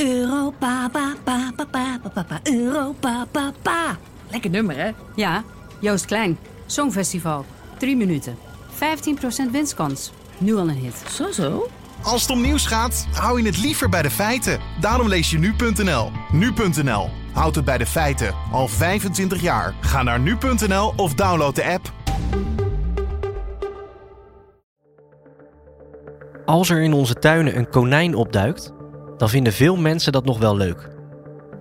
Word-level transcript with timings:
Europa, 0.00 0.88
pa, 0.92 1.14
pa, 1.24 1.52
pa, 1.54 1.66
pa, 1.70 1.98
pa, 2.14 2.22
pa, 2.22 2.40
Europa, 2.42 3.26
pa, 3.30 3.52
pa. 3.62 3.98
Lekker 4.30 4.50
nummer, 4.50 4.76
hè? 4.76 4.90
Ja, 5.14 5.44
Joost 5.80 6.04
Klein. 6.04 6.38
Songfestival. 6.66 7.44
3 7.78 7.96
minuten. 7.96 8.36
15% 9.48 9.50
winstkans. 9.50 10.12
Nu 10.38 10.56
al 10.56 10.68
een 10.68 10.76
hit. 10.76 11.02
Zo, 11.10 11.30
zo. 11.30 11.68
Als 12.02 12.22
het 12.22 12.30
om 12.30 12.40
nieuws 12.40 12.66
gaat, 12.66 13.06
hou 13.12 13.40
je 13.40 13.46
het 13.46 13.58
liever 13.58 13.88
bij 13.88 14.02
de 14.02 14.10
feiten. 14.10 14.60
Daarom 14.80 15.08
lees 15.08 15.30
je 15.30 15.38
nu.nl. 15.38 16.10
Nu.nl. 16.32 17.10
Houd 17.32 17.54
het 17.54 17.64
bij 17.64 17.78
de 17.78 17.86
feiten. 17.86 18.34
Al 18.52 18.68
25 18.68 19.40
jaar. 19.40 19.74
Ga 19.80 20.02
naar 20.02 20.20
nu.nl 20.20 20.92
of 20.96 21.14
download 21.14 21.54
de 21.54 21.64
app. 21.64 21.92
Als 26.44 26.70
er 26.70 26.82
in 26.82 26.92
onze 26.92 27.14
tuinen 27.14 27.56
een 27.56 27.68
konijn 27.68 28.14
opduikt 28.14 28.72
dan 29.20 29.28
vinden 29.28 29.52
veel 29.52 29.76
mensen 29.76 30.12
dat 30.12 30.24
nog 30.24 30.38
wel 30.38 30.56
leuk. 30.56 30.88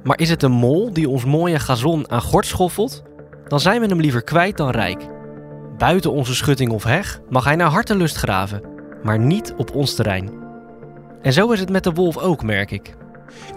Maar 0.04 0.20
is 0.20 0.30
het 0.30 0.44
een 0.44 0.52
mol 0.52 0.94
die 0.94 1.10
ons 1.10 1.26
mooie 1.26 1.60
gazon 1.60 2.12
aan 2.12 2.22
gort 2.22 2.46
schoffelt? 2.46 3.04
Dan 3.48 3.60
zijn 3.60 3.82
we 3.82 3.88
hem 3.88 4.00
liever 4.00 4.24
kwijt 4.24 4.58
dan 4.58 4.70
rijk. 4.70 5.08
Buiten 5.78 6.12
onze 6.12 6.36
schutting 6.36 6.72
of 6.72 6.84
heg 6.84 7.20
mag 7.30 7.44
hij 7.44 7.56
naar 7.56 7.70
hartelust 7.70 8.16
graven, 8.16 8.62
maar 9.04 9.20
niet 9.20 9.54
op 9.58 9.76
ons 9.76 9.96
terrein. 9.96 10.30
En 11.22 11.34
zo 11.34 11.52
is 11.52 11.60
het 11.60 11.70
met 11.70 11.84
de 11.84 11.92
wolf 11.92 12.18
ook, 12.18 12.44
merk 12.44 12.72
ik. 12.72 12.96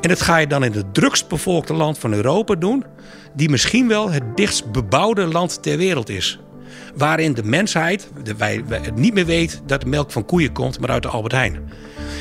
En 0.01 0.09
dat 0.09 0.23
ga 0.23 0.37
je 0.37 0.46
dan 0.46 0.65
in 0.65 0.73
het 0.73 0.95
drukst 0.95 1.29
bevolkte 1.29 1.74
land 1.74 1.98
van 1.98 2.12
Europa 2.12 2.55
doen, 2.55 2.84
die 3.34 3.51
misschien 3.51 3.88
wel 3.88 4.10
het 4.10 4.37
dichtst 4.37 4.73
bebouwde 4.73 5.27
land 5.27 5.62
ter 5.62 5.77
wereld 5.77 6.09
is. 6.09 6.41
Waarin 6.96 7.34
de 7.34 7.44
mensheid 7.44 8.10
de, 8.22 8.36
wij, 8.36 8.64
wij 8.66 8.80
niet 8.94 9.14
meer 9.14 9.26
weet 9.26 9.62
dat 9.66 9.80
de 9.80 9.86
melk 9.86 10.10
van 10.10 10.24
koeien 10.24 10.52
komt, 10.52 10.80
maar 10.80 10.90
uit 10.90 11.02
de 11.02 11.08
Albert 11.08 11.32
Heijn. 11.32 11.70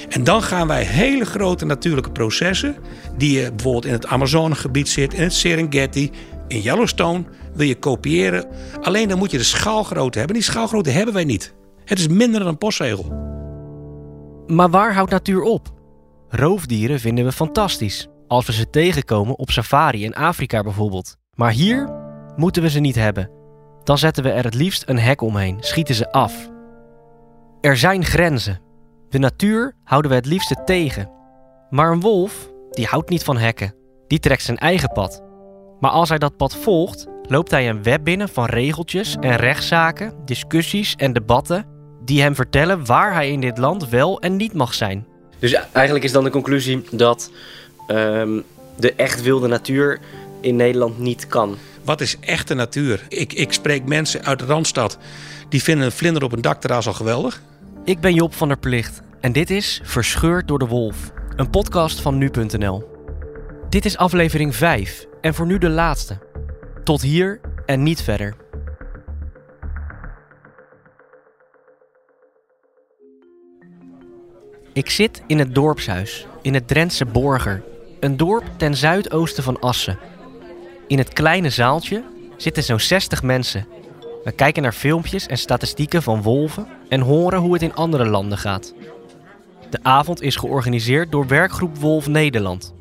En 0.09 0.23
dan 0.23 0.43
gaan 0.43 0.67
wij 0.67 0.83
hele 0.83 1.25
grote 1.25 1.65
natuurlijke 1.65 2.11
processen, 2.11 2.75
die 3.17 3.39
je 3.39 3.49
bijvoorbeeld 3.51 3.85
in 3.85 3.91
het 3.91 4.05
Amazonegebied 4.05 4.89
zit, 4.89 5.13
in 5.13 5.23
het 5.23 5.33
Serengeti, 5.33 6.11
in 6.47 6.61
Yellowstone, 6.61 7.23
wil 7.53 7.67
je 7.67 7.75
kopiëren. 7.75 8.45
Alleen 8.81 9.09
dan 9.09 9.17
moet 9.17 9.31
je 9.31 9.37
de 9.37 9.43
schaalgrootte 9.43 10.17
hebben. 10.17 10.35
Die 10.35 10.45
schaalgrootte 10.45 10.89
hebben 10.89 11.13
wij 11.13 11.23
niet. 11.23 11.53
Het 11.85 11.99
is 11.99 12.07
minder 12.07 12.39
dan 12.39 12.49
een 12.49 12.57
postzegel. 12.57 13.29
Maar 14.47 14.69
waar 14.69 14.93
houdt 14.93 15.11
natuur 15.11 15.41
op? 15.41 15.69
Roofdieren 16.29 16.99
vinden 16.99 17.25
we 17.25 17.31
fantastisch, 17.31 18.07
als 18.27 18.45
we 18.45 18.53
ze 18.53 18.69
tegenkomen 18.69 19.37
op 19.37 19.51
safari 19.51 20.03
in 20.03 20.13
Afrika 20.13 20.63
bijvoorbeeld. 20.63 21.17
Maar 21.35 21.51
hier 21.51 21.89
moeten 22.35 22.61
we 22.61 22.69
ze 22.69 22.79
niet 22.79 22.95
hebben. 22.95 23.40
Dan 23.83 23.97
zetten 23.97 24.23
we 24.23 24.29
er 24.29 24.43
het 24.43 24.53
liefst 24.53 24.83
een 24.85 24.99
hek 24.99 25.21
omheen, 25.21 25.57
schieten 25.59 25.95
ze 25.95 26.11
af. 26.11 26.49
Er 27.61 27.77
zijn 27.77 28.05
grenzen. 28.05 28.59
De 29.09 29.19
natuur 29.19 29.75
houden 29.83 30.11
we 30.11 30.17
het 30.17 30.25
liefste 30.25 30.61
tegen. 30.65 31.11
Maar 31.69 31.91
een 31.91 31.99
wolf, 31.99 32.49
die 32.71 32.85
houdt 32.85 33.09
niet 33.09 33.23
van 33.23 33.37
hekken. 33.37 33.75
Die 34.07 34.19
trekt 34.19 34.43
zijn 34.43 34.57
eigen 34.57 34.91
pad. 34.91 35.23
Maar 35.79 35.91
als 35.91 36.09
hij 36.09 36.17
dat 36.17 36.37
pad 36.37 36.55
volgt, 36.55 37.07
loopt 37.27 37.51
hij 37.51 37.69
een 37.69 37.83
web 37.83 38.03
binnen 38.03 38.29
van 38.29 38.45
regeltjes 38.45 39.17
en 39.19 39.35
rechtszaken, 39.35 40.13
discussies 40.25 40.95
en 40.95 41.13
debatten 41.13 41.65
die 42.05 42.21
hem 42.21 42.35
vertellen 42.35 42.85
waar 42.85 43.13
hij 43.13 43.31
in 43.31 43.41
dit 43.41 43.57
land 43.57 43.89
wel 43.89 44.21
en 44.21 44.35
niet 44.35 44.53
mag 44.53 44.73
zijn. 44.73 45.05
Dus 45.39 45.53
eigenlijk 45.71 46.05
is 46.05 46.11
dan 46.11 46.23
de 46.23 46.29
conclusie 46.29 46.81
dat 46.91 47.31
ehm, 47.87 48.39
de 48.77 48.93
echt 48.93 49.21
wilde 49.21 49.47
natuur 49.47 49.99
in 50.41 50.55
Nederland 50.55 50.99
niet 50.99 51.27
kan. 51.27 51.57
Wat 51.83 52.01
is 52.01 52.17
echte 52.19 52.53
natuur? 52.53 53.05
Ik, 53.07 53.33
ik 53.33 53.53
spreek 53.53 53.85
mensen 53.85 54.23
uit 54.23 54.41
Randstad 54.41 54.97
die 55.49 55.63
vinden 55.63 55.85
een 55.85 55.91
vlinder 55.91 56.23
op 56.23 56.31
een 56.31 56.41
dakterras 56.41 56.87
al 56.87 56.93
geweldig. 56.93 57.41
Ik 57.83 57.99
ben 57.99 58.13
Job 58.13 58.33
van 58.33 58.47
der 58.47 58.57
Plicht 58.57 59.01
en 59.19 59.31
dit 59.31 59.49
is 59.49 59.81
Verscheurd 59.83 60.47
door 60.47 60.59
de 60.59 60.67
Wolf, 60.67 61.11
een 61.35 61.49
podcast 61.49 61.99
van 61.99 62.17
nu.nl. 62.17 62.89
Dit 63.69 63.85
is 63.85 63.97
aflevering 63.97 64.55
5 64.55 65.05
en 65.21 65.33
voor 65.33 65.45
nu 65.45 65.57
de 65.57 65.69
laatste. 65.69 66.17
Tot 66.83 67.01
hier 67.01 67.41
en 67.65 67.83
niet 67.83 68.01
verder. 68.01 68.35
Ik 74.73 74.89
zit 74.89 75.23
in 75.27 75.39
het 75.39 75.55
dorpshuis, 75.55 76.27
in 76.41 76.53
het 76.53 76.67
Drentse 76.67 77.05
Borger, 77.05 77.63
een 77.99 78.17
dorp 78.17 78.43
ten 78.57 78.75
zuidoosten 78.75 79.43
van 79.43 79.59
Assen. 79.59 79.97
In 80.91 80.97
het 80.97 81.13
kleine 81.13 81.49
zaaltje 81.49 82.03
zitten 82.37 82.63
zo'n 82.63 82.79
60 82.79 83.23
mensen. 83.23 83.67
We 84.23 84.31
kijken 84.31 84.63
naar 84.63 84.73
filmpjes 84.73 85.25
en 85.27 85.37
statistieken 85.37 86.03
van 86.03 86.21
wolven 86.21 86.67
en 86.89 87.01
horen 87.01 87.39
hoe 87.39 87.53
het 87.53 87.61
in 87.61 87.75
andere 87.75 88.05
landen 88.05 88.37
gaat. 88.37 88.73
De 89.69 89.79
avond 89.81 90.21
is 90.21 90.35
georganiseerd 90.35 91.11
door 91.11 91.27
werkgroep 91.27 91.77
Wolf 91.77 92.07
Nederland. 92.07 92.73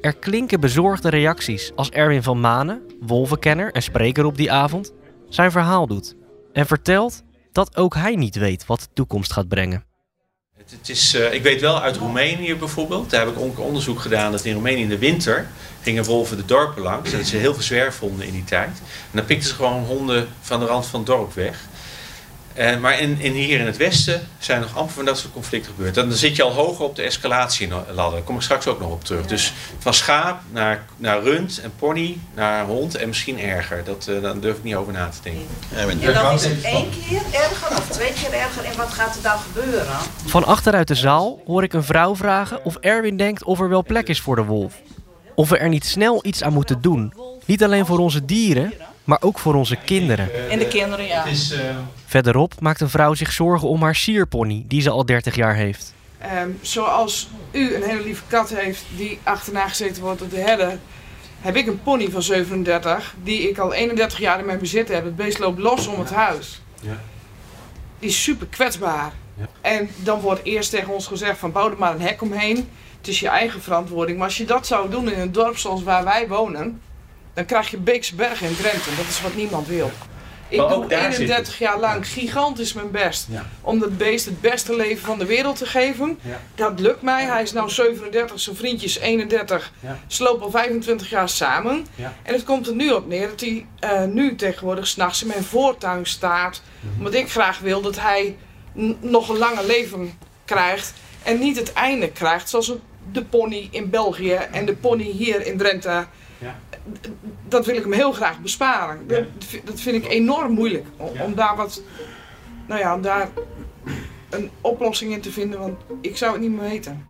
Er 0.00 0.16
klinken 0.16 0.60
bezorgde 0.60 1.08
reacties 1.08 1.72
als 1.74 1.90
Erwin 1.90 2.22
van 2.22 2.40
Manen, 2.40 2.82
wolvenkenner 3.00 3.72
en 3.72 3.82
spreker 3.82 4.24
op 4.24 4.36
die 4.36 4.52
avond, 4.52 4.92
zijn 5.28 5.50
verhaal 5.50 5.86
doet 5.86 6.16
en 6.52 6.66
vertelt 6.66 7.22
dat 7.52 7.76
ook 7.76 7.94
hij 7.94 8.14
niet 8.14 8.36
weet 8.36 8.66
wat 8.66 8.80
de 8.80 8.88
toekomst 8.92 9.32
gaat 9.32 9.48
brengen. 9.48 9.87
Het, 10.66 10.88
is, 10.88 11.14
uh, 11.14 11.32
ik 11.32 11.42
weet 11.42 11.60
wel 11.60 11.82
uit 11.82 11.96
Roemenië 11.96 12.56
bijvoorbeeld, 12.56 13.10
daar 13.10 13.26
heb 13.26 13.36
ik 13.36 13.58
onderzoek 13.58 14.00
gedaan 14.00 14.32
dat 14.32 14.44
in 14.44 14.52
Roemenië 14.52 14.82
in 14.82 14.88
de 14.88 14.98
winter 14.98 15.48
gingen 15.82 16.04
wolven 16.04 16.36
de 16.36 16.44
dorpen 16.44 16.82
langs. 16.82 17.10
Dat 17.10 17.26
ze 17.26 17.36
heel 17.36 17.54
veel 17.54 17.62
zwerf 17.62 17.94
vonden 17.94 18.26
in 18.26 18.32
die 18.32 18.44
tijd. 18.44 18.68
En 18.86 19.10
dan 19.10 19.24
pikten 19.24 19.48
ze 19.48 19.54
gewoon 19.54 19.84
honden 19.84 20.28
van 20.40 20.60
de 20.60 20.66
rand 20.66 20.86
van 20.86 21.00
het 21.00 21.08
dorp 21.08 21.34
weg. 21.34 21.67
En, 22.58 22.80
maar 22.80 23.00
in, 23.00 23.20
in, 23.20 23.32
hier 23.32 23.60
in 23.60 23.66
het 23.66 23.76
westen 23.76 24.28
zijn 24.38 24.60
nog 24.60 24.76
amper 24.76 24.94
van 24.94 25.04
dat 25.04 25.18
soort 25.18 25.32
conflicten 25.32 25.72
gebeurd. 25.74 25.94
Dan, 25.94 26.08
dan 26.08 26.18
zit 26.18 26.36
je 26.36 26.42
al 26.42 26.52
hoger 26.52 26.84
op 26.84 26.96
de 26.96 27.02
escalatieladder. 27.02 27.94
Daar 28.12 28.22
kom 28.22 28.36
ik 28.36 28.42
straks 28.42 28.66
ook 28.66 28.80
nog 28.80 28.90
op 28.90 29.04
terug. 29.04 29.26
Dus 29.26 29.52
van 29.78 29.94
schaap 29.94 30.40
naar, 30.50 30.84
naar 30.96 31.22
rund 31.22 31.60
en 31.60 31.72
pony 31.78 32.18
naar 32.34 32.64
hond 32.64 32.94
en 32.94 33.08
misschien 33.08 33.40
erger. 33.40 33.84
Dat, 33.84 34.06
uh, 34.10 34.22
daar 34.22 34.40
durf 34.40 34.56
ik 34.56 34.62
niet 34.62 34.74
over 34.74 34.92
na 34.92 35.08
te 35.08 35.18
denken. 35.22 35.46
En 35.76 36.14
dan 36.14 36.34
is 36.34 36.44
het 36.44 36.62
één 36.62 36.90
keer 36.90 37.22
erger 37.32 37.76
of 37.76 37.88
twee 37.88 38.12
keer 38.12 38.32
erger. 38.32 38.64
En 38.64 38.76
wat 38.76 38.92
gaat 38.92 39.16
er 39.16 39.22
dan 39.22 39.38
gebeuren? 39.38 39.96
Van 40.26 40.44
achteruit 40.44 40.88
de 40.88 40.94
zaal 40.94 41.40
hoor 41.46 41.62
ik 41.62 41.72
een 41.72 41.84
vrouw 41.84 42.16
vragen 42.16 42.64
of 42.64 42.76
Erwin 42.76 43.16
denkt 43.16 43.44
of 43.44 43.60
er 43.60 43.68
wel 43.68 43.82
plek 43.82 44.08
is 44.08 44.20
voor 44.20 44.36
de 44.36 44.44
wolf. 44.44 44.74
Of 45.34 45.48
we 45.48 45.58
er 45.58 45.68
niet 45.68 45.86
snel 45.86 46.20
iets 46.22 46.42
aan 46.42 46.52
moeten 46.52 46.80
doen. 46.80 47.12
Niet 47.44 47.64
alleen 47.64 47.86
voor 47.86 47.98
onze 47.98 48.24
dieren, 48.24 48.72
maar 49.08 49.18
ook 49.20 49.38
voor 49.38 49.54
onze 49.54 49.76
kinderen. 49.76 50.50
En 50.50 50.58
de 50.58 50.68
kinderen, 50.68 51.06
ja. 51.06 51.24
Verderop 52.04 52.60
maakt 52.60 52.80
een 52.80 52.88
vrouw 52.88 53.14
zich 53.14 53.32
zorgen 53.32 53.68
om 53.68 53.82
haar 53.82 53.94
sierpony, 53.94 54.64
die 54.66 54.80
ze 54.80 54.90
al 54.90 55.06
30 55.06 55.34
jaar 55.34 55.54
heeft. 55.54 55.94
Um, 56.42 56.58
zoals 56.62 57.28
u 57.50 57.74
een 57.74 57.82
hele 57.82 58.02
lieve 58.02 58.22
kat 58.26 58.50
heeft 58.50 58.84
die 58.96 59.18
achterna 59.22 59.68
gezeten 59.68 60.02
wordt 60.02 60.18
door 60.18 60.28
de 60.28 60.36
herder, 60.36 60.78
heb 61.40 61.56
ik 61.56 61.66
een 61.66 61.82
pony 61.82 62.10
van 62.10 62.22
37 62.22 63.14
die 63.22 63.48
ik 63.48 63.58
al 63.58 63.72
31 63.72 64.18
jaar 64.18 64.38
in 64.38 64.46
mijn 64.46 64.58
bezit 64.58 64.88
heb. 64.88 65.04
Het 65.04 65.16
beest 65.16 65.38
loopt 65.38 65.58
los 65.58 65.86
om 65.86 65.98
het 65.98 66.10
huis. 66.10 66.60
Ja. 66.80 67.00
Die 67.98 68.08
is 68.08 68.22
super 68.22 68.46
kwetsbaar. 68.46 69.12
Ja. 69.34 69.48
En 69.60 69.90
dan 69.96 70.20
wordt 70.20 70.44
eerst 70.44 70.70
tegen 70.70 70.94
ons 70.94 71.06
gezegd 71.06 71.38
van 71.38 71.52
bouw 71.52 71.70
er 71.70 71.78
maar 71.78 71.94
een 71.94 72.00
hek 72.00 72.22
omheen. 72.22 72.68
Het 72.98 73.08
is 73.08 73.20
je 73.20 73.28
eigen 73.28 73.62
verantwoording. 73.62 74.18
Maar 74.18 74.26
als 74.26 74.36
je 74.36 74.44
dat 74.44 74.66
zou 74.66 74.90
doen 74.90 75.12
in 75.12 75.20
een 75.20 75.32
dorp 75.32 75.56
zoals 75.56 75.82
waar 75.82 76.04
wij 76.04 76.28
wonen, 76.28 76.80
dan 77.38 77.46
krijg 77.46 77.70
je 77.70 77.76
Beekse 77.76 78.14
Bergen 78.14 78.48
in 78.48 78.56
Drenthe. 78.56 78.90
Dat 78.96 79.06
is 79.06 79.20
wat 79.20 79.34
niemand 79.34 79.66
wil. 79.66 79.90
Ik 80.48 80.58
Maar 80.58 80.68
doe 80.68 80.76
ook 80.76 80.90
daar 80.90 81.10
31 81.10 81.46
zit 81.46 81.56
jaar 81.56 81.78
lang 81.78 82.08
gigantisch 82.08 82.72
mijn 82.72 82.90
best 82.90 83.26
Ja. 83.30 83.46
om 83.60 83.78
dat 83.78 83.96
beest 83.96 84.24
het 84.24 84.40
beste 84.40 84.76
leven 84.76 85.04
van 85.04 85.18
de 85.18 85.26
wereld 85.26 85.56
te 85.56 85.66
geven. 85.66 86.18
Ja. 86.22 86.40
Dat 86.54 86.80
lukt 86.80 87.02
mij. 87.02 87.24
Hij 87.24 87.42
is 87.42 87.52
nu 87.52 87.70
37, 87.70 88.40
zijn 88.40 88.56
vriendje 88.56 88.86
is 88.86 88.98
31. 88.98 89.72
Ja. 89.80 89.98
Ze 90.06 90.22
lopen 90.22 90.42
al 90.44 90.50
25 90.50 91.10
jaar 91.10 91.28
samen. 91.28 91.86
En 92.22 92.34
het 92.34 92.44
komt 92.44 92.66
er 92.66 92.74
nu 92.74 92.90
op 92.90 93.06
neer 93.06 93.28
dat 93.28 93.40
hij 93.40 93.66
eh, 93.78 94.04
nu 94.04 94.34
tegenwoordig 94.36 94.86
s'nachts 94.86 95.22
in 95.22 95.28
mijn 95.28 95.44
voortuin 95.44 96.06
staat. 96.06 96.62
Mhm. 96.80 96.96
Omdat 96.98 97.14
ik 97.14 97.30
graag 97.30 97.58
wil 97.58 97.80
dat 97.80 98.00
hij 98.00 98.36
nog 99.00 99.28
een 99.28 99.38
lange 99.38 99.66
leven 99.66 100.12
krijgt. 100.44 100.92
En 101.22 101.38
niet 101.38 101.56
het 101.56 101.72
einde 101.72 102.10
krijgt 102.10 102.48
zoals 102.48 102.72
de 103.12 103.24
pony 103.24 103.68
in 103.70 103.90
België 103.90 104.32
en 104.32 104.66
de 104.66 104.74
pony 104.74 105.04
hier 105.10 105.46
in 105.46 105.58
Drenthe. 105.58 106.06
Ja. 106.38 106.56
Dat 107.48 107.66
wil 107.66 107.76
ik 107.76 107.82
hem 107.82 107.92
heel 107.92 108.12
graag 108.12 108.40
besparen. 108.40 108.98
Ja. 109.08 109.14
Dat, 109.16 109.24
vi- 109.38 109.60
dat 109.64 109.80
vind 109.80 110.04
ik 110.04 110.10
enorm 110.10 110.52
moeilijk. 110.52 110.86
Om, 110.96 111.10
Ja. 111.14 111.24
om 111.24 111.34
daar 111.34 111.56
wat, 111.56 111.82
nou 112.66 112.80
ja, 112.80 112.94
om 112.94 113.02
daar 113.02 113.28
een 114.30 114.50
oplossing 114.60 115.12
in 115.12 115.20
te 115.20 115.30
vinden. 115.32 115.58
Want 115.58 115.76
ik 116.00 116.16
zou 116.16 116.32
het 116.32 116.40
niet 116.40 116.50
meer 116.50 116.68
weten. 116.68 117.06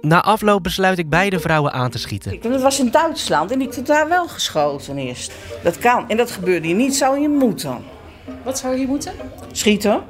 Na 0.00 0.22
afloop 0.22 0.62
besluit 0.62 0.98
ik 0.98 1.08
beide 1.08 1.40
vrouwen 1.40 1.72
aan 1.72 1.90
te 1.90 1.98
schieten. 1.98 2.40
Dat 2.40 2.62
was 2.62 2.78
in 2.80 2.90
Duitsland 2.90 3.50
en 3.50 3.60
ik 3.60 3.74
heb 3.74 3.86
daar 3.86 4.08
wel 4.08 4.28
geschoten 4.28 4.98
eerst. 4.98 5.32
Dat 5.62 5.78
kan. 5.78 6.08
En 6.08 6.16
dat 6.16 6.30
gebeurde 6.30 6.66
hier 6.66 6.76
niet. 6.76 6.94
Zou 6.96 7.20
je 7.20 7.28
moeten. 7.28 7.78
Wat 8.44 8.58
zou 8.58 8.76
je 8.76 8.86
moeten? 8.86 9.12
Schieten. 9.52 10.02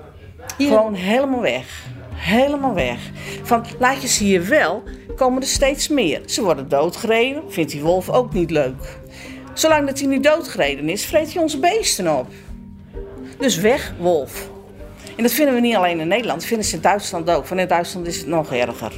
Gewoon 0.58 0.94
helemaal 0.94 1.40
weg. 1.40 1.82
Helemaal 2.14 2.74
weg. 2.74 2.98
Van, 3.42 3.64
laat 3.78 4.02
je 4.02 4.08
ze 4.08 4.24
hier 4.24 4.48
wel, 4.48 4.82
komen 5.22 5.42
er 5.42 5.48
steeds 5.48 5.88
meer. 5.88 6.22
Ze 6.26 6.42
worden 6.42 6.68
doodgereden. 6.68 7.42
Vindt 7.48 7.70
die 7.70 7.82
wolf 7.82 8.10
ook 8.10 8.32
niet 8.32 8.50
leuk. 8.50 8.98
Zolang 9.54 9.86
dat 9.86 9.98
hij 9.98 10.08
niet 10.08 10.24
doodgereden 10.24 10.88
is, 10.88 11.04
vreet 11.04 11.32
hij 11.32 11.42
onze 11.42 11.58
beesten 11.58 12.18
op. 12.18 12.26
Dus 13.38 13.56
weg, 13.56 13.92
wolf. 13.98 14.50
En 15.16 15.22
dat 15.22 15.32
vinden 15.32 15.54
we 15.54 15.60
niet 15.60 15.74
alleen 15.74 16.00
in 16.00 16.08
Nederland. 16.08 16.38
Dat 16.38 16.48
vinden 16.48 16.66
ze 16.66 16.74
in 16.76 16.82
Duitsland 16.82 17.30
ook. 17.30 17.46
Van 17.46 17.58
in 17.58 17.68
Duitsland 17.68 18.06
is 18.06 18.18
het 18.18 18.26
nog 18.26 18.52
erger. 18.52 18.92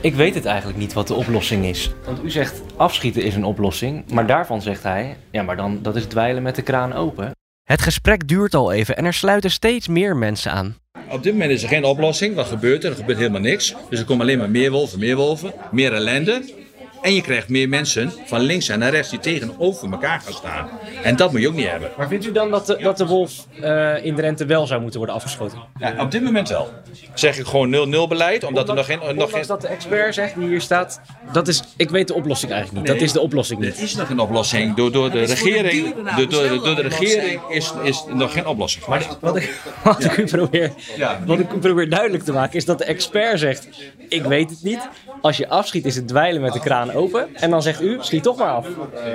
Ik 0.00 0.14
weet 0.14 0.34
het 0.34 0.44
eigenlijk 0.44 0.78
niet 0.78 0.92
wat 0.92 1.06
de 1.06 1.14
oplossing 1.14 1.64
is. 1.64 1.90
Want 2.04 2.24
u 2.24 2.30
zegt 2.30 2.62
afschieten 2.76 3.22
is 3.22 3.34
een 3.34 3.44
oplossing, 3.44 4.10
maar 4.12 4.26
daarvan 4.26 4.62
zegt 4.62 4.82
hij, 4.82 5.16
ja, 5.30 5.42
maar 5.42 5.56
dan 5.56 5.78
dat 5.82 5.96
is 5.96 6.04
dweilen 6.04 6.42
met 6.42 6.56
de 6.56 6.62
kraan 6.62 6.92
open. 6.92 7.30
Het 7.62 7.82
gesprek 7.82 8.28
duurt 8.28 8.54
al 8.54 8.72
even 8.72 8.96
en 8.96 9.04
er 9.04 9.14
sluiten 9.14 9.50
steeds 9.50 9.88
meer 9.88 10.16
mensen 10.16 10.52
aan. 10.52 10.76
Op 11.10 11.22
dit 11.22 11.32
moment 11.32 11.50
is 11.50 11.62
er 11.62 11.68
geen 11.68 11.84
oplossing. 11.84 12.34
Wat 12.34 12.46
gebeurt 12.46 12.84
er? 12.84 12.90
Er 12.90 12.96
gebeurt 12.96 13.18
helemaal 13.18 13.40
niks. 13.40 13.74
Dus 13.90 13.98
er 13.98 14.04
komen 14.04 14.22
alleen 14.22 14.38
maar 14.38 14.50
meer 14.50 14.70
wolven, 14.70 14.98
meer 14.98 15.16
wolven, 15.16 15.52
meer 15.70 15.92
ellende. 15.92 16.42
En 17.02 17.14
je 17.14 17.20
krijgt 17.20 17.48
meer 17.48 17.68
mensen 17.68 18.12
van 18.24 18.40
links 18.40 18.68
en 18.68 18.78
naar 18.78 18.90
rechts 18.90 19.10
die 19.10 19.18
tegenover 19.18 19.92
elkaar 19.92 20.20
gaan 20.20 20.32
staan. 20.32 20.68
En 21.02 21.16
dat 21.16 21.32
moet 21.32 21.40
je 21.40 21.48
ook 21.48 21.54
niet 21.54 21.68
hebben. 21.68 21.90
Maar 21.96 22.08
vindt 22.08 22.26
u 22.26 22.32
dan 22.32 22.50
dat 22.50 22.66
de, 22.66 22.78
dat 22.82 22.96
de 22.96 23.06
wolf 23.06 23.46
uh, 23.60 24.04
in 24.04 24.14
Drenthe 24.14 24.46
wel 24.46 24.66
zou 24.66 24.80
moeten 24.80 24.98
worden 24.98 25.16
afgeschoten? 25.16 25.58
Ja, 25.78 25.94
op 25.98 26.10
dit 26.10 26.22
moment 26.22 26.48
wel. 26.48 26.68
Zeg 27.14 27.38
ik 27.38 27.46
gewoon 27.46 28.06
0-0 28.06 28.08
beleid, 28.08 28.44
omdat 28.44 28.68
er 28.68 28.74
nog 28.74 28.86
geen... 28.86 28.98
Nog 29.14 29.30
geen... 29.30 29.46
dat 29.46 29.60
de 29.60 29.68
expert 29.68 30.14
zegt, 30.14 30.34
die 30.34 30.48
hier 30.48 30.60
staat, 30.60 31.00
dat 31.32 31.48
is, 31.48 31.62
ik 31.76 31.90
weet 31.90 32.08
de 32.08 32.14
oplossing 32.14 32.52
eigenlijk 32.52 32.86
niet. 32.86 32.94
dat 32.94 33.02
is 33.02 33.12
de 33.12 33.20
oplossing 33.20 33.60
niet. 33.60 33.76
Er 33.76 33.82
is 33.82 33.94
nog 33.94 34.06
geen 34.06 34.18
oplossing. 34.18 34.76
Door, 34.76 34.92
door 34.92 35.10
de 35.10 35.24
regering, 35.24 35.94
door, 36.16 36.28
door, 36.28 36.48
door 36.48 36.74
de 36.74 36.82
regering 36.82 37.40
is, 37.48 37.72
is 37.82 38.04
nog 38.08 38.32
geen 38.32 38.46
oplossing. 38.46 38.86
Maar 38.86 39.06
wat 39.20 39.36
ik, 39.36 39.60
wat, 39.84 40.04
ik 40.04 40.16
u 40.16 40.24
probeer, 40.24 40.72
wat 41.26 41.38
ik 41.38 41.60
probeer 41.60 41.90
duidelijk 41.90 42.24
te 42.24 42.32
maken 42.32 42.56
is 42.56 42.64
dat 42.64 42.78
de 42.78 42.84
expert 42.84 43.38
zegt, 43.38 43.68
ik 44.08 44.22
weet 44.22 44.50
het 44.50 44.62
niet. 44.62 44.88
Als 45.20 45.36
je 45.36 45.48
afschiet 45.48 45.84
is 45.84 45.96
het 45.96 46.08
dweilen 46.08 46.42
met 46.42 46.52
de 46.52 46.60
kraan 46.60 46.89
En 47.32 47.50
dan 47.50 47.62
zegt 47.62 47.82
u, 47.82 47.96
schiet 48.00 48.22
toch 48.22 48.36
maar 48.38 48.50
af. 48.50 48.66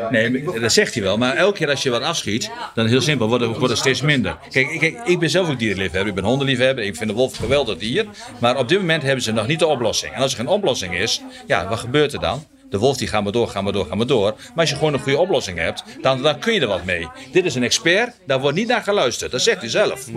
Nee, 0.09 0.43
maar 0.43 0.59
dat 0.59 0.71
zegt 0.71 0.93
hij 0.93 1.03
wel. 1.03 1.17
Maar 1.17 1.35
elke 1.35 1.57
keer 1.57 1.69
als 1.69 1.83
je 1.83 1.89
wat 1.89 2.01
afschiet, 2.01 2.51
dan 2.75 2.85
heel 2.87 3.01
simpel, 3.01 3.27
wordt 3.27 3.69
het, 3.69 3.77
steeds 3.77 4.01
minder. 4.01 4.37
Kijk, 4.51 4.69
ik- 4.69 4.79
kijk, 4.79 4.97
ik 5.05 5.19
ben 5.19 5.29
zelf 5.29 5.49
ook 5.49 5.59
dierenliefhebber. 5.59 6.07
Ik 6.09 6.15
ben 6.15 6.23
hondenliefhebber. 6.23 6.83
Ik 6.83 6.95
vind 6.95 7.09
de 7.09 7.15
wolf 7.15 7.31
een 7.31 7.39
geweldig 7.39 7.77
dier. 7.77 8.05
Maar 8.39 8.57
op 8.57 8.67
dit 8.67 8.79
moment 8.79 9.03
hebben 9.03 9.23
ze 9.23 9.31
nog 9.31 9.47
niet 9.47 9.59
de 9.59 9.67
oplossing. 9.67 10.13
En 10.13 10.21
als 10.21 10.31
er 10.31 10.37
geen 10.37 10.47
oplossing 10.47 10.97
is, 10.97 11.21
ja, 11.47 11.67
wat 11.67 11.79
gebeurt 11.79 12.13
er 12.13 12.19
dan? 12.19 12.43
De 12.75 12.81
wolf 12.81 12.97
die 12.97 13.07
gaat 13.07 13.23
maar 13.23 13.31
door, 13.31 13.47
gaat 13.47 13.63
maar 13.63 13.73
door, 13.73 13.85
gaat 13.85 13.95
maar 13.95 14.07
door. 14.07 14.33
Maar 14.37 14.53
als 14.55 14.69
je 14.69 14.75
gewoon 14.75 14.93
een 14.93 14.99
goede 14.99 15.17
oplossing 15.17 15.57
hebt, 15.57 15.83
dan, 16.01 16.21
dan 16.21 16.39
kun 16.39 16.53
je 16.53 16.59
er 16.59 16.67
wat 16.67 16.85
mee. 16.85 17.07
Dit 17.31 17.45
is 17.45 17.55
een 17.55 17.63
expert, 17.63 18.15
daar 18.25 18.39
wordt 18.39 18.57
niet 18.57 18.67
naar 18.67 18.81
geluisterd. 18.81 19.31
Dat 19.31 19.41
zegt 19.41 19.59
hij 19.59 19.69
zelf. 19.69 20.07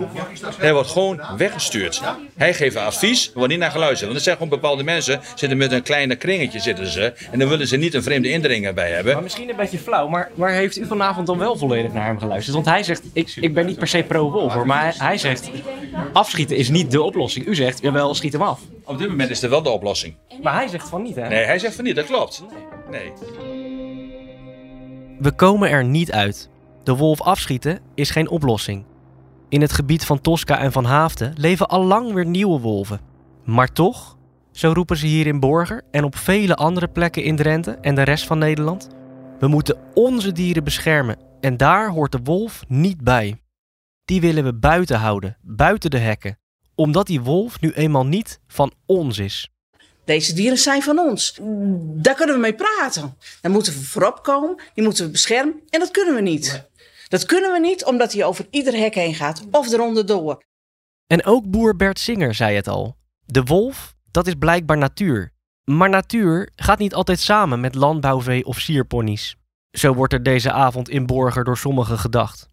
Hij 0.57 0.73
wordt 0.73 0.89
gewoon 0.89 1.21
weggestuurd. 1.37 2.01
Hij 2.37 2.53
geeft 2.53 2.75
advies, 2.75 3.25
er 3.27 3.31
wordt 3.33 3.49
niet 3.49 3.59
naar 3.59 3.71
geluisterd. 3.71 4.05
Want 4.05 4.15
er 4.15 4.21
zijn 4.21 4.35
gewoon 4.35 4.49
bepaalde 4.49 4.83
mensen, 4.83 5.19
zitten 5.35 5.57
met 5.57 5.71
een 5.71 5.81
kleine 5.81 6.15
kringetje 6.15 6.59
zitten 6.59 6.87
ze. 6.87 7.13
En 7.31 7.39
dan 7.39 7.49
willen 7.49 7.67
ze 7.67 7.77
niet 7.77 7.93
een 7.93 8.03
vreemde 8.03 8.29
indringer 8.29 8.73
bij 8.73 8.91
hebben. 8.91 9.13
Maar 9.13 9.23
misschien 9.23 9.49
een 9.49 9.55
beetje 9.55 9.77
flauw, 9.77 10.07
maar, 10.07 10.51
heeft 10.51 10.77
u 10.77 10.85
vanavond 10.85 11.27
dan 11.27 11.37
wel 11.37 11.57
volledig 11.57 11.93
naar 11.93 12.05
hem 12.05 12.19
geluisterd? 12.19 12.55
Want 12.55 12.67
hij 12.67 12.83
zegt, 12.83 13.01
ik, 13.13 13.35
ik 13.39 13.53
ben 13.53 13.65
niet 13.65 13.77
per 13.77 13.87
se 13.87 14.03
pro-wolf 14.03 14.53
hoor, 14.53 14.65
maar 14.65 14.81
hij, 14.81 14.93
hij 14.97 15.17
zegt, 15.17 15.49
afschieten 16.13 16.55
is 16.55 16.69
niet 16.69 16.91
de 16.91 17.01
oplossing. 17.01 17.47
U 17.47 17.55
zegt, 17.55 17.81
jawel, 17.81 18.15
schiet 18.15 18.33
hem 18.33 18.41
af. 18.41 18.59
Op 18.89 18.97
dit 18.97 19.09
moment 19.09 19.29
is 19.29 19.43
er 19.43 19.49
wel 19.49 19.61
de 19.61 19.69
oplossing. 19.69 20.15
Maar 20.41 20.53
hij 20.53 20.67
zegt 20.67 20.89
van 20.89 21.01
niet 21.01 21.15
hè? 21.15 21.27
Nee, 21.27 21.45
hij 21.45 21.59
zegt 21.59 21.75
van 21.75 21.83
niet, 21.83 21.95
dat 21.95 22.05
klopt. 22.05 22.43
Nee. 22.89 23.13
We 25.19 25.31
komen 25.31 25.69
er 25.69 25.85
niet 25.85 26.11
uit. 26.11 26.49
De 26.83 26.95
wolf 26.95 27.21
afschieten 27.21 27.79
is 27.95 28.09
geen 28.09 28.29
oplossing. 28.29 28.85
In 29.49 29.61
het 29.61 29.71
gebied 29.71 30.05
van 30.05 30.21
Tosca 30.21 30.59
en 30.59 30.71
van 30.71 30.85
Haafden 30.85 31.33
leven 31.37 31.67
al 31.67 31.83
lang 31.83 32.13
weer 32.13 32.25
nieuwe 32.25 32.59
wolven. 32.59 32.99
Maar 33.45 33.71
toch, 33.71 34.17
zo 34.51 34.71
roepen 34.71 34.97
ze 34.97 35.07
hier 35.07 35.27
in 35.27 35.39
Borger 35.39 35.81
en 35.91 36.03
op 36.03 36.15
vele 36.15 36.55
andere 36.55 36.87
plekken 36.87 37.23
in 37.23 37.35
Drenthe 37.35 37.77
en 37.81 37.95
de 37.95 38.03
rest 38.03 38.25
van 38.25 38.37
Nederland, 38.37 38.89
we 39.39 39.47
moeten 39.47 39.77
onze 39.93 40.31
dieren 40.31 40.63
beschermen 40.63 41.17
en 41.39 41.57
daar 41.57 41.89
hoort 41.89 42.11
de 42.11 42.19
wolf 42.23 42.63
niet 42.67 43.03
bij. 43.03 43.41
Die 44.05 44.21
willen 44.21 44.43
we 44.43 44.53
buiten 44.53 44.99
houden, 44.99 45.37
buiten 45.41 45.89
de 45.89 45.97
hekken, 45.97 46.37
omdat 46.79 47.07
die 47.07 47.21
wolf 47.21 47.61
nu 47.61 47.71
eenmaal 47.71 48.05
niet 48.05 48.39
van 48.47 48.71
ons 48.85 49.17
is. 49.17 49.49
Deze 50.05 50.33
dieren 50.33 50.57
zijn 50.57 50.81
van 50.81 50.99
ons. 50.99 51.37
Daar 51.79 52.15
kunnen 52.15 52.35
we 52.35 52.41
mee 52.41 52.55
praten. 52.55 53.17
Daar 53.41 53.51
moeten 53.51 53.73
we 53.73 53.79
voorop 53.79 54.23
komen. 54.23 54.61
Die 54.73 54.83
moeten 54.83 55.05
we 55.05 55.11
beschermen. 55.11 55.61
En 55.69 55.79
dat 55.79 55.91
kunnen 55.91 56.15
we 56.15 56.21
niet. 56.21 56.69
Dat 57.07 57.25
kunnen 57.25 57.51
we 57.51 57.59
niet 57.59 57.85
omdat 57.85 58.13
hij 58.13 58.25
over 58.25 58.47
ieder 58.49 58.73
hek 58.73 58.95
heen 58.95 59.15
gaat 59.15 59.43
of 59.51 59.71
eronder 59.71 60.05
door. 60.05 60.43
En 61.07 61.25
ook 61.25 61.49
boer 61.49 61.75
Bert 61.75 61.99
Singer 61.99 62.33
zei 62.33 62.55
het 62.55 62.67
al. 62.67 62.97
De 63.25 63.43
wolf, 63.43 63.95
dat 64.11 64.27
is 64.27 64.33
blijkbaar 64.39 64.77
natuur. 64.77 65.31
Maar 65.63 65.89
natuur 65.89 66.49
gaat 66.55 66.79
niet 66.79 66.93
altijd 66.93 67.19
samen 67.19 67.59
met 67.59 67.75
landbouwvee 67.75 68.45
of 68.45 68.59
sierponies. 68.59 69.35
Zo 69.71 69.93
wordt 69.93 70.13
er 70.13 70.23
deze 70.23 70.51
avond 70.51 70.89
in 70.89 71.05
Borger 71.05 71.43
door 71.43 71.57
sommigen 71.57 71.99
gedacht. 71.99 72.49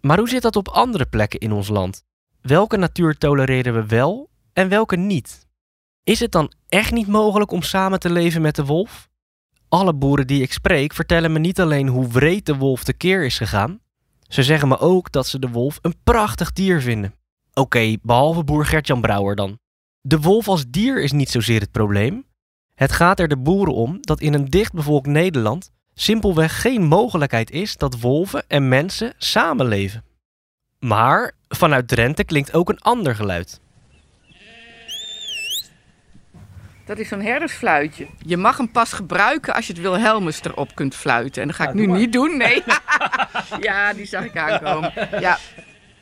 Maar 0.00 0.18
hoe 0.18 0.28
zit 0.28 0.42
dat 0.42 0.56
op 0.56 0.68
andere 0.68 1.06
plekken 1.06 1.40
in 1.40 1.52
ons 1.52 1.68
land? 1.68 2.04
Welke 2.46 2.76
natuur 2.76 3.18
tolereren 3.18 3.74
we 3.74 3.86
wel 3.86 4.30
en 4.52 4.68
welke 4.68 4.96
niet? 4.96 5.46
Is 6.04 6.20
het 6.20 6.32
dan 6.32 6.52
echt 6.68 6.92
niet 6.92 7.06
mogelijk 7.06 7.50
om 7.50 7.62
samen 7.62 8.00
te 8.00 8.10
leven 8.10 8.42
met 8.42 8.54
de 8.54 8.64
wolf? 8.64 9.08
Alle 9.68 9.94
boeren 9.94 10.26
die 10.26 10.42
ik 10.42 10.52
spreek 10.52 10.92
vertellen 10.92 11.32
me 11.32 11.38
niet 11.38 11.60
alleen 11.60 11.88
hoe 11.88 12.08
wreed 12.08 12.46
de 12.46 12.56
wolf 12.56 12.84
tekeer 12.84 13.24
is 13.24 13.36
gegaan, 13.36 13.80
ze 14.28 14.42
zeggen 14.42 14.68
me 14.68 14.78
ook 14.78 15.12
dat 15.12 15.26
ze 15.26 15.38
de 15.38 15.48
wolf 15.48 15.78
een 15.82 15.94
prachtig 16.04 16.52
dier 16.52 16.80
vinden. 16.80 17.14
Oké, 17.54 17.96
behalve 18.02 18.44
boer 18.44 18.66
Gertjan 18.66 19.00
Brouwer 19.00 19.36
dan. 19.36 19.58
De 20.00 20.20
wolf 20.20 20.48
als 20.48 20.64
dier 20.68 21.02
is 21.02 21.12
niet 21.12 21.30
zozeer 21.30 21.60
het 21.60 21.70
probleem. 21.70 22.26
Het 22.74 22.92
gaat 22.92 23.20
er 23.20 23.28
de 23.28 23.38
boeren 23.38 23.74
om 23.74 23.98
dat 24.00 24.20
in 24.20 24.34
een 24.34 24.46
dichtbevolkt 24.50 25.06
Nederland 25.06 25.70
simpelweg 25.94 26.60
geen 26.60 26.82
mogelijkheid 26.82 27.50
is 27.50 27.76
dat 27.76 28.00
wolven 28.00 28.44
en 28.48 28.68
mensen 28.68 29.14
samenleven. 29.16 30.05
Maar 30.78 31.32
vanuit 31.48 31.88
Drenthe 31.88 32.24
klinkt 32.24 32.54
ook 32.54 32.68
een 32.68 32.80
ander 32.80 33.14
geluid. 33.14 33.60
Dat 36.84 36.98
is 36.98 37.08
zo'n 37.08 37.20
herdersfluitje. 37.20 38.06
Je 38.18 38.36
mag 38.36 38.56
hem 38.56 38.70
pas 38.70 38.92
gebruiken 38.92 39.54
als 39.54 39.66
je 39.66 39.72
het 39.72 39.82
Wilhelmus 39.82 40.42
erop 40.42 40.74
kunt 40.74 40.94
fluiten. 40.94 41.42
En 41.42 41.48
dat 41.48 41.56
ga 41.56 41.68
ik 41.68 41.74
nu 41.74 41.86
niet 41.86 42.12
doen, 42.12 42.36
nee. 42.36 42.62
ja, 43.60 43.92
die 43.92 44.06
zag 44.06 44.24
ik 44.24 44.36
aankomen. 44.36 44.92
Ja. 45.20 45.38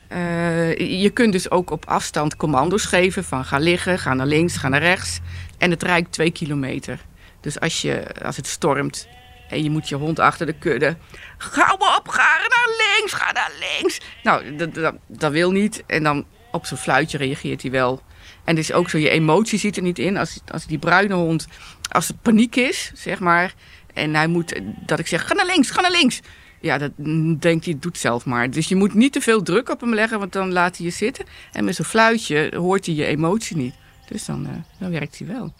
Eh, 0.07 1.01
je 1.01 1.09
kunt 1.09 1.31
dus 1.31 1.51
ook 1.51 1.69
op 1.69 1.85
afstand 1.85 2.35
commando's 2.35 2.85
geven 2.85 3.23
van 3.23 3.45
ga 3.45 3.57
liggen, 3.57 3.99
ga 3.99 4.13
naar 4.13 4.25
links, 4.25 4.57
ga 4.57 4.69
naar 4.69 4.81
rechts. 4.81 5.19
En 5.57 5.71
het 5.71 5.83
reikt 5.83 6.11
twee 6.11 6.31
kilometer. 6.31 6.99
Dus 7.41 7.59
als, 7.59 7.81
je, 7.81 8.05
als 8.23 8.37
het 8.37 8.47
stormt 8.47 9.07
en 9.55 9.63
je 9.63 9.69
moet 9.69 9.89
je 9.89 9.95
hond 9.95 10.19
achter 10.19 10.45
de 10.45 10.53
kudde. 10.53 10.97
Ga 11.37 11.73
op, 11.73 12.07
ga 12.07 12.37
naar 12.37 12.69
links, 12.77 13.13
ga 13.13 13.31
naar 13.31 13.51
links. 13.59 13.99
Nou, 14.23 14.55
dat, 14.55 14.93
dat, 15.07 15.31
wil 15.31 15.51
niet. 15.51 15.83
En 15.87 16.03
dan 16.03 16.25
op 16.51 16.65
zo'n 16.65 16.77
fluitje 16.77 17.17
reageert 17.17 17.61
hij 17.61 17.71
wel. 17.71 18.01
En 18.43 18.55
het 18.55 18.63
is 18.63 18.71
ook 18.71 18.89
zo, 18.89 18.97
je 18.97 19.09
emotie 19.09 19.59
zit 19.59 19.77
er 19.77 19.83
niet 19.83 19.99
in. 19.99 20.17
Als, 20.17 20.39
als 20.51 20.65
die 20.65 20.77
bruine 20.77 21.13
hond, 21.13 21.47
als 21.91 22.07
het 22.07 22.21
paniek 22.21 22.55
is, 22.55 22.91
zeg 22.93 23.19
maar. 23.19 23.53
En 23.93 24.15
hij 24.15 24.27
moet, 24.27 24.61
dat 24.85 24.99
ik 24.99 25.07
zeg, 25.07 25.27
ga 25.27 25.33
naar 25.33 25.45
links, 25.45 25.69
ga 25.69 25.81
naar 25.81 25.91
links. 25.91 26.19
Ja, 26.61 26.77
dat 26.77 26.91
mm, 26.95 27.39
denkt 27.39 27.65
hij, 27.65 27.77
doet 27.79 27.97
zelf 27.97 28.25
maar. 28.25 28.51
Dus 28.51 28.67
je 28.67 28.75
moet 28.75 28.93
niet 28.93 29.13
te 29.13 29.21
veel 29.21 29.41
druk 29.41 29.69
op 29.69 29.81
hem 29.81 29.93
leggen, 29.93 30.19
want 30.19 30.33
dan 30.33 30.51
laat 30.51 30.77
hij 30.77 30.85
je 30.85 30.91
zitten. 30.91 31.25
En 31.51 31.65
met 31.65 31.75
zo'n 31.75 31.85
fluitje 31.85 32.53
hoort 32.55 32.85
hij 32.85 32.95
je 32.95 33.05
emotie 33.05 33.57
niet. 33.57 33.73
Dus 34.07 34.25
dan, 34.25 34.45
eh, 34.45 34.51
dan 34.79 34.91
werkt 34.91 35.17
hij 35.17 35.27
wel. 35.27 35.53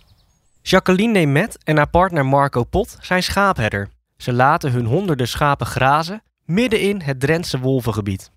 Jacqueline 0.68 1.12
Nemet 1.12 1.58
en 1.64 1.78
haar 1.78 1.90
partner 1.90 2.26
Marco 2.26 2.64
Pot 2.64 2.98
zijn 3.02 3.24
schaapherder. 3.24 3.90
Ze 4.18 4.34
laten 4.34 4.72
hun 4.72 4.86
honderden 4.86 5.28
schapen 5.28 5.66
grazen 5.66 6.24
midden 6.46 6.80
in 6.80 7.02
het 7.02 7.20
Drentse 7.20 7.60
wolvengebied. 7.60 8.32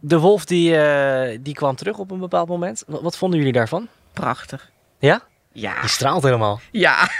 De 0.00 0.18
wolf 0.18 0.44
die, 0.44 0.76
eh, 0.76 1.38
die 1.42 1.54
kwam 1.54 1.76
terug 1.76 1.98
op 1.98 2.10
een 2.10 2.18
bepaald 2.18 2.48
moment. 2.48 2.82
Wat, 2.86 3.02
wat 3.02 3.16
vonden 3.16 3.38
jullie 3.38 3.54
daarvan? 3.54 3.88
Prachtig. 4.12 4.70
Ja? 4.98 5.22
Ja. 5.52 5.80
Die 5.80 5.90
straalt 5.90 6.22
helemaal. 6.22 6.60
Ja. 6.70 7.10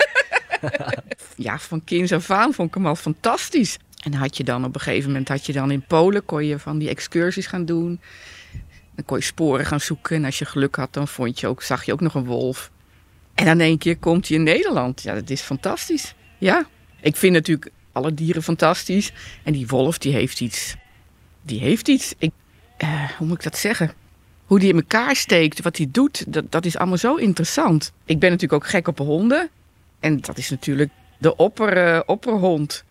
ja, 1.36 1.58
van 1.58 1.84
kinds 1.84 2.12
af 2.12 2.30
aan 2.30 2.52
vond 2.52 2.68
ik 2.68 2.74
hem 2.74 2.86
al 2.86 2.96
fantastisch. 2.96 3.78
En 4.04 4.14
had 4.14 4.36
je 4.36 4.44
dan 4.44 4.64
op 4.64 4.74
een 4.74 4.80
gegeven 4.80 5.10
moment, 5.10 5.28
had 5.28 5.46
je 5.46 5.52
dan 5.52 5.70
in 5.70 5.84
Polen, 5.86 6.24
kon 6.24 6.44
je 6.44 6.58
van 6.58 6.78
die 6.78 6.88
excursies 6.88 7.46
gaan 7.46 7.64
doen. 7.64 8.00
Dan 8.94 9.04
kon 9.04 9.18
je 9.18 9.24
sporen 9.24 9.66
gaan 9.66 9.80
zoeken. 9.80 10.16
En 10.16 10.24
als 10.24 10.38
je 10.38 10.44
geluk 10.44 10.76
had, 10.76 10.92
dan 10.92 11.08
vond 11.08 11.40
je 11.40 11.46
ook, 11.46 11.62
zag 11.62 11.84
je 11.84 11.92
ook 11.92 12.00
nog 12.00 12.14
een 12.14 12.24
wolf. 12.24 12.70
En 13.38 13.44
dan 13.44 13.60
één 13.60 13.78
keer 13.78 13.96
komt 13.96 14.28
hij 14.28 14.36
in 14.36 14.42
Nederland. 14.42 15.02
Ja, 15.02 15.14
dat 15.14 15.30
is 15.30 15.40
fantastisch. 15.40 16.14
Ja. 16.38 16.66
Ik 17.00 17.16
vind 17.16 17.32
natuurlijk 17.32 17.70
alle 17.92 18.14
dieren 18.14 18.42
fantastisch. 18.42 19.12
En 19.42 19.52
die 19.52 19.66
wolf, 19.66 19.98
die 19.98 20.12
heeft 20.12 20.40
iets. 20.40 20.74
Die 21.42 21.60
heeft 21.60 21.88
iets. 21.88 22.14
Ik, 22.18 22.30
eh, 22.76 23.10
hoe 23.18 23.26
moet 23.26 23.36
ik 23.36 23.42
dat 23.42 23.58
zeggen? 23.58 23.92
Hoe 24.44 24.58
die 24.58 24.68
in 24.68 24.76
elkaar 24.76 25.16
steekt, 25.16 25.62
wat 25.62 25.76
hij 25.76 25.88
doet, 25.90 26.32
dat, 26.32 26.52
dat 26.52 26.64
is 26.64 26.76
allemaal 26.76 26.96
zo 26.98 27.14
interessant. 27.14 27.92
Ik 28.04 28.18
ben 28.18 28.30
natuurlijk 28.30 28.62
ook 28.62 28.70
gek 28.70 28.88
op 28.88 28.98
honden. 28.98 29.48
En 30.00 30.20
dat 30.20 30.38
is 30.38 30.50
natuurlijk 30.50 30.90
de 31.18 31.36
opper, 31.36 31.76
eh, 31.76 32.00
opperhond. 32.06 32.84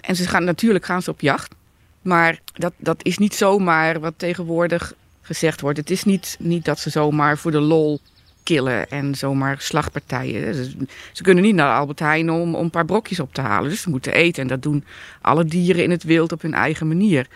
En 0.00 0.16
ze 0.16 0.28
gaan, 0.28 0.44
natuurlijk 0.44 0.84
gaan 0.84 1.02
ze 1.02 1.10
op 1.10 1.20
jacht. 1.20 1.54
Maar 2.02 2.38
dat, 2.52 2.72
dat 2.76 3.04
is 3.04 3.18
niet 3.18 3.34
zomaar 3.34 4.00
wat 4.00 4.14
tegenwoordig 4.16 4.94
gezegd 5.22 5.60
wordt. 5.60 5.78
Het 5.78 5.90
is 5.90 6.04
niet, 6.04 6.36
niet 6.38 6.64
dat 6.64 6.78
ze 6.78 6.90
zomaar 6.90 7.38
voor 7.38 7.50
de 7.50 7.60
lol 7.60 8.00
killen 8.44 8.90
en 8.90 9.14
zomaar 9.14 9.56
slagpartijen. 9.60 10.54
Ze, 10.54 10.86
ze 11.12 11.22
kunnen 11.22 11.44
niet 11.44 11.54
naar 11.54 11.76
Albert 11.78 11.98
Heijn 11.98 12.30
om, 12.30 12.54
om 12.54 12.64
een 12.64 12.70
paar 12.70 12.84
brokjes 12.84 13.20
op 13.20 13.34
te 13.34 13.40
halen. 13.40 13.70
Dus 13.70 13.80
ze 13.80 13.90
moeten 13.90 14.14
eten. 14.14 14.42
En 14.42 14.48
dat 14.48 14.62
doen 14.62 14.84
alle 15.20 15.44
dieren 15.44 15.82
in 15.82 15.90
het 15.90 16.02
wild 16.02 16.32
op 16.32 16.42
hun 16.42 16.54
eigen 16.54 16.88
manier. 16.88 17.26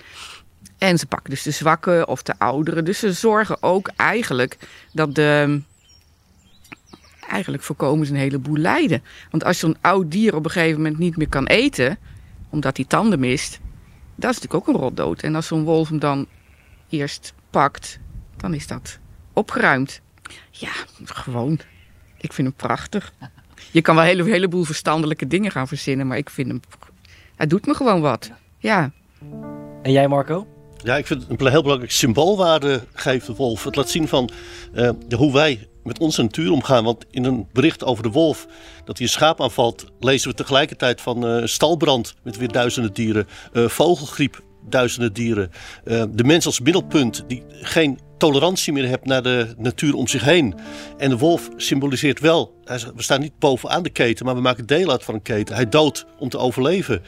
En 0.79 0.99
ze 0.99 1.07
pakken 1.07 1.31
dus 1.31 1.43
de 1.43 1.51
zwakken 1.51 2.09
of 2.09 2.23
de 2.23 2.35
ouderen. 2.39 2.85
Dus 2.85 2.99
ze 2.99 3.13
zorgen 3.13 3.63
ook 3.63 3.91
eigenlijk 3.97 4.57
dat 4.93 5.15
de, 5.15 5.61
eigenlijk 7.29 7.63
voorkomen 7.63 8.07
ze 8.07 8.13
een 8.13 8.19
heleboel 8.19 8.57
lijden. 8.57 9.03
Want 9.31 9.45
als 9.45 9.59
zo'n 9.59 9.77
oud 9.81 10.11
dier 10.11 10.35
op 10.35 10.45
een 10.45 10.51
gegeven 10.51 10.77
moment 10.77 10.99
niet 10.99 11.17
meer 11.17 11.29
kan 11.29 11.47
eten, 11.47 11.99
omdat 12.51 12.77
hij 12.77 12.87
tanden 12.87 13.21
mist, 13.21 13.61
dat 14.15 14.31
is 14.31 14.41
natuurlijk 14.41 14.69
ook 14.69 14.75
een 14.75 14.81
rotdood. 14.81 15.23
En 15.23 15.35
als 15.35 15.47
zo'n 15.47 15.65
wolf 15.65 15.89
hem 15.89 15.99
dan 15.99 16.27
eerst 16.89 17.35
pakt, 17.51 17.99
dan 18.37 18.55
is 18.55 18.67
dat 18.67 18.99
opgeruimd. 19.33 20.01
Ja, 20.51 20.73
gewoon. 21.05 21.61
Ik 22.17 22.33
vind 22.33 22.49
hem 22.49 22.57
prachtig. 22.57 23.13
Je 23.71 23.83
kan 23.83 23.95
wel 23.95 24.05
een 24.05 24.11
hele, 24.11 24.31
heleboel 24.31 24.65
verstandelijke 24.65 25.27
dingen 25.27 25.51
gaan 25.51 25.69
verzinnen, 25.69 26.07
maar 26.07 26.17
ik 26.17 26.31
vind 26.31 26.49
hem. 26.49 26.61
Hij 27.37 27.47
doet 27.47 27.67
me 27.67 27.75
gewoon 27.75 28.01
wat. 28.01 28.31
Ja. 28.59 28.91
En 29.83 29.93
jij, 29.93 30.09
Marco? 30.09 30.47
Ja, 30.83 30.97
ik 30.97 31.07
vind 31.07 31.27
het 31.29 31.41
een 31.41 31.51
heel 31.51 31.63
belangrijk 31.63 31.93
symboolwaarde 31.93 32.85
geeft 32.93 33.27
de 33.27 33.35
wolf. 33.35 33.65
Het 33.65 33.77
laat 33.77 33.91
zien 33.91 34.09
van 34.09 34.31
uh, 34.75 34.91
hoe 35.17 35.33
wij 35.33 35.69
met 35.83 35.99
onze 35.99 36.23
natuur 36.23 36.53
omgaan. 36.53 36.85
Want 36.85 37.05
in 37.11 37.25
een 37.25 37.47
bericht 37.53 37.85
over 37.85 38.03
de 38.03 38.11
wolf 38.11 38.47
dat 38.85 38.99
hij 38.99 39.07
een 39.07 39.13
schaap 39.13 39.41
aanvalt, 39.41 39.85
lezen 40.01 40.31
we 40.31 40.37
tegelijkertijd 40.37 41.01
van 41.01 41.27
uh, 41.27 41.47
stalbrand 41.47 42.15
met 42.23 42.37
weer 42.37 42.53
duizenden 42.53 42.93
dieren, 42.93 43.27
uh, 43.53 43.69
vogelgriep, 43.69 44.43
duizenden 44.69 45.13
dieren. 45.13 45.51
de 46.11 46.25
mens 46.25 46.47
als 46.47 46.61
middelpunt 46.61 47.25
die 47.27 47.43
geen 47.49 47.99
tolerantie 48.19 48.73
meer 48.73 48.89
hebt 48.89 49.07
naar 49.07 49.23
de 49.23 49.55
natuur 49.57 49.95
om 49.95 50.09
zich 50.09 50.25
heen. 50.25 50.55
En 50.99 51.11
de 51.11 51.19
wolf 51.19 51.49
symboliseert 51.57 52.21
wel, 52.21 52.55
we 52.65 53.03
staan 53.03 53.21
niet 53.21 53.39
bovenaan 53.39 53.83
de 53.83 53.91
keten, 53.91 54.25
maar 54.25 54.35
we 54.35 54.41
maken 54.41 54.67
deel 54.67 54.91
uit 54.91 55.05
van 55.05 55.15
een 55.15 55.23
keten. 55.23 55.55
Hij 55.55 55.69
doodt 55.69 56.07
om 56.19 56.29
te 56.29 56.39
overleven. 56.39 57.03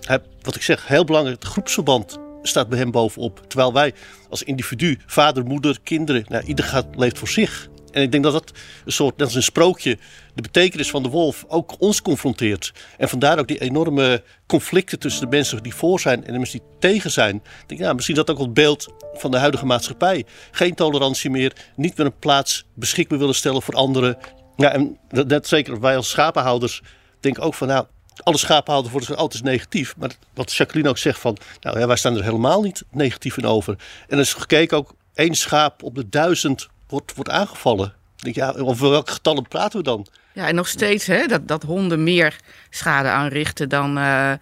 hij, 0.00 0.18
wat 0.40 0.54
ik 0.54 0.62
zeg, 0.62 0.88
heel 0.88 1.04
belangrijk, 1.04 1.42
het 1.42 1.52
groepsverband 1.52 2.18
staat 2.42 2.68
bij 2.68 2.78
hem 2.78 2.90
bovenop. 2.90 3.42
Terwijl 3.48 3.72
wij 3.72 3.94
als 4.28 4.42
individu, 4.42 4.98
vader, 5.06 5.44
moeder, 5.44 5.78
kinderen, 5.82 6.24
nou, 6.28 6.44
ieder 6.44 6.64
gaat, 6.64 6.86
leeft 6.96 7.18
voor 7.18 7.28
zich. 7.28 7.68
En 7.94 8.02
ik 8.02 8.12
denk 8.12 8.24
dat 8.24 8.32
dat 8.32 8.52
een 8.84 8.92
soort, 8.92 9.16
net 9.16 9.26
als 9.26 9.36
een 9.36 9.42
sprookje, 9.42 9.98
de 10.34 10.42
betekenis 10.42 10.90
van 10.90 11.02
de 11.02 11.08
wolf 11.08 11.44
ook 11.48 11.74
ons 11.78 12.02
confronteert. 12.02 12.72
En 12.98 13.08
vandaar 13.08 13.38
ook 13.38 13.48
die 13.48 13.60
enorme 13.60 14.22
conflicten 14.46 14.98
tussen 14.98 15.22
de 15.22 15.36
mensen 15.36 15.62
die 15.62 15.74
voor 15.74 16.00
zijn 16.00 16.24
en 16.24 16.32
de 16.32 16.38
mensen 16.38 16.58
die 16.58 16.68
tegen 16.78 17.10
zijn. 17.10 17.42
Denk, 17.66 17.80
ja, 17.80 17.92
misschien 17.92 18.14
dat 18.14 18.30
ook 18.30 18.38
het 18.38 18.54
beeld 18.54 18.94
van 19.14 19.30
de 19.30 19.38
huidige 19.38 19.66
maatschappij. 19.66 20.24
Geen 20.50 20.74
tolerantie 20.74 21.30
meer, 21.30 21.52
niet 21.76 21.96
meer 21.96 22.06
een 22.06 22.18
plaats 22.18 22.64
beschikbaar 22.74 23.18
willen 23.18 23.34
stellen 23.34 23.62
voor 23.62 23.74
anderen. 23.74 24.16
Ja, 24.56 24.72
en 24.72 24.98
net 25.08 25.48
zeker 25.48 25.80
wij 25.80 25.96
als 25.96 26.08
schapenhouders 26.08 26.82
denken 27.20 27.42
ook 27.42 27.54
van, 27.54 27.68
nou, 27.68 27.86
alle 28.22 28.38
schapenhouders 28.38 28.94
worden 28.94 29.16
altijd 29.16 29.42
negatief. 29.42 29.96
Maar 29.96 30.10
wat 30.34 30.52
Jacqueline 30.52 30.88
ook 30.88 30.98
zegt 30.98 31.20
van, 31.20 31.36
nou 31.60 31.78
ja, 31.78 31.86
wij 31.86 31.96
staan 31.96 32.16
er 32.16 32.24
helemaal 32.24 32.62
niet 32.62 32.84
negatief 32.90 33.36
in 33.36 33.46
over. 33.46 33.78
En 34.08 34.16
er 34.16 34.22
is 34.22 34.34
gekeken 34.34 34.76
ook, 34.76 34.94
één 35.14 35.34
schaap 35.34 35.82
op 35.82 35.94
de 35.94 36.08
duizend 36.08 36.68
wordt, 36.94 37.14
wordt 37.14 37.30
aangevallen. 37.30 37.92
Denk, 38.16 38.34
ja, 38.34 38.50
over 38.50 38.90
welke 38.90 39.12
getallen 39.12 39.48
praten 39.48 39.78
we 39.78 39.84
dan? 39.84 40.06
Ja, 40.32 40.48
en 40.48 40.54
nog 40.54 40.68
steeds 40.68 41.06
hè, 41.06 41.26
dat, 41.26 41.48
dat 41.48 41.62
honden 41.62 42.02
meer 42.02 42.40
schade 42.70 43.08
aanrichten 43.08 43.68
dan, 43.68 43.98
uh, 43.98 44.32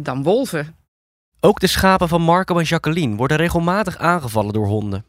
dan 0.00 0.22
wolven. 0.22 0.76
Ook 1.40 1.60
de 1.60 1.66
schapen 1.66 2.08
van 2.08 2.22
Marco 2.22 2.58
en 2.58 2.64
Jacqueline 2.64 3.16
worden 3.16 3.36
regelmatig 3.36 3.98
aangevallen 3.98 4.52
door 4.52 4.66
honden. 4.66 5.04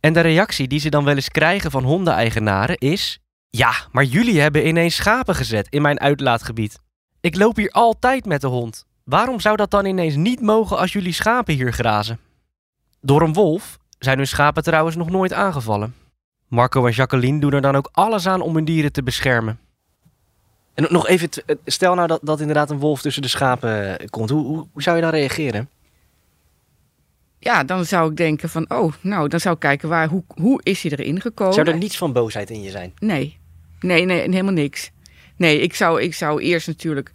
En 0.00 0.12
de 0.12 0.20
reactie 0.20 0.68
die 0.68 0.80
ze 0.80 0.88
dan 0.88 1.04
wel 1.04 1.14
eens 1.14 1.28
krijgen 1.28 1.70
van 1.70 1.84
hondeneigenaren 1.84 2.76
is: 2.76 3.18
Ja, 3.50 3.72
maar 3.92 4.04
jullie 4.04 4.40
hebben 4.40 4.66
ineens 4.66 4.94
schapen 4.94 5.34
gezet 5.34 5.66
in 5.70 5.82
mijn 5.82 6.00
uitlaatgebied. 6.00 6.78
Ik 7.20 7.36
loop 7.36 7.56
hier 7.56 7.70
altijd 7.70 8.24
met 8.24 8.40
de 8.40 8.46
hond. 8.46 8.84
Waarom 9.04 9.40
zou 9.40 9.56
dat 9.56 9.70
dan 9.70 9.84
ineens 9.84 10.14
niet 10.14 10.40
mogen 10.40 10.78
als 10.78 10.92
jullie 10.92 11.12
schapen 11.12 11.54
hier 11.54 11.72
grazen? 11.72 12.18
Door 13.00 13.22
een 13.22 13.32
wolf 13.32 13.78
zijn 13.98 14.16
hun 14.16 14.26
schapen 14.26 14.62
trouwens 14.62 14.96
nog 14.96 15.10
nooit 15.10 15.32
aangevallen. 15.32 15.94
Marco 16.48 16.86
en 16.86 16.92
Jacqueline 16.92 17.40
doen 17.40 17.52
er 17.52 17.60
dan 17.60 17.76
ook 17.76 17.88
alles 17.92 18.26
aan 18.26 18.40
om 18.40 18.54
hun 18.54 18.64
dieren 18.64 18.92
te 18.92 19.02
beschermen. 19.02 19.58
En 20.74 20.86
nog 20.90 21.06
even, 21.06 21.28
eh, 21.46 21.56
stel 21.64 21.94
nou 21.94 22.08
dat, 22.08 22.20
dat 22.22 22.40
inderdaad 22.40 22.70
een 22.70 22.78
wolf 22.78 23.00
tussen 23.00 23.22
de 23.22 23.28
schapen 23.28 23.98
eh, 23.98 24.06
komt. 24.10 24.30
Hoe, 24.30 24.46
hoe, 24.46 24.66
hoe 24.72 24.82
zou 24.82 24.96
je 24.96 25.02
dan 25.02 25.10
reageren? 25.10 25.68
Ja, 27.38 27.64
dan 27.64 27.84
zou 27.84 28.10
ik 28.10 28.16
denken 28.16 28.48
van, 28.48 28.70
oh, 28.70 28.92
nou, 29.00 29.28
dan 29.28 29.40
zou 29.40 29.54
ik 29.54 29.60
kijken 29.60 29.88
waar, 29.88 30.08
hoe, 30.08 30.24
hoe 30.34 30.60
is 30.62 30.82
hij 30.82 30.90
erin 30.90 31.20
gekomen? 31.20 31.54
Zou 31.54 31.68
er 31.68 31.76
niets 31.76 31.98
van 31.98 32.12
boosheid 32.12 32.50
in 32.50 32.62
je 32.62 32.70
zijn? 32.70 32.92
Nee, 32.98 33.38
nee, 33.80 34.04
nee, 34.04 34.20
helemaal 34.20 34.52
niks. 34.52 34.90
Nee, 35.36 35.60
ik 35.60 35.74
zou, 35.74 36.02
ik 36.02 36.14
zou 36.14 36.40
eerst 36.40 36.66
natuurlijk. 36.66 37.12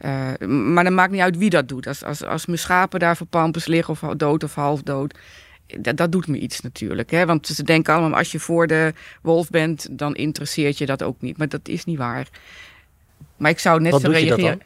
Uh, 0.00 0.48
maar 0.48 0.84
dan 0.84 0.94
maakt 0.94 1.12
niet 1.12 1.20
uit 1.20 1.38
wie 1.38 1.50
dat 1.50 1.68
doet. 1.68 1.86
Als, 1.86 2.04
als, 2.04 2.24
als 2.24 2.46
mijn 2.46 2.58
schapen 2.58 3.00
daar 3.00 3.16
voor 3.16 3.26
pampers 3.26 3.66
liggen 3.66 3.92
of 3.92 4.14
dood 4.16 4.44
of 4.44 4.54
half 4.54 4.82
dood. 4.82 5.18
Dat, 5.66 5.96
dat 5.96 6.12
doet 6.12 6.26
me 6.26 6.38
iets 6.38 6.60
natuurlijk. 6.60 7.10
Hè? 7.10 7.26
Want 7.26 7.46
ze 7.46 7.62
denken 7.62 7.94
allemaal, 7.94 8.18
als 8.18 8.32
je 8.32 8.40
voor 8.40 8.66
de 8.66 8.92
wolf 9.22 9.50
bent, 9.50 9.88
dan 9.90 10.14
interesseert 10.14 10.78
je 10.78 10.86
dat 10.86 11.02
ook 11.02 11.20
niet. 11.20 11.36
Maar 11.36 11.48
dat 11.48 11.68
is 11.68 11.84
niet 11.84 11.98
waar. 11.98 12.28
Maar 13.36 13.50
ik 13.50 13.58
zou 13.58 13.80
net 13.80 13.92
Wat 13.92 14.00
zo 14.00 14.10
reageren. 14.10 14.60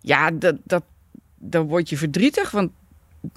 Ja, 0.00 0.30
dat, 0.30 0.56
dat, 0.64 0.82
dan 1.36 1.66
word 1.66 1.88
je 1.88 1.96
verdrietig. 1.96 2.50
Want 2.50 2.70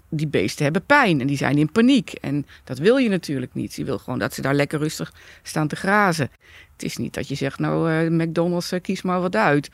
die 0.09 0.27
beesten 0.27 0.63
hebben 0.63 0.85
pijn 0.85 1.21
en 1.21 1.27
die 1.27 1.37
zijn 1.37 1.57
in 1.57 1.71
paniek. 1.71 2.11
En 2.11 2.45
dat 2.63 2.77
wil 2.77 2.97
je 2.97 3.09
natuurlijk 3.09 3.53
niet. 3.53 3.73
Je 3.73 3.85
wil 3.85 3.97
gewoon 3.97 4.19
dat 4.19 4.33
ze 4.33 4.41
daar 4.41 4.53
lekker 4.53 4.79
rustig 4.79 5.13
staan 5.43 5.67
te 5.67 5.75
grazen. 5.75 6.29
Het 6.73 6.83
is 6.83 6.97
niet 6.97 7.13
dat 7.13 7.27
je 7.27 7.35
zegt, 7.35 7.59
nou, 7.59 7.91
uh, 7.91 8.09
McDonald's, 8.09 8.71
uh, 8.71 8.81
kies 8.81 9.01
maar 9.01 9.21
wat 9.21 9.35
uit. 9.35 9.69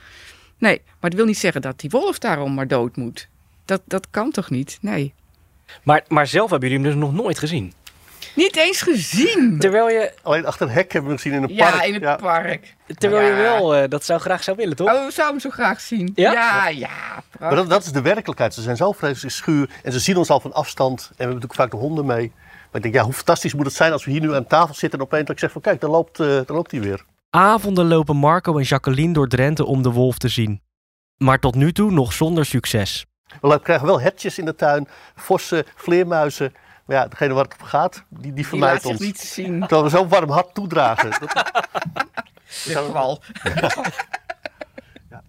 Nee, 0.57 0.81
maar 0.85 1.09
het 1.09 1.13
wil 1.13 1.25
niet 1.25 1.37
zeggen 1.37 1.61
dat 1.61 1.79
die 1.79 1.89
wolf 1.89 2.19
daarom 2.19 2.53
maar 2.53 2.67
dood 2.67 2.95
moet. 2.95 3.27
Dat, 3.65 3.81
dat 3.85 4.07
kan 4.09 4.31
toch 4.31 4.49
niet? 4.49 4.77
Nee. 4.81 5.13
Maar, 5.83 6.03
maar 6.07 6.27
zelf 6.27 6.49
hebben 6.49 6.69
jullie 6.69 6.85
hem 6.85 6.93
dus 6.93 7.03
nog 7.03 7.13
nooit 7.13 7.39
gezien? 7.39 7.73
Niet 8.35 8.55
eens 8.55 8.81
gezien. 8.81 9.59
Terwijl 9.59 9.89
je... 9.89 10.13
Alleen 10.21 10.45
achter 10.45 10.67
een 10.67 10.73
hek 10.73 10.91
hebben 10.91 11.01
we 11.01 11.07
hem 11.07 11.17
gezien 11.17 11.33
in 11.33 11.43
een 11.43 11.55
ja, 11.55 11.69
park. 11.69 11.85
In 11.85 12.03
het 12.03 12.21
park. 12.21 12.75
Terwijl 12.97 13.27
ja. 13.27 13.35
je 13.35 13.41
wel 13.41 13.77
uh, 13.77 13.89
dat 13.89 14.05
zou 14.05 14.19
graag 14.19 14.43
zou 14.43 14.57
willen, 14.57 14.75
toch? 14.75 14.87
Oh, 14.87 15.05
we 15.05 15.11
zouden 15.11 15.25
hem 15.25 15.39
zo 15.39 15.49
graag 15.49 15.81
zien. 15.81 16.11
Ja? 16.15 16.31
Ja, 16.31 16.67
ja. 16.67 17.23
maar 17.39 17.55
dat, 17.55 17.69
dat, 17.69 17.85
is 17.85 17.91
de 17.91 18.01
werkelijkheid. 18.01 18.53
Ze 18.53 18.61
zijn 18.61 18.75
zo 18.75 18.91
vreselijk 18.91 19.35
schuur 19.35 19.69
en 19.83 19.91
ze 19.91 19.99
zien 19.99 20.17
ons 20.17 20.29
al 20.29 20.39
van 20.39 20.53
afstand. 20.53 20.99
En 20.99 21.07
we 21.07 21.13
hebben 21.17 21.35
natuurlijk 21.35 21.61
vaak 21.61 21.71
de 21.71 21.77
honden 21.77 22.05
mee. 22.05 22.31
Maar 22.35 22.81
ik 22.81 22.81
denk, 22.81 22.93
ja, 22.93 23.03
hoe 23.03 23.13
fantastisch 23.13 23.53
moet 23.53 23.65
het 23.65 23.75
zijn 23.75 23.91
als 23.91 24.05
we 24.05 24.11
hier 24.11 24.21
nu 24.21 24.33
aan 24.33 24.47
tafel 24.47 24.75
zitten 24.75 24.99
en 24.99 25.05
opeens 25.05 25.25
dat 25.25 25.35
ik 25.35 25.39
zeg 25.39 25.51
van 25.51 25.61
kijk, 25.61 25.81
daar 25.81 25.89
loopt, 25.89 26.19
uh, 26.19 26.27
daar 26.27 26.43
loopt 26.45 26.71
hij 26.71 26.81
weer. 26.81 27.05
Avonden 27.29 27.87
lopen 27.87 28.15
Marco 28.15 28.57
en 28.57 28.63
Jacqueline 28.63 29.13
door 29.13 29.27
Drenthe 29.27 29.65
om 29.65 29.81
de 29.81 29.91
wolf 29.91 30.17
te 30.17 30.27
zien. 30.27 30.61
Maar 31.17 31.39
tot 31.39 31.55
nu 31.55 31.71
toe 31.71 31.91
nog 31.91 32.13
zonder 32.13 32.45
succes. 32.45 33.05
We 33.41 33.59
krijgen 33.61 33.85
wel 33.85 34.01
hertjes 34.01 34.37
in 34.37 34.45
de 34.45 34.55
tuin, 34.55 34.87
vossen, 35.15 35.63
vleermuizen. 35.75 36.53
Maar 36.85 36.97
ja, 36.97 37.07
degene 37.07 37.33
waar 37.33 37.43
het 37.43 37.53
op 37.53 37.61
gaat, 37.61 38.03
die, 38.09 38.33
die 38.33 38.47
vermijdt 38.47 38.85
ons. 38.85 38.99
niet 38.99 39.19
zien. 39.19 39.59
Terwijl 39.59 39.83
we 39.83 39.89
zo'n 39.89 40.09
warm 40.09 40.29
hart 40.29 40.53
toedragen. 40.53 41.09
Dat 42.73 42.91
wel. 42.91 43.21
Ja. 45.09 45.23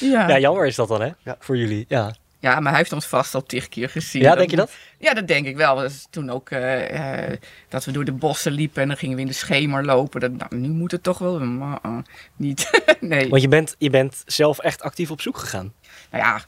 Ja. 0.00 0.28
ja, 0.28 0.38
jammer 0.38 0.66
is 0.66 0.74
dat 0.74 0.88
dan, 0.88 1.00
hè? 1.00 1.10
Ja. 1.18 1.36
Voor 1.38 1.56
jullie, 1.56 1.84
ja. 1.88 2.12
Ja, 2.42 2.60
maar 2.60 2.70
hij 2.70 2.80
heeft 2.80 2.92
ons 2.92 3.06
vast 3.06 3.34
al 3.34 3.42
tig 3.42 3.68
keer 3.68 3.88
gezien. 3.88 4.22
Ja, 4.22 4.34
denk 4.34 4.50
je 4.50 4.56
dat? 4.56 4.72
Ja, 4.98 5.14
dat 5.14 5.26
denk 5.26 5.46
ik 5.46 5.56
wel. 5.56 5.76
Dat 5.76 5.90
is 5.90 6.06
toen 6.10 6.30
ook 6.30 6.50
uh, 6.50 6.90
uh, 7.30 7.36
dat 7.68 7.84
we 7.84 7.92
door 7.92 8.04
de 8.04 8.12
bossen 8.12 8.52
liepen 8.52 8.82
en 8.82 8.88
dan 8.88 8.96
gingen 8.96 9.16
we 9.16 9.22
in 9.22 9.28
de 9.28 9.32
schemer 9.32 9.84
lopen. 9.84 10.20
Dat, 10.20 10.32
nou, 10.32 10.56
nu 10.56 10.68
moet 10.68 10.90
het 10.90 11.02
toch 11.02 11.18
wel, 11.18 11.40
maar 11.40 11.78
uh, 11.86 11.98
niet. 12.36 12.82
nee. 13.00 13.28
Want 13.28 13.42
je 13.42 13.48
bent, 13.48 13.74
je 13.78 13.90
bent 13.90 14.22
zelf 14.26 14.58
echt 14.58 14.82
actief 14.82 15.10
op 15.10 15.20
zoek 15.20 15.38
gegaan. 15.38 15.72
Nou 16.12 16.24
ja, 16.24 16.40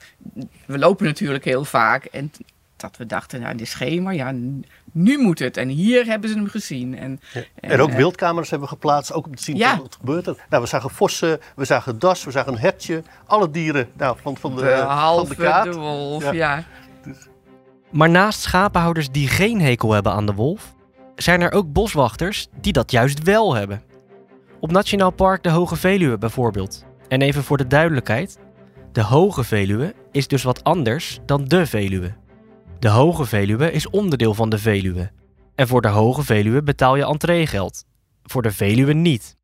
we 0.67 0.79
lopen 0.79 1.07
natuurlijk 1.07 1.45
heel 1.45 1.65
vaak. 1.65 2.05
En 2.05 2.33
dat 2.77 2.97
we 2.97 3.07
dachten, 3.07 3.41
nou, 3.41 3.51
in 3.51 3.57
de 3.57 3.65
schemer, 3.65 4.13
ja, 4.13 4.35
nu 4.93 5.19
moet 5.19 5.39
het. 5.39 5.57
En 5.57 5.69
hier 5.69 6.05
hebben 6.05 6.31
ze 6.31 6.37
hem 6.37 6.49
gezien. 6.49 6.99
En, 6.99 7.21
ja. 7.33 7.41
en, 7.61 7.71
en 7.71 7.81
ook 7.81 7.93
wildkamers 7.93 8.51
hebben 8.51 8.69
geplaatst, 8.69 9.13
ook 9.13 9.27
om 9.27 9.37
te 9.37 9.43
zien 9.43 9.57
ja. 9.57 9.79
wat 9.79 9.97
gebeurt 10.01 10.27
er. 10.27 10.37
Nou, 10.49 10.63
we 10.63 10.69
zagen 10.69 10.91
vossen, 10.91 11.41
we 11.57 11.65
zagen 11.65 11.99
das, 11.99 12.25
we 12.25 12.31
zagen 12.31 12.53
een 12.53 12.59
hertje. 12.59 13.03
Alle 13.27 13.51
dieren 13.51 13.89
nou, 13.97 14.17
van, 14.23 14.37
van 14.37 14.57
de, 14.57 14.63
Behalve 14.63 15.27
van 15.27 15.37
de 15.37 15.43
kaart. 15.43 15.73
de 15.73 15.79
wolf, 15.79 16.23
ja. 16.23 16.33
ja. 16.33 16.65
Dus. 17.03 17.17
Maar 17.91 18.11
naast 18.11 18.41
schapenhouders 18.41 19.11
die 19.11 19.29
geen 19.29 19.61
hekel 19.61 19.93
hebben 19.93 20.13
aan 20.13 20.27
de 20.27 20.35
wolf, 20.35 20.75
zijn 21.17 21.41
er 21.41 21.53
ook 21.53 21.73
boswachters 21.73 22.49
die 22.61 22.73
dat 22.73 22.91
juist 22.91 23.23
wel 23.23 23.55
hebben. 23.55 23.83
Op 24.61 24.71
Nationaal 24.71 25.11
Park 25.11 25.43
de 25.43 25.51
Hoge 25.51 25.77
Veluwe 25.77 26.19
bijvoorbeeld. 26.19 26.85
En 27.09 27.23
even 27.23 27.45
voor 27.45 27.57
de 27.57 27.67
duidelijkheid, 27.67 28.39
de 28.95 29.03
Hoge 29.03 29.45
Veluwe 29.45 29.95
is 30.13 30.29
dus 30.29 30.43
wat 30.43 30.65
anders 30.65 31.19
dan 31.27 31.45
de 31.45 31.67
Veluwe. 31.67 32.15
De 32.79 32.89
Hoge 32.89 33.25
Veluwe 33.25 33.73
is 33.73 33.91
onderdeel 33.91 34.35
van 34.35 34.51
de 34.51 34.59
Veluwe. 34.59 35.11
En 35.55 35.69
voor 35.69 35.83
de 35.83 35.89
Hoge 35.89 36.23
Veluwe 36.23 36.63
betaal 36.63 36.97
je 36.97 37.07
entreegeld. 37.07 37.85
Voor 38.23 38.43
de 38.43 38.51
Veluwe 38.51 38.93
niet. 38.93 39.37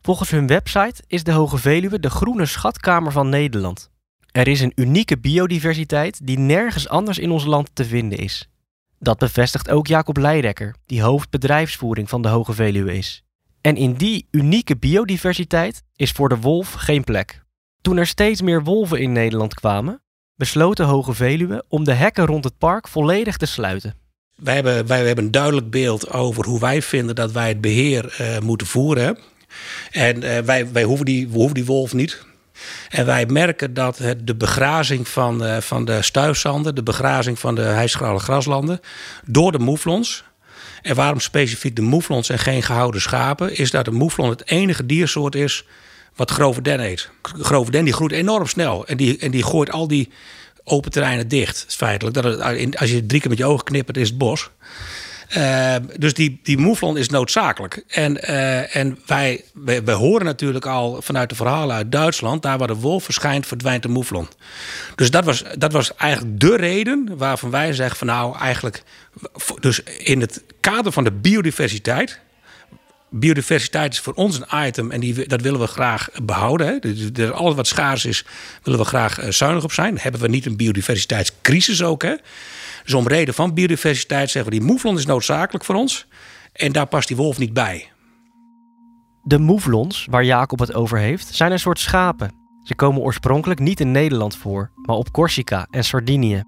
Volgens 0.00 0.30
hun 0.30 0.46
website 0.46 1.02
is 1.06 1.24
de 1.24 1.32
Hoge 1.32 1.58
Veluwe 1.58 2.00
de 2.00 2.10
groene 2.10 2.46
schatkamer 2.46 3.12
van 3.12 3.28
Nederland. 3.28 3.90
Er 4.30 4.48
is 4.48 4.60
een 4.60 4.72
unieke 4.74 5.18
biodiversiteit 5.18 6.26
die 6.26 6.38
nergens 6.38 6.88
anders 6.88 7.18
in 7.18 7.30
ons 7.30 7.44
land 7.44 7.70
te 7.72 7.84
vinden 7.84 8.18
is. 8.18 8.48
Dat 8.98 9.18
bevestigt 9.18 9.70
ook 9.70 9.86
Jacob 9.86 10.16
Leidekker, 10.16 10.74
die 10.86 11.02
hoofdbedrijfsvoering 11.02 12.08
van 12.08 12.22
de 12.22 12.28
Hoge 12.28 12.52
Veluwe 12.52 12.96
is. 12.96 13.24
En 13.60 13.76
in 13.76 13.92
die 13.94 14.26
unieke 14.30 14.76
biodiversiteit 14.76 15.82
is 15.96 16.10
voor 16.10 16.28
de 16.28 16.40
wolf 16.40 16.72
geen 16.72 17.04
plek. 17.04 17.44
Toen 17.80 17.96
er 17.96 18.06
steeds 18.06 18.42
meer 18.42 18.62
wolven 18.62 19.00
in 19.00 19.12
Nederland 19.12 19.54
kwamen, 19.54 20.02
besloot 20.34 20.76
de 20.76 20.82
Hoge 20.82 21.12
Veluwe 21.14 21.64
om 21.68 21.84
de 21.84 21.92
hekken 21.92 22.26
rond 22.26 22.44
het 22.44 22.58
park 22.58 22.88
volledig 22.88 23.36
te 23.36 23.46
sluiten. 23.46 23.94
Wij 24.36 24.54
hebben, 24.54 24.86
wij 24.86 25.06
hebben 25.06 25.24
een 25.24 25.30
duidelijk 25.30 25.70
beeld 25.70 26.10
over 26.10 26.44
hoe 26.44 26.60
wij 26.60 26.82
vinden 26.82 27.14
dat 27.14 27.32
wij 27.32 27.48
het 27.48 27.60
beheer 27.60 28.16
uh, 28.20 28.38
moeten 28.38 28.66
voeren. 28.66 29.18
En 29.90 30.22
eh, 30.22 30.38
wij, 30.38 30.72
wij 30.72 30.82
hoeven 30.82 31.04
die, 31.04 31.28
hoeven 31.32 31.54
die 31.54 31.64
wolf 31.64 31.92
niet. 31.92 32.24
En 32.88 33.06
wij 33.06 33.26
merken 33.26 33.74
dat 33.74 34.00
de 34.24 34.34
begrazing 34.34 35.08
van, 35.08 35.44
eh, 35.44 35.60
van 35.60 35.84
de 35.84 36.02
stuifzanden, 36.02 36.74
de 36.74 36.82
begrazing 36.82 37.38
van 37.38 37.54
de 37.54 37.62
hijsgrauwe 37.62 38.20
graslanden 38.20 38.80
door 39.24 39.52
de 39.52 39.58
moeflons. 39.58 40.24
En 40.82 40.94
waarom 40.94 41.20
specifiek 41.20 41.76
de 41.76 41.82
moeflons 41.82 42.28
en 42.28 42.38
geen 42.38 42.62
gehouden 42.62 43.00
schapen, 43.00 43.56
is 43.56 43.70
dat 43.70 43.84
de 43.84 43.90
moeflon 43.90 44.28
het 44.28 44.48
enige 44.50 44.86
diersoort 44.86 45.34
is 45.34 45.64
wat 46.16 46.30
grove 46.30 46.62
den 46.62 46.80
eet. 46.80 47.10
Grove 47.22 47.70
den 47.70 47.84
die 47.84 47.94
groeit 47.94 48.12
enorm 48.12 48.46
snel 48.46 48.86
en 48.86 48.96
die, 48.96 49.18
en 49.18 49.30
die 49.30 49.42
gooit 49.42 49.70
al 49.70 49.88
die 49.88 50.08
open 50.64 50.90
terreinen 50.90 51.28
dicht. 51.28 51.64
Feitelijk. 51.68 52.14
Dat 52.14 52.24
het, 52.24 52.78
als 52.78 52.90
je 52.90 53.06
drie 53.06 53.20
keer 53.20 53.30
met 53.30 53.38
je 53.38 53.44
ogen 53.44 53.64
knippert, 53.64 53.96
is 53.96 54.08
het 54.08 54.18
bos. 54.18 54.50
Uh, 55.36 55.74
dus 55.98 56.14
die, 56.14 56.40
die 56.42 56.58
moeflon 56.58 56.96
is 56.96 57.08
noodzakelijk. 57.08 57.84
En, 57.88 58.16
uh, 58.16 58.76
en 58.76 58.98
wij, 59.06 59.44
wij, 59.54 59.94
horen 59.94 60.24
natuurlijk 60.24 60.66
al 60.66 61.02
vanuit 61.02 61.28
de 61.28 61.34
verhalen 61.34 61.76
uit 61.76 61.92
Duitsland... 61.92 62.42
daar 62.42 62.58
waar 62.58 62.66
de 62.66 62.74
wolf 62.74 63.04
verschijnt, 63.04 63.46
verdwijnt 63.46 63.82
de 63.82 63.88
moeflon. 63.88 64.28
Dus 64.94 65.10
dat 65.10 65.24
was, 65.24 65.42
dat 65.58 65.72
was 65.72 65.94
eigenlijk 65.94 66.40
de 66.40 66.56
reden 66.56 67.16
waarvan 67.16 67.50
wij 67.50 67.72
zeggen 67.72 67.96
van 67.96 68.06
nou 68.06 68.38
eigenlijk... 68.38 68.82
dus 69.60 69.80
in 69.82 70.20
het 70.20 70.42
kader 70.60 70.92
van 70.92 71.04
de 71.04 71.12
biodiversiteit 71.12 72.20
biodiversiteit 73.10 73.92
is 73.92 74.00
voor 74.00 74.12
ons 74.12 74.40
een 74.40 74.66
item 74.66 74.90
en 74.90 75.00
die, 75.00 75.26
dat 75.26 75.40
willen 75.40 75.60
we 75.60 75.66
graag 75.66 76.08
behouden. 76.22 76.66
Hè. 76.66 76.78
Dus 76.78 77.30
alles 77.30 77.54
wat 77.54 77.66
schaars 77.66 78.04
is, 78.04 78.24
willen 78.62 78.80
we 78.80 78.86
graag 78.86 79.20
uh, 79.22 79.30
zuinig 79.30 79.64
op 79.64 79.72
zijn. 79.72 79.98
Hebben 79.98 80.20
we 80.20 80.28
niet 80.28 80.46
een 80.46 80.56
biodiversiteitscrisis 80.56 81.82
ook. 81.82 82.02
Hè. 82.02 82.14
Dus 82.84 82.94
om 82.94 83.08
reden 83.08 83.34
van 83.34 83.54
biodiversiteit 83.54 84.30
zeggen 84.30 84.52
we 84.52 84.58
die 84.58 84.68
moeflon 84.68 84.98
is 84.98 85.06
noodzakelijk 85.06 85.64
voor 85.64 85.74
ons. 85.74 86.06
En 86.52 86.72
daar 86.72 86.86
past 86.86 87.08
die 87.08 87.16
wolf 87.16 87.38
niet 87.38 87.52
bij. 87.52 87.90
De 89.22 89.38
moeflons, 89.38 90.06
waar 90.10 90.24
Jacob 90.24 90.58
het 90.58 90.74
over 90.74 90.98
heeft, 90.98 91.34
zijn 91.34 91.52
een 91.52 91.58
soort 91.58 91.78
schapen. 91.78 92.30
Ze 92.62 92.74
komen 92.74 93.02
oorspronkelijk 93.02 93.60
niet 93.60 93.80
in 93.80 93.90
Nederland 93.90 94.36
voor, 94.36 94.70
maar 94.74 94.96
op 94.96 95.12
Corsica 95.12 95.66
en 95.70 95.84
Sardinië. 95.84 96.42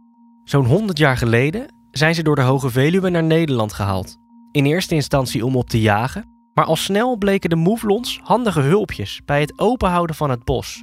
Zo'n 0.45 0.67
100 0.67 0.99
jaar 0.99 1.17
geleden 1.17 1.75
zijn 1.91 2.15
ze 2.15 2.23
door 2.23 2.37
de 2.37 2.43
Hoge 2.43 2.71
Veluwe 2.71 3.09
naar 3.09 3.23
Nederland 3.23 3.73
gehaald. 3.73 4.17
In 4.53 4.67
eerste 4.67 4.95
instantie 4.95 5.45
om 5.45 5.57
op 5.57 5.71
te 5.71 5.81
jagen, 5.81 6.38
maar 6.59 6.67
al 6.67 6.77
snel 6.77 7.17
bleken 7.17 7.51
de 7.51 7.57
moeflons 7.57 8.21
handige 8.23 8.61
hulpjes 8.61 9.21
bij 9.25 9.41
het 9.41 9.59
openhouden 9.59 10.17
van 10.17 10.31
het 10.31 10.45
bos. 10.45 10.83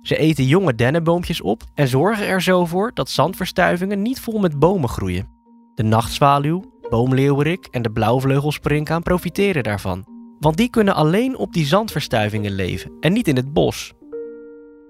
Ze 0.00 0.16
eten 0.16 0.44
jonge 0.44 0.74
dennenboompjes 0.74 1.40
op 1.40 1.62
en 1.74 1.88
zorgen 1.88 2.26
er 2.26 2.42
zo 2.42 2.64
voor 2.64 2.90
dat 2.94 3.10
zandverstuivingen 3.10 4.02
niet 4.02 4.20
vol 4.20 4.38
met 4.38 4.58
bomen 4.58 4.88
groeien. 4.88 5.28
De 5.74 5.82
nachtzwaluw, 5.82 6.62
boomleeuwerik 6.90 7.66
en 7.70 7.82
de 7.82 7.90
blauwvleugelsprinkhaan 7.90 9.02
profiteren 9.02 9.62
daarvan. 9.62 10.04
Want 10.38 10.56
die 10.56 10.70
kunnen 10.70 10.94
alleen 10.94 11.36
op 11.36 11.52
die 11.52 11.66
zandverstuivingen 11.66 12.52
leven 12.52 12.92
en 13.00 13.12
niet 13.12 13.28
in 13.28 13.36
het 13.36 13.52
bos. 13.52 13.92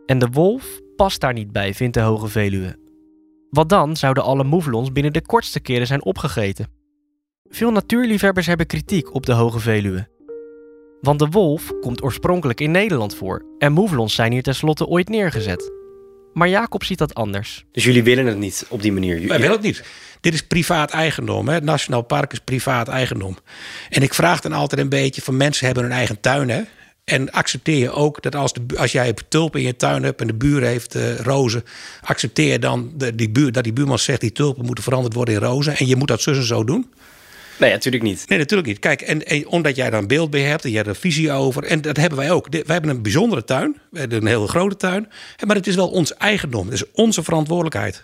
En 0.07 0.19
de 0.19 0.29
wolf 0.29 0.81
past 0.97 1.21
daar 1.21 1.33
niet 1.33 1.53
bij, 1.53 1.75
vindt 1.75 1.95
de 1.95 2.01
Hoge 2.01 2.29
Veluwe. 2.29 2.79
Wat 3.51 3.69
dan 3.69 3.97
zouden 3.97 4.25
alle 4.25 4.45
moeflons 4.45 4.93
binnen 4.93 5.13
de 5.13 5.27
kortste 5.27 5.61
keren 5.61 5.87
zijn 5.87 6.05
opgegeten. 6.05 6.81
Veel 7.55 7.71
natuurliefhebbers 7.71 8.47
hebben 8.47 8.67
kritiek 8.67 9.15
op 9.15 9.27
de 9.27 9.33
Hoge 9.33 9.59
Veluwe. 9.59 10.09
Want 11.01 11.19
de 11.19 11.27
wolf 11.27 11.73
komt 11.81 12.03
oorspronkelijk 12.03 12.61
in 12.61 12.71
Nederland 12.71 13.15
voor 13.17 13.45
en 13.59 13.73
moeflons 13.73 14.15
zijn 14.15 14.33
hier 14.33 14.43
tenslotte 14.43 14.87
ooit 14.87 15.09
neergezet. 15.09 15.71
Maar 16.33 16.49
Jacob 16.49 16.85
ziet 16.85 16.99
dat 16.99 17.15
anders. 17.15 17.65
Dus 17.73 17.85
jullie 17.85 18.03
willen 18.03 18.27
het 18.27 18.39
niet 18.39 18.67
op 18.69 18.83
die 18.83 18.93
manier? 18.93 19.29
Wij 19.29 19.39
willen 19.39 19.57
het 19.57 19.63
niet. 19.63 19.85
Dit 20.21 20.35
is 20.35 20.47
privaat 20.47 20.91
eigendom. 20.91 21.49
Hè? 21.49 21.55
Het 21.55 21.65
Nationaal 21.65 22.03
Park 22.03 22.33
is 22.33 22.39
privaat 22.39 22.89
eigendom. 22.89 23.37
En 23.91 24.03
ik 24.03 24.15
vraag 24.15 24.41
dan 24.41 24.53
altijd 24.53 24.81
een 24.81 24.89
beetje 24.89 25.23
van 25.23 25.37
mensen 25.37 25.67
hebben 25.67 25.85
hun 25.85 25.93
eigen 25.93 26.21
tuin. 26.21 26.49
Hè? 26.49 26.63
En 27.05 27.31
accepteer 27.31 27.79
je 27.79 27.91
ook 27.91 28.23
dat 28.23 28.35
als, 28.35 28.53
de, 28.53 28.63
als 28.77 28.93
jij 28.93 29.15
tulpen 29.29 29.61
in 29.61 29.67
je 29.67 29.77
tuin 29.77 30.03
hebt 30.03 30.21
en 30.21 30.27
de 30.27 30.35
buur 30.35 30.63
heeft 30.63 30.97
uh, 30.97 31.19
rozen, 31.19 31.65
accepteer 32.03 32.53
je 32.53 32.59
dan 32.59 32.93
de, 32.97 33.15
die 33.15 33.31
buur, 33.31 33.53
dat 33.53 33.65
die 33.65 33.73
buurman 33.73 33.99
zegt 33.99 34.21
die 34.21 34.33
tulpen 34.33 34.65
moeten 34.65 34.85
veranderd 34.85 35.15
worden 35.15 35.35
in 35.35 35.41
rozen 35.41 35.77
en 35.77 35.87
je 35.87 35.97
moet 35.97 36.09
dat 36.09 36.23
zus 36.23 36.37
en 36.37 36.45
zo 36.45 36.65
doen? 36.65 36.91
Nee, 37.63 37.71
natuurlijk 37.73 38.03
niet. 38.03 38.29
Nee, 38.29 38.39
natuurlijk 38.39 38.69
niet. 38.69 38.79
Kijk, 38.79 39.01
en, 39.03 39.27
en 39.27 39.47
omdat 39.47 39.77
jij 39.77 39.91
daar 39.91 40.01
een 40.01 40.07
beeld 40.07 40.31
bij 40.31 40.41
hebt 40.41 40.65
en 40.65 40.71
je 40.71 40.77
hebt 40.77 40.89
er 40.89 40.97
visie 40.97 41.33
over. 41.33 41.65
En 41.65 41.81
dat 41.81 41.97
hebben 41.97 42.19
wij 42.19 42.31
ook. 42.31 42.49
wij 42.51 42.63
hebben 42.67 42.91
een 42.91 43.03
bijzondere 43.03 43.45
tuin. 43.45 43.81
We 43.91 43.99
hebben 43.99 44.21
een 44.21 44.27
hele 44.27 44.49
grote 44.49 44.77
tuin. 44.77 45.09
Maar 45.47 45.57
het 45.57 45.67
is 45.67 45.75
wel 45.75 45.91
ons 45.91 46.15
eigendom. 46.15 46.65
Het 46.65 46.75
is 46.75 46.91
onze 46.93 47.23
verantwoordelijkheid. 47.23 48.03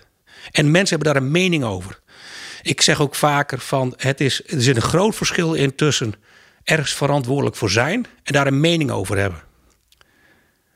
En 0.51 0.71
mensen 0.71 0.97
hebben 0.97 1.15
daar 1.15 1.23
een 1.23 1.31
mening 1.31 1.65
over. 1.65 2.01
Ik 2.63 2.81
zeg 2.81 3.01
ook 3.01 3.15
vaker 3.15 3.59
van, 3.59 3.95
het 3.97 4.21
is, 4.21 4.43
er 4.47 4.63
zit 4.63 4.77
een 4.77 4.83
groot 4.83 5.17
verschil 5.17 5.55
in 5.55 5.75
tussen 5.75 6.15
ergens 6.65 6.95
verantwoordelijk 6.95 7.57
voor 7.57 7.71
zijn 7.71 8.07
en 8.23 8.33
daar 8.33 8.47
een 8.47 8.61
mening 8.61 8.91
over 8.91 9.19
hebben. 9.19 9.41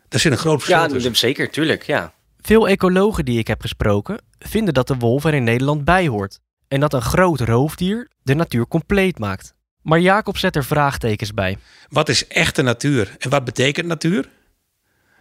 Daar 0.09 0.21
zit 0.21 0.33
een 0.33 0.38
groot 0.38 0.59
verschil 0.59 0.83
ja, 0.83 0.87
tussen. 0.87 1.16
zeker, 1.16 1.51
tuurlijk, 1.51 1.83
ja. 1.83 2.12
Veel 2.40 2.68
ecologen 2.68 3.25
die 3.25 3.38
ik 3.38 3.47
heb 3.47 3.61
gesproken 3.61 4.21
vinden 4.38 4.75
dat 4.75 4.87
de 4.87 4.97
wolf 4.97 5.25
er 5.25 5.35
in 5.35 5.45
Nederland 5.45 5.85
bij 5.85 6.09
hoort 6.09 6.40
en 6.72 6.80
dat 6.80 6.92
een 6.92 7.02
groot 7.02 7.40
roofdier 7.40 8.08
de 8.22 8.35
natuur 8.35 8.66
compleet 8.66 9.18
maakt. 9.18 9.54
Maar 9.82 10.00
Jacob 10.00 10.37
zet 10.37 10.56
er 10.56 10.64
vraagtekens 10.64 11.35
bij. 11.35 11.58
Wat 11.88 12.08
is 12.08 12.26
echte 12.26 12.62
natuur 12.62 13.16
en 13.18 13.30
wat 13.30 13.44
betekent 13.44 13.87
natuur? 13.87 14.28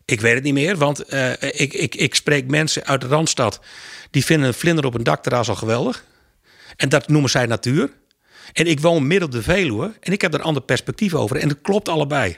Ik 0.05 0.21
weet 0.21 0.33
het 0.33 0.43
niet 0.43 0.53
meer, 0.53 0.77
want 0.77 1.13
uh, 1.13 1.31
ik, 1.31 1.73
ik, 1.73 1.95
ik 1.95 2.15
spreek 2.15 2.47
mensen 2.47 2.85
uit 2.85 3.01
de 3.01 3.07
Randstad... 3.07 3.59
die 4.11 4.25
vinden 4.25 4.47
een 4.47 4.53
vlinder 4.53 4.85
op 4.85 4.93
een 4.93 5.03
dakterras 5.03 5.49
al 5.49 5.55
geweldig. 5.55 6.05
En 6.75 6.89
dat 6.89 7.07
noemen 7.07 7.29
zij 7.29 7.45
natuur. 7.45 7.91
En 8.53 8.67
ik 8.67 8.79
woon 8.79 9.07
midden 9.07 9.27
op 9.27 9.33
de 9.33 9.41
Veluwe 9.41 9.93
en 9.99 10.11
ik 10.11 10.21
heb 10.21 10.33
er 10.33 10.39
een 10.39 10.45
ander 10.45 10.63
perspectief 10.63 11.13
over. 11.13 11.37
En 11.37 11.49
het 11.49 11.61
klopt 11.61 11.89
allebei. 11.89 12.37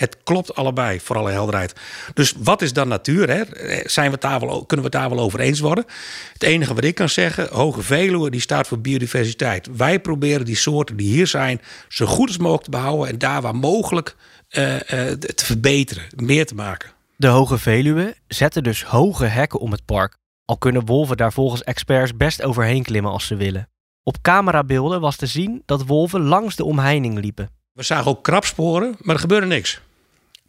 Het 0.00 0.16
klopt 0.24 0.54
allebei, 0.54 1.00
voor 1.00 1.16
alle 1.16 1.30
helderheid. 1.30 1.72
Dus 2.14 2.34
wat 2.38 2.62
is 2.62 2.72
dan 2.72 2.88
natuur? 2.88 3.30
Hè? 3.30 3.42
Zijn 3.84 4.10
we 4.10 4.18
daar 4.18 4.40
wel, 4.40 4.64
kunnen 4.64 4.90
we 4.90 4.96
het 4.96 5.02
daar 5.02 5.16
wel 5.16 5.24
over 5.24 5.40
eens 5.40 5.60
worden? 5.60 5.84
Het 6.32 6.42
enige 6.42 6.74
wat 6.74 6.84
ik 6.84 6.94
kan 6.94 7.08
zeggen, 7.08 7.48
Hoge 7.50 7.82
Veluwe 7.82 8.30
die 8.30 8.40
staat 8.40 8.66
voor 8.66 8.80
biodiversiteit. 8.80 9.76
Wij 9.76 10.00
proberen 10.00 10.44
die 10.44 10.56
soorten 10.56 10.96
die 10.96 11.12
hier 11.12 11.26
zijn 11.26 11.60
zo 11.88 12.06
goed 12.06 12.28
als 12.28 12.36
mogelijk 12.38 12.64
te 12.64 12.70
behouden... 12.70 13.08
en 13.08 13.18
daar 13.18 13.42
waar 13.42 13.56
mogelijk 13.56 14.16
uh, 14.50 14.72
uh, 14.74 14.80
te 15.12 15.44
verbeteren, 15.44 16.04
meer 16.16 16.46
te 16.46 16.54
maken. 16.54 16.90
De 17.16 17.26
Hoge 17.26 17.58
Veluwe 17.58 18.14
zetten 18.28 18.62
dus 18.62 18.84
hoge 18.84 19.24
hekken 19.24 19.60
om 19.60 19.72
het 19.72 19.84
park. 19.84 20.16
Al 20.44 20.58
kunnen 20.58 20.86
wolven 20.86 21.16
daar 21.16 21.32
volgens 21.32 21.62
experts 21.62 22.16
best 22.16 22.42
overheen 22.42 22.82
klimmen 22.82 23.12
als 23.12 23.26
ze 23.26 23.36
willen. 23.36 23.68
Op 24.02 24.22
camerabeelden 24.22 25.00
was 25.00 25.16
te 25.16 25.26
zien 25.26 25.62
dat 25.66 25.86
wolven 25.86 26.20
langs 26.20 26.56
de 26.56 26.64
omheining 26.64 27.18
liepen. 27.18 27.48
We 27.72 27.82
zagen 27.82 28.10
ook 28.10 28.24
krabsporen, 28.24 28.96
maar 28.98 29.14
er 29.14 29.20
gebeurde 29.20 29.46
niks. 29.46 29.80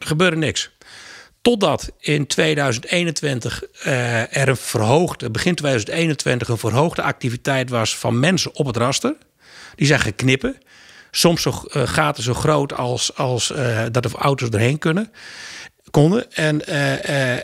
Er 0.02 0.08
gebeurde 0.08 0.38
niks. 0.38 0.72
Totdat 1.42 1.92
in 2.00 2.28
2021 2.28 3.64
uh, 3.86 4.38
er 4.38 4.50
een 4.50 4.58
verhoogde, 4.58 5.30
begin 5.30 5.56
2021, 5.56 6.48
een 6.48 6.58
verhoogde 6.58 7.02
activiteit 7.02 7.70
was 7.70 7.98
van 7.98 8.20
mensen 8.20 8.56
op 8.56 8.66
het 8.66 8.78
raster. 8.78 9.16
Die 9.76 9.88
zijn 9.88 10.00
geknippen. 10.00 10.58
Soms 11.12 11.42
zo, 11.42 11.64
uh, 11.74 11.88
gaten 11.88 12.24
zo 12.24 12.34
groot 12.34 12.74
als, 12.74 13.16
als 13.16 13.52
uh, 13.52 13.86
dat 13.92 14.04
de 14.04 14.10
auto's 14.18 14.50
erheen 14.50 14.80
kunnen. 14.80 15.12
Konden. 15.92 16.32
En, 16.32 16.68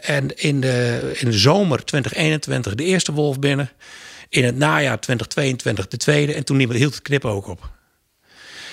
en 0.04 0.38
in, 0.38 0.62
de, 0.62 1.12
in 1.20 1.30
de 1.30 1.38
zomer 1.38 1.86
2021 1.86 2.76
de 2.76 2.84
eerste 2.84 3.12
wolf 3.12 3.40
binnen. 3.40 3.70
In 4.30 4.44
het 4.44 4.56
najaar 4.56 5.00
2022 5.00 5.88
de 5.88 5.98
tweede. 5.98 6.34
En 6.34 6.46
toen 6.46 6.72
hield 6.72 6.94
het 6.94 7.04
knippen 7.04 7.30
ook 7.30 7.48
op. 7.48 7.70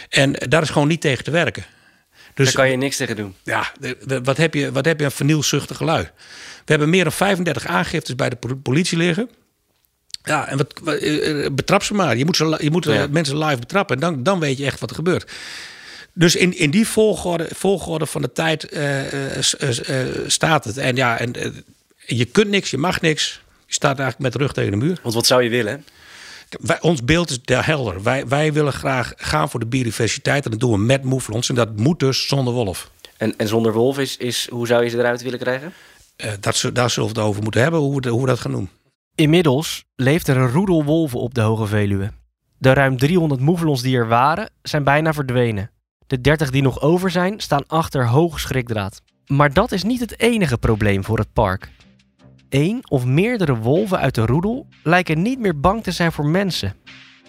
En 0.09 0.33
daar 0.33 0.63
is 0.63 0.71
gewoon 0.71 0.89
niet 0.89 1.01
tegen 1.01 1.25
te 1.25 1.31
werken. 1.31 1.65
Dus, 2.35 2.47
Daar 2.47 2.55
kan 2.55 2.71
je 2.71 2.77
niks 2.77 2.97
tegen 2.97 3.17
doen. 3.17 3.35
Ja, 3.43 3.73
wat 4.23 4.37
heb 4.37 4.55
je, 4.55 4.73
wat 4.73 4.85
heb 4.85 4.99
je 4.99 5.05
een 5.05 5.11
vernielzuchtige 5.11 5.85
lui? 5.85 6.03
We 6.65 6.73
hebben 6.73 6.91
meer 6.91 7.05
dan 7.05 7.13
35 7.13 7.67
aangiftes 7.67 8.15
bij 8.15 8.29
de 8.29 8.37
politie 8.63 8.99
liggen. 8.99 9.31
Ja, 10.23 10.49
en 10.49 10.57
wat, 10.57 10.75
wat 10.83 10.99
betrap 11.55 11.83
ze 11.83 11.95
maar. 11.95 12.17
Je 12.17 12.25
moet, 12.25 12.37
ze, 12.37 12.59
je 12.61 12.71
moet 12.71 12.85
ja. 12.85 13.07
mensen 13.11 13.39
live 13.39 13.59
betrappen. 13.59 13.95
En 13.95 14.01
dan, 14.01 14.23
dan 14.23 14.41
weet 14.41 14.59
je 14.59 14.65
echt 14.65 14.81
wat 14.81 14.91
er 14.91 14.97
gebeurt. 14.97 15.33
Dus 16.13 16.37
in, 16.37 16.59
in 16.59 16.71
die 16.71 16.89
volgorde, 16.89 17.49
volgorde 17.55 18.07
van 18.07 18.23
de 18.23 18.33
tijd 18.33 18.73
uh, 18.73 19.13
uh, 19.13 19.39
uh, 19.89 20.07
staat 20.27 20.65
het. 20.65 20.77
En 20.77 20.97
ja, 20.97 21.19
en, 21.19 21.33
je 22.07 22.25
kunt 22.25 22.49
niks, 22.49 22.71
je 22.71 22.79
mag 22.79 23.01
niks. 23.01 23.43
Je 23.67 23.75
staat 23.75 23.99
eigenlijk 23.99 24.19
met 24.19 24.33
de 24.33 24.39
rug 24.39 24.53
tegen 24.53 24.71
de 24.71 24.77
muur. 24.77 24.99
Want 25.03 25.15
wat 25.15 25.27
zou 25.27 25.43
je 25.43 25.49
willen? 25.51 25.85
Wij, 26.61 26.81
ons 26.81 27.05
beeld 27.05 27.31
is 27.31 27.43
daar 27.43 27.67
helder. 27.67 28.03
Wij, 28.03 28.29
wij 28.29 28.53
willen 28.53 28.73
graag 28.73 29.13
gaan 29.17 29.51
voor 29.51 29.61
de 29.61 29.67
biodiversiteit. 29.67 30.45
En 30.45 30.51
dat 30.51 30.61
doen 30.61 30.73
we 30.73 30.79
met 30.79 31.05
moeflons. 31.05 31.49
En 31.49 31.55
dat 31.55 31.77
moet 31.77 31.99
dus 31.99 32.29
zonder 32.29 32.55
wolf. 32.55 32.91
En, 33.17 33.37
en 33.37 33.49
zonder 33.49 33.73
wolf 33.73 33.99
is, 33.99 34.17
is, 34.17 34.49
hoe 34.51 34.67
zou 34.67 34.85
je 34.85 34.89
ze 34.89 34.99
eruit 34.99 35.23
willen 35.23 35.39
krijgen? 35.39 35.73
Uh, 36.17 36.33
dat, 36.41 36.71
daar 36.73 36.91
zullen 36.91 37.13
we 37.13 37.19
het 37.19 37.29
over 37.29 37.43
moeten 37.43 37.63
hebben, 37.63 37.81
hoe 37.81 38.01
we, 38.01 38.09
hoe 38.09 38.21
we 38.21 38.27
dat 38.27 38.41
gaan 38.41 38.53
doen. 38.53 38.69
Inmiddels 39.15 39.85
leeft 39.97 40.29
er 40.29 40.37
een 40.37 40.51
roedel 40.51 40.85
wolven 40.85 41.21
op 41.21 41.35
de 41.35 41.41
Hoge 41.41 41.67
Veluwe. 41.67 42.13
De 42.59 42.73
ruim 42.73 42.97
300 42.97 43.41
moeflons 43.41 43.83
die 43.83 43.97
er 43.97 44.09
waren, 44.09 44.51
zijn 44.63 44.85
bijna 44.85 45.13
verdwenen. 45.13 45.71
De 46.07 46.21
30 46.21 46.51
die 46.51 46.63
nog 46.63 46.81
over 46.81 47.11
zijn, 47.11 47.41
staan 47.41 47.67
achter 47.67 48.09
hoog 48.09 48.41
schrikdraad. 48.41 49.01
Maar 49.27 49.53
dat 49.53 49.73
is 49.73 49.83
niet 49.83 50.01
het 50.01 50.21
enige 50.21 50.59
probleem 50.59 51.05
voor 51.05 51.19
het 51.19 51.33
park 51.33 51.69
één 52.55 52.91
of 52.91 53.05
meerdere 53.05 53.57
wolven 53.57 53.99
uit 53.99 54.15
de 54.15 54.27
roedel 54.27 54.67
lijken 54.83 55.23
niet 55.23 55.39
meer 55.39 55.61
bang 55.61 55.83
te 55.83 55.91
zijn 55.91 56.13
voor 56.13 56.27
mensen. 56.27 56.75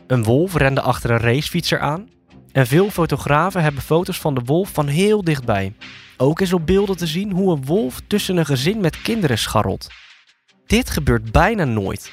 Een 0.07 0.23
wolf 0.23 0.55
rende 0.55 0.81
achter 0.81 1.11
een 1.11 1.19
racefietser 1.19 1.79
aan. 1.79 2.09
En 2.51 2.67
veel 2.67 2.89
fotografen 2.89 3.61
hebben 3.61 3.81
foto's 3.81 4.19
van 4.19 4.35
de 4.35 4.41
wolf 4.45 4.69
van 4.69 4.87
heel 4.87 5.23
dichtbij. 5.23 5.73
Ook 6.17 6.41
is 6.41 6.53
op 6.53 6.65
beelden 6.65 6.97
te 6.97 7.07
zien 7.07 7.31
hoe 7.31 7.55
een 7.55 7.65
wolf 7.65 8.01
tussen 8.07 8.37
een 8.37 8.45
gezin 8.45 8.79
met 8.79 9.01
kinderen 9.01 9.37
scharrelt. 9.37 9.87
Dit 10.65 10.89
gebeurt 10.89 11.31
bijna 11.31 11.63
nooit. 11.63 12.11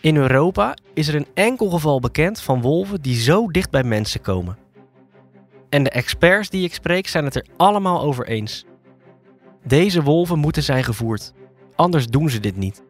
In 0.00 0.16
Europa 0.16 0.76
is 0.94 1.08
er 1.08 1.14
een 1.14 1.28
enkel 1.34 1.70
geval 1.70 2.00
bekend 2.00 2.40
van 2.40 2.60
wolven 2.60 3.02
die 3.02 3.16
zo 3.16 3.46
dicht 3.46 3.70
bij 3.70 3.84
mensen 3.84 4.20
komen. 4.20 4.58
En 5.68 5.82
de 5.82 5.90
experts 5.90 6.48
die 6.48 6.64
ik 6.64 6.74
spreek 6.74 7.08
zijn 7.08 7.24
het 7.24 7.34
er 7.34 7.46
allemaal 7.56 8.02
over 8.02 8.26
eens. 8.26 8.64
Deze 9.64 10.02
wolven 10.02 10.38
moeten 10.38 10.62
zijn 10.62 10.84
gevoerd, 10.84 11.32
anders 11.82 12.06
doen 12.06 12.30
ze 12.30 12.40
dit 12.40 12.56
niet. 12.56 12.82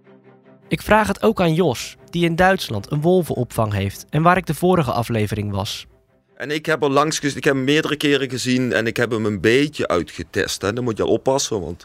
Ik 0.69 0.83
vraag 0.83 1.09
het 1.09 1.23
ook 1.23 1.41
aan 1.41 1.55
Jos, 1.55 1.97
die 2.11 2.25
in 2.25 2.37
Duitsland 2.37 2.91
een 2.91 3.01
wolvenopvang 3.01 3.73
heeft 3.73 4.07
en 4.11 4.23
waar 4.23 4.37
ik 4.37 4.47
de 4.47 4.55
vorige 4.55 4.93
aflevering 4.93 5.51
was. 5.51 5.87
En 6.35 6.51
ik 6.51 6.67
heb 6.67 6.83
er 6.83 6.91
langs 6.91 7.21
ik 7.21 7.45
heb 7.45 7.55
hem 7.55 7.65
meerdere 7.65 7.97
keren 7.97 8.31
gezien 8.31 8.73
en 8.73 8.87
ik 8.87 8.97
heb 8.97 9.11
hem 9.11 9.27
een 9.27 9.41
beetje 9.41 9.89
uitgetest. 9.89 10.63
Hè. 10.63 10.73
Dan 10.73 10.85
moet 10.85 10.97
je 10.97 11.07
oppassen, 11.07 11.61
want 11.61 11.85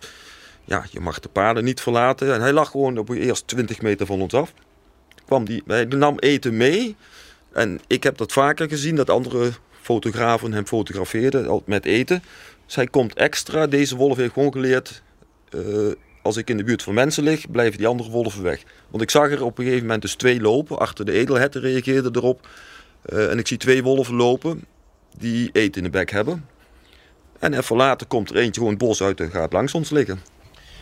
ja, 0.64 0.86
je 0.92 1.00
mag 1.00 1.20
de 1.20 1.30
paarden 1.30 1.64
niet 1.64 1.82
verlaten. 1.82 2.34
En 2.34 2.42
hij 2.42 2.54
lag 2.54 2.72
gewoon 2.72 2.98
op 2.98 3.10
eerst 3.10 3.48
20 3.48 3.82
meter 3.82 4.06
van 4.06 4.22
ons 4.22 4.34
af. 4.34 4.54
Kwam 5.26 5.46
die, 5.46 5.64
hij 5.66 5.86
nam 5.86 6.20
eten 6.20 6.58
mee. 6.58 6.96
En 7.52 7.80
ik 7.88 8.04
heb 8.04 8.18
dat 8.18 8.32
vaker 8.32 8.70
gezien, 8.70 8.96
dat 8.96 9.10
andere 9.10 9.52
fotografen 9.82 10.54
hem 10.54 10.68
fotografeerden 10.68 11.62
met 11.66 11.86
eten. 11.86 12.24
Dus 12.66 12.76
hij 12.76 12.88
komt 12.88 13.14
extra. 13.14 13.68
Deze 13.68 13.96
wolf 13.96 14.18
heeft 14.18 14.34
gewoon 14.34 14.52
geleerd, 14.52 15.02
eh, 15.50 15.60
als 16.28 16.38
ik 16.38 16.50
in 16.50 16.58
de 16.58 16.64
buurt 16.64 16.84
van 16.84 16.94
mensen 16.94 17.24
lig, 17.24 17.52
blijven 17.52 17.78
die 17.78 17.88
andere 17.88 18.10
wolven 18.10 18.44
weg. 18.44 18.64
Want 18.90 19.04
ik 19.04 19.10
zag 19.10 19.32
er 19.32 19.44
op 19.44 19.58
een 19.58 19.64
gegeven 19.64 19.86
moment 19.86 20.02
dus 20.02 20.16
twee 20.16 20.42
lopen. 20.42 20.80
Achter 20.80 21.06
de 21.06 21.12
edelherten 21.12 21.62
reageerde 21.62 22.10
erop. 22.14 22.48
Uh, 23.10 23.32
en 23.32 23.40
ik 23.40 23.48
zie 23.48 23.58
twee 23.58 23.84
wolven 23.84 24.16
lopen 24.16 24.66
die 25.18 25.50
eten 25.52 25.78
in 25.78 25.84
de 25.84 25.98
bek 25.98 26.12
hebben. 26.12 26.46
En 27.40 27.54
even 27.54 27.76
later 27.76 28.08
komt 28.08 28.30
er 28.30 28.36
eentje 28.36 28.54
gewoon 28.54 28.70
het 28.70 28.84
bos 28.84 29.02
uit 29.02 29.20
en 29.20 29.32
gaat 29.32 29.54
langs 29.54 29.74
ons 29.74 29.90
liggen. 29.90 30.20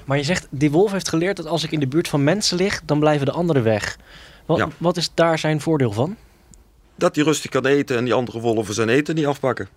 Maar 0.06 0.18
je 0.18 0.24
zegt, 0.24 0.48
die 0.50 0.72
wolf 0.72 0.92
heeft 0.92 1.10
geleerd 1.10 1.38
dat 1.38 1.46
als 1.46 1.64
ik 1.64 1.72
in 1.72 1.80
de 1.80 1.88
buurt 1.88 2.08
van 2.08 2.24
mensen 2.24 2.58
lig, 2.58 2.82
dan 2.86 3.00
blijven 3.00 3.26
de 3.26 3.32
anderen 3.32 3.64
weg. 3.64 3.98
Wat, 4.46 4.68
wat 4.78 4.98
is 4.98 5.12
daar 5.14 5.40
zijn 5.40 5.62
voordeel 5.62 5.92
van? 5.92 6.16
Dat 6.96 7.16
hij 7.16 7.24
rustig 7.24 7.52
kan 7.52 7.66
eten 7.66 7.98
en 7.98 8.04
die 8.04 8.14
andere 8.14 8.40
wolven 8.40 8.74
zijn 8.74 8.90
eten 8.90 9.16
niet 9.16 9.26
afpakken. 9.26 9.68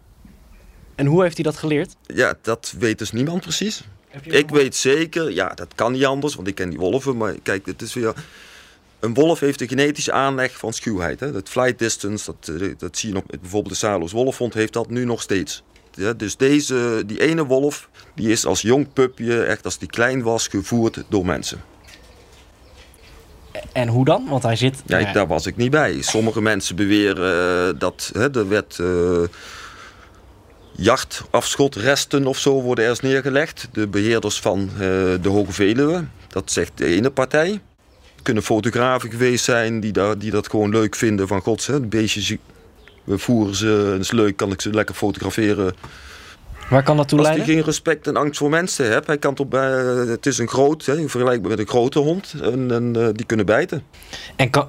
En 0.94 1.06
hoe 1.06 1.22
heeft 1.22 1.34
hij 1.34 1.44
dat 1.44 1.56
geleerd? 1.56 1.96
Ja, 2.06 2.34
dat 2.42 2.74
weet 2.78 2.98
dus 2.98 3.12
niemand 3.12 3.40
precies. 3.40 3.84
Ik 4.22 4.48
weet 4.48 4.76
zeker, 4.76 5.32
ja, 5.32 5.48
dat 5.54 5.74
kan 5.74 5.92
niet 5.92 6.04
anders, 6.04 6.34
want 6.34 6.48
ik 6.48 6.54
ken 6.54 6.70
die 6.70 6.78
wolven. 6.78 7.16
Maar 7.16 7.34
kijk, 7.42 7.66
het 7.66 7.82
is 7.82 7.94
weer... 7.94 8.14
Een 9.00 9.14
wolf 9.14 9.40
heeft 9.40 9.60
een 9.60 9.68
genetische 9.68 10.12
aanleg 10.12 10.56
van 10.56 10.72
schuwheid. 10.72 11.20
Hè? 11.20 11.32
Dat 11.32 11.48
flight 11.48 11.78
distance, 11.78 12.24
dat, 12.24 12.60
eh, 12.60 12.68
dat 12.78 12.96
zie 12.96 13.08
je 13.08 13.14
nog. 13.14 13.24
Bijvoorbeeld 13.26 13.68
de 13.68 13.74
Salos 13.74 14.12
wolfhond 14.12 14.54
heeft 14.54 14.72
dat 14.72 14.90
nu 14.90 15.04
nog 15.04 15.22
steeds. 15.22 15.62
Ja, 15.94 16.12
dus 16.12 16.36
deze, 16.36 17.02
die 17.06 17.20
ene 17.20 17.46
wolf, 17.46 17.88
die 18.14 18.30
is 18.30 18.46
als 18.46 18.62
jong 18.62 18.92
pupje, 18.92 19.42
echt 19.42 19.64
als 19.64 19.78
die 19.78 19.88
klein 19.88 20.22
was, 20.22 20.48
gevoerd 20.48 21.04
door 21.08 21.26
mensen. 21.26 21.60
En 23.72 23.88
hoe 23.88 24.04
dan? 24.04 24.26
Want 24.28 24.42
hij 24.42 24.56
zit... 24.56 24.82
Ja, 24.86 25.12
daar 25.12 25.26
was 25.26 25.46
ik 25.46 25.56
niet 25.56 25.70
bij. 25.70 26.02
Sommige 26.02 26.40
mensen 26.40 26.76
beweren 26.76 27.74
uh, 27.74 27.80
dat 27.80 28.10
hè, 28.12 28.34
er 28.34 28.48
werd... 28.48 28.78
Uh, 28.80 29.22
jachtafschotresten 30.80 32.26
of 32.26 32.38
zo 32.38 32.62
worden 32.62 32.84
ergens 32.84 33.00
neergelegd. 33.00 33.68
De 33.72 33.86
beheerders 33.86 34.40
van 34.40 34.70
uh, 34.72 34.78
de 35.22 35.28
Hoge 35.28 35.52
Veluwe, 35.52 36.04
dat 36.28 36.52
zegt 36.52 36.72
de 36.74 36.84
ene 36.84 37.10
partij. 37.10 37.60
Kunnen 38.22 38.42
fotografen 38.42 39.10
geweest 39.10 39.44
zijn 39.44 39.80
die, 39.80 39.92
daar, 39.92 40.18
die 40.18 40.30
dat 40.30 40.50
gewoon 40.50 40.70
leuk 40.70 40.94
vinden. 40.94 41.28
Van 41.28 41.40
gods, 41.40 41.66
hè, 41.66 41.80
beestjes, 41.80 42.36
we 43.04 43.18
voeren 43.18 43.54
ze, 43.54 43.96
is 44.00 44.10
leuk, 44.10 44.36
kan 44.36 44.52
ik 44.52 44.60
ze 44.60 44.70
lekker 44.70 44.94
fotograferen. 44.94 45.74
Waar 46.68 46.82
kan 46.82 46.96
dat 46.96 47.08
toe 47.08 47.18
Als 47.18 47.26
leiden? 47.26 47.46
hij 47.46 47.54
geen 47.54 47.64
respect 47.64 48.06
en 48.06 48.16
angst 48.16 48.38
voor 48.38 48.50
mensen 48.50 48.90
hebt, 48.90 49.06
hij 49.06 49.18
kan 49.18 49.34
toch 49.34 49.48
bij, 49.48 49.70
het 50.08 50.26
is 50.26 50.38
een 50.38 50.48
groot, 50.48 50.84
hè, 50.84 51.08
vergelijkbaar 51.08 51.50
met 51.50 51.58
een 51.58 51.66
grote 51.66 51.98
hond, 51.98 52.34
en, 52.42 52.70
en 52.70 52.94
uh, 52.96 53.08
die 53.12 53.26
kunnen 53.26 53.46
bijten. 53.46 53.82
En 54.36 54.50
kan, 54.50 54.66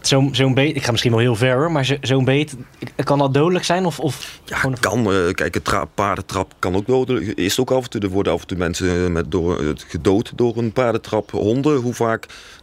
zo'n 0.00 0.34
zo 0.34 0.52
beet, 0.52 0.76
ik 0.76 0.84
ga 0.84 0.90
misschien 0.90 1.10
wel 1.10 1.20
heel 1.20 1.36
ver 1.36 1.56
hoor, 1.56 1.72
maar 1.72 1.96
zo'n 2.00 2.24
beet, 2.24 2.56
kan 3.04 3.18
dat 3.18 3.34
dodelijk 3.34 3.64
zijn? 3.64 3.84
Of, 3.84 4.00
of 4.00 4.40
ja, 4.44 4.56
gewoon... 4.56 4.76
kan. 4.80 5.12
Uh, 5.12 5.32
kijk, 5.32 5.54
een 5.54 5.62
tra 5.62 5.84
paardentrap 5.84 6.54
kan 6.58 6.74
ook 6.74 6.86
dodelijk. 6.86 7.26
Is 7.26 7.60
ook 7.60 7.70
af 7.70 7.84
en 7.84 7.90
toe, 7.90 8.00
er 8.00 8.08
worden 8.08 8.32
af 8.32 8.40
en 8.40 8.46
toe 8.46 8.58
mensen 8.58 9.12
met, 9.12 9.30
door, 9.30 9.74
gedood 9.76 10.32
door 10.36 10.56
een 10.56 10.72
paardentrap. 10.72 11.30
Honden, 11.30 11.76
hoe 11.76 11.94
vaak? 11.94 12.22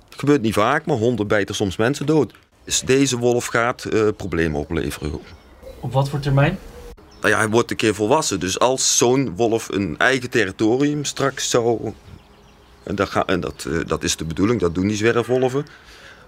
Het 0.09 0.19
gebeurt 0.19 0.41
niet 0.41 0.53
vaak, 0.53 0.85
maar 0.85 0.97
honden 0.97 1.27
bijten 1.27 1.55
soms 1.55 1.77
mensen 1.77 2.05
dood. 2.05 2.33
Dus 2.63 2.81
deze 2.81 3.17
wolf 3.17 3.45
gaat 3.45 3.87
problemen 4.17 4.59
opleveren. 4.59 5.19
Op 5.79 5.93
wat 5.93 6.09
voor 6.09 6.19
termijn? 6.19 6.57
Nou 7.21 7.34
ja, 7.34 7.39
hij 7.39 7.49
wordt 7.49 7.71
een 7.71 7.77
keer 7.77 7.95
volwassen. 7.95 8.39
Dus 8.39 8.60
als 8.60 8.97
zo'n 8.97 9.36
wolf 9.36 9.69
een 9.71 9.95
eigen 9.97 10.29
territorium 10.29 11.05
straks 11.05 11.49
zou. 11.49 11.93
En, 12.84 12.95
dat, 12.95 13.25
en 13.25 13.39
dat, 13.39 13.65
uh, 13.67 13.79
dat 13.88 14.03
is 14.03 14.15
de 14.15 14.25
bedoeling, 14.25 14.60
dat 14.60 14.75
doen 14.75 14.88
die 14.88 14.97
zwerfwolven. 14.97 15.65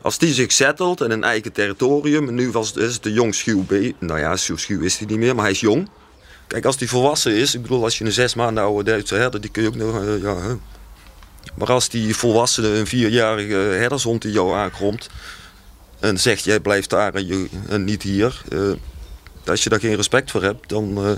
Als 0.01 0.17
die 0.17 0.34
zich 0.34 0.51
settelt 0.51 1.01
in 1.01 1.12
een 1.12 1.23
eigen 1.23 1.51
territorium. 1.51 2.27
En 2.27 2.36
nu 2.36 2.51
was, 2.51 2.73
is 2.73 2.93
het 2.93 3.06
een 3.06 3.13
jong 3.13 3.36
schuw. 3.36 3.65
Nou 3.99 4.19
ja, 4.19 4.36
zo 4.36 4.56
schuw 4.56 4.82
is 4.82 4.97
hij 4.97 5.08
niet 5.08 5.17
meer, 5.17 5.36
maar 5.36 5.43
hij 5.43 5.53
is 5.53 5.60
jong. 5.60 5.89
Kijk, 6.47 6.65
als 6.65 6.77
die 6.77 6.89
volwassen 6.89 7.36
is. 7.36 7.56
Ik 7.56 7.62
bedoel, 7.62 7.84
als 7.84 7.97
je 7.97 8.06
een 8.06 8.12
zes 8.12 8.36
maanden 8.36 8.63
oude 8.63 8.84
Duitse 8.84 9.15
herder. 9.15 9.41
die 9.41 9.49
kun 9.49 9.62
je 9.62 9.67
ook 9.67 9.75
nog. 9.75 10.01
Uh, 10.01 10.21
ja. 10.21 10.58
Maar 11.56 11.71
als 11.71 11.89
die 11.89 12.15
volwassene, 12.15 12.67
een 12.67 12.88
vierjarige 12.88 13.53
herdershond 13.53 14.21
die 14.21 14.32
jou 14.32 14.56
aankomt. 14.56 15.10
en 15.99 16.19
zegt: 16.19 16.43
jij 16.43 16.60
blijft 16.60 16.89
daar 16.89 17.13
en, 17.13 17.27
je, 17.27 17.47
en 17.67 17.84
niet 17.84 18.01
hier. 18.01 18.41
Uh, 18.49 18.73
als 19.49 19.63
je 19.63 19.69
daar 19.69 19.79
geen 19.79 19.95
respect 19.95 20.32
voor 20.32 20.43
hebt, 20.43 20.69
dan, 20.69 20.97
uh, 20.97 21.12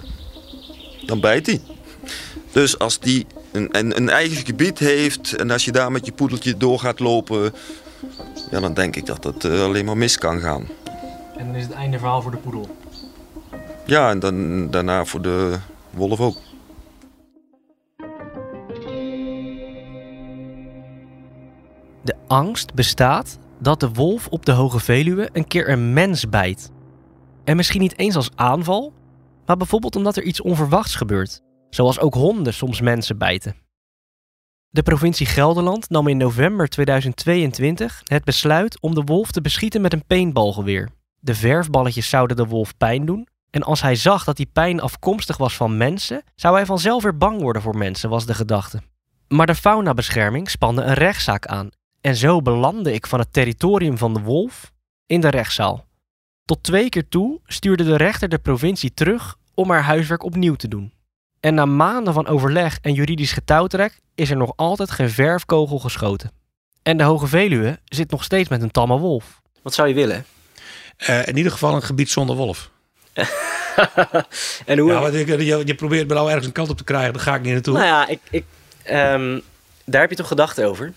dan 1.06 1.20
bijt 1.20 1.46
hij. 1.46 1.62
Dus 2.52 2.80
als 2.80 3.00
die 3.00 3.26
een, 3.52 3.70
een, 3.72 3.98
een, 3.98 4.10
eigen 4.10 4.46
gebied 4.46 4.80
heeft 4.80 5.36
en 5.36 5.52
als 5.52 5.66
je 5.66 5.72
daar 5.72 5.92
met 5.92 6.06
je 6.06 6.12
poedeltje 6.12 6.58
door 6.58 6.80
gaat 6.80 7.00
lopen, 7.00 7.54
ja, 8.52 8.60
dan 8.60 8.74
denk 8.74 8.96
ik 8.96 9.06
dat 9.06 9.24
het 9.24 9.44
uh, 9.44 9.64
alleen 9.64 9.86
maar 9.86 9.98
mis 9.98 10.18
kan 10.18 10.40
gaan. 10.40 10.68
En 11.38 11.46
dan 11.46 11.56
is 11.56 11.64
het 11.64 11.74
einde 11.74 11.98
verhaal 11.98 12.22
voor 12.22 12.32
de 12.32 12.38
poedel. 12.38 12.78
Ja, 13.86 14.10
en 14.10 14.20
dan, 14.20 14.70
daarna 14.72 15.06
voor 15.06 15.22
de 15.22 15.56
wolf 15.90 16.20
ook. 16.20 16.38
De 22.02 22.16
angst 22.28 22.74
bestaat 22.74 23.38
dat 23.60 23.80
de 23.80 23.90
wolf 23.90 24.28
op 24.28 24.46
de 24.46 24.52
Hoge 24.52 24.80
Veluwe 24.80 25.30
een 25.34 25.48
keer 25.48 25.70
een 25.70 25.94
mens 25.94 26.30
bijt. 26.30 26.72
En 27.46 27.56
misschien 27.56 27.82
niet 27.82 27.98
eens 27.98 28.16
als 28.16 28.30
aanval, 28.36 28.94
maar 29.46 29.58
bijvoorbeeld 29.58 29.96
omdat 29.96 30.16
er 30.16 30.24
iets 30.24 30.42
onverwachts 30.42 30.96
gebeurt, 30.96 31.42
zoals 31.70 32.00
ook 32.00 32.14
honden 32.14 32.54
soms 32.54 32.82
mensen 32.82 33.18
bijten. 33.18 33.56
De 34.70 34.84
provincie 34.84 35.26
Gelderland 35.26 35.90
nam 35.90 36.08
in 36.08 36.18
november 36.18 36.68
2022 36.68 38.02
het 38.04 38.24
besluit 38.24 38.82
om 38.82 38.96
de 38.96 39.02
wolf 39.02 39.32
te 39.32 39.42
beschieten 39.42 39.82
met 39.82 39.94
een 39.94 40.06
paintballgeweer. 40.06 40.90
De 41.20 41.36
verfballetjes 41.36 42.10
zouden 42.10 42.38
de 42.38 42.46
wolf 42.46 42.78
pijn 42.78 43.06
doen, 43.06 43.28
en 43.50 43.64
als 43.64 43.82
hij 43.82 43.96
zag 43.96 44.24
dat 44.24 44.38
die 44.38 44.50
pijn 44.54 44.82
afkomstig 44.82 45.38
was 45.38 45.56
van 45.56 45.78
mensen, 45.78 46.24
zou 46.36 46.56
hij 46.56 46.66
vanzelf 46.66 47.04
weer 47.04 47.18
bang 47.18 47.42
worden 47.42 47.62
voor 47.62 47.78
mensen, 47.78 48.10
was 48.10 48.26
de 48.26 48.34
gedachte. 48.34 48.82
Maar 49.28 49.46
de 49.46 49.56
faunabescherming 49.56 50.50
spande 50.50 50.82
een 50.82 50.94
rechtszaak 50.94 51.46
aan, 51.46 51.70
en 52.02 52.16
zo 52.16 52.42
belandde 52.42 52.94
ik 52.94 53.08
van 53.08 53.20
het 53.20 53.34
territorium 53.34 53.98
van 53.98 54.14
de 54.14 54.22
wolf 54.22 54.72
in 55.06 55.22
de 55.22 55.30
rechtszaal. 55.30 55.86
Tot 56.46 56.64
twee 56.64 56.90
keer 56.90 57.08
toe 57.08 57.40
stuurde 57.46 57.84
de 57.84 57.98
rechter 57.98 58.30
de 58.30 58.38
provincie 58.38 58.94
terug 58.94 59.36
om 59.54 59.70
haar 59.70 59.84
huiswerk 59.84 60.24
opnieuw 60.24 60.56
te 60.56 60.68
doen. 60.68 60.94
En 61.40 61.54
na 61.54 61.66
maanden 61.66 62.14
van 62.14 62.28
overleg 62.28 62.78
en 62.82 62.94
juridisch 62.94 63.32
getouwtrek 63.32 64.00
is 64.16 64.30
er 64.30 64.38
nog 64.38 64.54
altijd 64.56 64.92
geen 64.92 65.10
verfkogel 65.10 65.80
geschoten. 65.80 66.32
En 66.84 66.98
de 66.98 67.04
Hoge 67.04 67.28
Veluwe 67.28 67.80
zit 67.86 68.12
nog 68.12 68.24
steeds 68.24 68.50
met 68.50 68.62
een 68.62 68.72
tamme 68.72 68.98
wolf. 68.98 69.42
Wat 69.62 69.74
zou 69.74 69.88
je 69.88 69.94
willen? 69.94 70.26
Uh, 71.10 71.28
in 71.28 71.38
ieder 71.38 71.52
geval 71.52 71.76
een 71.76 71.84
gebied 71.84 72.10
zonder 72.10 72.36
wolf. 72.36 72.70
en 74.66 74.78
hoe... 74.78 74.92
Ja, 74.92 75.08
je, 75.08 75.46
je, 75.46 75.62
je 75.66 75.76
probeert 75.76 76.08
me 76.08 76.14
nou 76.14 76.28
ergens 76.28 76.46
een 76.46 76.52
kant 76.52 76.70
op 76.70 76.78
te 76.78 76.84
krijgen, 76.84 77.14
daar 77.14 77.22
ga 77.22 77.36
ik 77.36 77.42
niet 77.42 77.54
naartoe. 77.54 77.74
Nou 77.74 77.86
ja, 77.86 78.08
ik, 78.08 78.20
ik, 78.30 78.46
um, 78.92 79.42
daar 79.86 80.02
heb 80.02 80.10
je 80.10 80.16
toch 80.16 80.28
gedachten 80.28 80.68
over? 80.68 80.94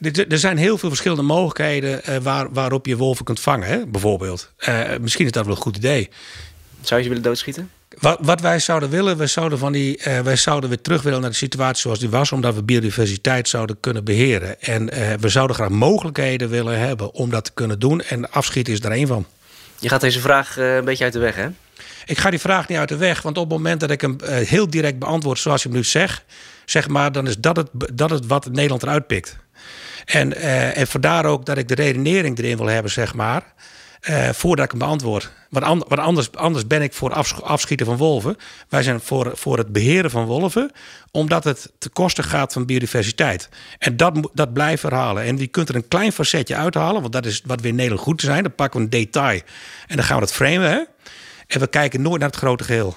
Er 0.00 0.38
zijn 0.38 0.56
heel 0.56 0.78
veel 0.78 0.88
verschillende 0.88 1.22
mogelijkheden 1.22 2.00
uh, 2.08 2.16
waar, 2.16 2.52
waarop 2.52 2.86
je 2.86 2.96
wolven 2.96 3.24
kunt 3.24 3.40
vangen, 3.40 3.68
hè? 3.68 3.86
bijvoorbeeld. 3.86 4.52
Uh, 4.68 4.80
misschien 5.00 5.24
is 5.24 5.32
dat 5.32 5.44
wel 5.46 5.54
een 5.54 5.60
goed 5.60 5.76
idee. 5.76 6.08
Zou 6.80 6.96
je 6.96 7.02
ze 7.02 7.08
willen 7.08 7.24
doodschieten? 7.24 7.70
Wat, 7.98 8.18
wat 8.20 8.40
wij 8.40 8.58
zouden 8.58 8.90
willen, 8.90 9.16
we 9.16 9.26
zouden, 9.26 9.58
van 9.58 9.72
die, 9.72 9.98
uh, 9.98 10.20
wij 10.20 10.36
zouden 10.36 10.68
weer 10.68 10.80
terug 10.80 11.02
willen 11.02 11.20
naar 11.20 11.30
de 11.30 11.36
situatie 11.36 11.80
zoals 11.80 11.98
die 11.98 12.08
was, 12.08 12.32
omdat 12.32 12.54
we 12.54 12.62
biodiversiteit 12.62 13.48
zouden 13.48 13.80
kunnen 13.80 14.04
beheren. 14.04 14.60
En 14.60 14.86
we 15.20 15.28
zouden 15.28 15.56
graag 15.56 15.68
mogelijkheden 15.68 16.48
willen 16.48 16.78
hebben 16.78 17.14
om 17.14 17.30
dat 17.30 17.44
te 17.44 17.52
kunnen 17.54 17.78
doen. 17.78 18.00
En 18.00 18.30
afschieten 18.30 18.72
is 18.72 18.80
er 18.80 18.90
één 18.90 19.06
van. 19.06 19.26
Je 19.78 19.88
gaat 19.88 20.00
deze 20.00 20.20
vraag 20.20 20.56
een 20.56 20.84
beetje 20.84 21.04
uit 21.04 21.12
de 21.12 21.18
weg, 21.18 21.36
hè? 21.36 21.48
Ik 22.04 22.18
ga 22.18 22.30
die 22.30 22.38
vraag 22.38 22.68
niet 22.68 22.78
uit 22.78 22.88
de 22.88 22.96
weg, 22.96 23.22
want 23.22 23.36
op 23.38 23.42
het 23.42 23.52
moment 23.52 23.80
dat 23.80 23.90
ik 23.90 24.00
hem 24.00 24.16
heel 24.26 24.70
direct 24.70 24.98
beantwoord 24.98 25.38
zoals 25.38 25.62
je 25.62 25.68
hem 25.68 25.76
nu 25.76 25.84
zegt, 25.84 26.24
zeg 26.64 26.88
maar, 26.88 27.12
dan 27.12 27.26
is 27.26 27.38
dat 27.38 27.56
het, 27.56 27.68
dat 27.94 28.10
het 28.10 28.26
wat 28.26 28.46
Nederland 28.50 28.82
eruit 28.82 29.06
pikt. 29.06 29.36
En, 30.06 30.32
uh, 30.38 30.76
en 30.78 30.86
vandaar 30.86 31.24
ook 31.24 31.46
dat 31.46 31.58
ik 31.58 31.68
de 31.68 31.74
redenering 31.74 32.38
erin 32.38 32.56
wil 32.56 32.66
hebben, 32.66 32.92
zeg 32.92 33.14
maar. 33.14 33.42
eh, 34.00 34.28
voordat 34.28 34.64
ik 34.64 34.70
hem 34.70 34.80
beantwoord. 34.80 35.30
Want, 35.50 35.64
an- 35.64 35.84
want 35.88 36.00
anders, 36.00 36.32
anders 36.32 36.66
ben 36.66 36.82
ik 36.82 36.92
voor 36.92 37.12
afsch- 37.12 37.40
afschieten 37.40 37.86
van 37.86 37.96
wolven. 37.96 38.36
Wij 38.68 38.82
zijn 38.82 39.00
voor, 39.00 39.30
voor 39.34 39.58
het 39.58 39.72
beheren 39.72 40.10
van 40.10 40.24
wolven, 40.24 40.70
omdat 41.10 41.44
het 41.44 41.72
te 41.78 41.88
kosten 41.88 42.24
gaat 42.24 42.52
van 42.52 42.66
biodiversiteit. 42.66 43.48
En 43.78 43.96
dat, 43.96 44.28
dat 44.32 44.52
blijven 44.52 44.88
herhalen. 44.88 45.22
En 45.22 45.38
je 45.38 45.46
kunt 45.46 45.68
er 45.68 45.74
een 45.74 45.88
klein 45.88 46.12
facetje 46.12 46.54
uithalen, 46.56 47.00
want 47.00 47.12
dat 47.12 47.26
is 47.26 47.42
wat 47.44 47.60
we 47.60 47.68
in 47.68 47.74
Nederland 47.74 48.02
goed 48.02 48.20
zijn. 48.20 48.42
Dan 48.42 48.54
pakken 48.54 48.78
we 48.78 48.84
een 48.84 48.90
detail 48.90 49.40
en 49.86 49.96
dan 49.96 50.04
gaan 50.04 50.16
we 50.16 50.22
het 50.22 50.32
framen. 50.32 50.70
Hè? 50.70 50.80
En 51.46 51.60
we 51.60 51.66
kijken 51.66 52.02
nooit 52.02 52.20
naar 52.20 52.28
het 52.28 52.38
grote 52.38 52.64
geheel. 52.64 52.96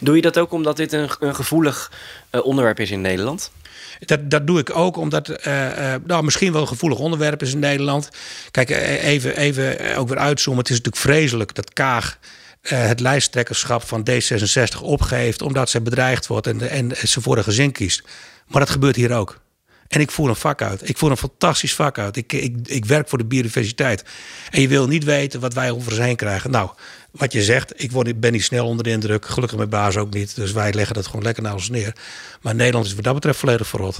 Doe 0.00 0.16
je 0.16 0.22
dat 0.22 0.38
ook 0.38 0.52
omdat 0.52 0.76
dit 0.76 0.92
een, 0.92 1.08
een 1.20 1.34
gevoelig 1.34 1.92
eh, 2.30 2.44
onderwerp 2.44 2.80
is 2.80 2.90
in 2.90 3.00
Nederland? 3.00 3.50
Dat, 3.98 4.30
dat 4.30 4.46
doe 4.46 4.58
ik 4.58 4.76
ook 4.76 4.96
omdat 4.96 5.28
eh, 5.28 5.94
nou, 6.06 6.24
misschien 6.24 6.52
wel 6.52 6.60
een 6.60 6.68
gevoelig 6.68 6.98
onderwerp 6.98 7.42
is 7.42 7.52
in 7.52 7.58
Nederland. 7.58 8.08
Kijk, 8.50 8.70
eh, 8.70 9.04
even, 9.04 9.36
even 9.36 9.96
ook 9.96 10.08
weer 10.08 10.18
uitzoomen. 10.18 10.62
Het 10.62 10.72
is 10.72 10.76
natuurlijk 10.76 11.04
vreselijk 11.04 11.54
dat 11.54 11.72
Kaag 11.72 12.18
het 12.62 13.00
lijsttrekkerschap 13.00 13.82
van 13.82 14.08
D66 14.10 14.80
opgeeft... 14.82 15.42
omdat 15.42 15.70
ze 15.70 15.80
bedreigd 15.80 16.26
wordt 16.26 16.46
en, 16.46 16.70
en 16.70 16.90
ze 17.04 17.20
voor 17.20 17.36
een 17.36 17.44
gezin 17.44 17.72
kiest. 17.72 18.02
Maar 18.46 18.60
dat 18.60 18.70
gebeurt 18.70 18.96
hier 18.96 19.12
ook. 19.12 19.40
En 19.88 20.00
ik 20.00 20.10
voer 20.10 20.28
een 20.28 20.36
vak 20.36 20.62
uit. 20.62 20.88
Ik 20.88 20.98
voer 20.98 21.10
een 21.10 21.16
fantastisch 21.16 21.74
vak 21.74 21.98
uit. 21.98 22.16
Ik, 22.16 22.32
ik, 22.32 22.56
ik 22.64 22.84
werk 22.84 23.08
voor 23.08 23.18
de 23.18 23.24
biodiversiteit. 23.24 24.04
En 24.50 24.60
je 24.60 24.68
wil 24.68 24.86
niet 24.86 25.04
weten 25.04 25.40
wat 25.40 25.54
wij 25.54 25.70
over 25.70 26.02
heen 26.02 26.16
krijgen. 26.16 26.50
Nou, 26.50 26.70
wat 27.10 27.32
je 27.32 27.42
zegt, 27.42 27.82
ik, 27.82 27.92
word, 27.92 28.20
ben 28.20 28.32
niet 28.32 28.44
snel 28.44 28.66
onder 28.66 28.84
de 28.84 28.90
indruk. 28.90 29.26
Gelukkig 29.26 29.56
mijn 29.56 29.68
baas 29.68 29.96
ook 29.96 30.12
niet. 30.12 30.36
Dus 30.36 30.52
wij 30.52 30.72
leggen 30.72 30.94
dat 30.94 31.06
gewoon 31.06 31.22
lekker 31.22 31.42
naar 31.42 31.52
ons 31.52 31.68
neer. 31.68 31.92
Maar 32.40 32.54
Nederland 32.54 32.86
is 32.86 32.94
wat 32.94 33.04
dat 33.04 33.14
betreft 33.14 33.38
volledig 33.38 33.66
verrot. 33.66 33.98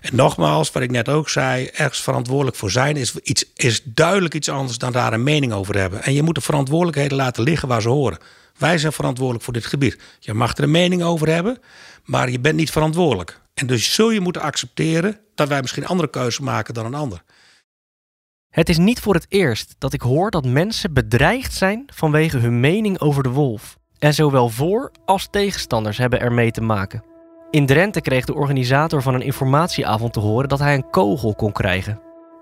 En 0.00 0.16
nogmaals, 0.16 0.72
wat 0.72 0.82
ik 0.82 0.90
net 0.90 1.08
ook 1.08 1.28
zei, 1.28 1.66
ergens 1.66 2.00
verantwoordelijk 2.00 2.56
voor 2.56 2.70
zijn 2.70 2.96
is, 2.96 3.14
iets, 3.22 3.44
is 3.54 3.82
duidelijk 3.84 4.34
iets 4.34 4.48
anders 4.48 4.78
dan 4.78 4.92
daar 4.92 5.12
een 5.12 5.22
mening 5.22 5.52
over 5.52 5.78
hebben. 5.78 6.02
En 6.02 6.12
je 6.12 6.22
moet 6.22 6.34
de 6.34 6.40
verantwoordelijkheden 6.40 7.16
laten 7.16 7.42
liggen 7.42 7.68
waar 7.68 7.82
ze 7.82 7.88
horen. 7.88 8.18
Wij 8.58 8.78
zijn 8.78 8.92
verantwoordelijk 8.92 9.44
voor 9.44 9.52
dit 9.52 9.66
gebied. 9.66 9.98
Je 10.18 10.34
mag 10.34 10.56
er 10.56 10.62
een 10.64 10.70
mening 10.70 11.02
over 11.02 11.28
hebben, 11.28 11.58
maar 12.04 12.30
je 12.30 12.40
bent 12.40 12.56
niet 12.56 12.70
verantwoordelijk. 12.70 13.40
En 13.58 13.66
dus 13.66 13.94
zul 13.94 14.10
je 14.10 14.20
moeten 14.20 14.42
accepteren 14.42 15.20
dat 15.34 15.48
wij 15.48 15.60
misschien 15.60 15.86
andere 15.86 16.10
keuzes 16.10 16.38
maken 16.38 16.74
dan 16.74 16.86
een 16.86 16.94
ander. 16.94 17.22
Het 18.48 18.68
is 18.68 18.78
niet 18.78 19.00
voor 19.00 19.14
het 19.14 19.26
eerst 19.28 19.74
dat 19.78 19.92
ik 19.92 20.00
hoor 20.00 20.30
dat 20.30 20.44
mensen 20.44 20.92
bedreigd 20.92 21.54
zijn 21.54 21.84
vanwege 21.94 22.38
hun 22.38 22.60
mening 22.60 23.00
over 23.00 23.22
de 23.22 23.28
wolf. 23.28 23.78
En 23.98 24.14
zowel 24.14 24.48
voor- 24.48 24.92
als 25.04 25.28
tegenstanders 25.30 25.98
hebben 25.98 26.20
ermee 26.20 26.50
te 26.50 26.60
maken. 26.60 27.04
In 27.50 27.66
Drenthe 27.66 28.00
kreeg 28.00 28.24
de 28.24 28.34
organisator 28.34 29.02
van 29.02 29.14
een 29.14 29.22
informatieavond 29.22 30.12
te 30.12 30.20
horen 30.20 30.48
dat 30.48 30.58
hij 30.58 30.74
een 30.74 30.90
kogel 30.90 31.34
kon 31.34 31.52
krijgen. 31.52 32.00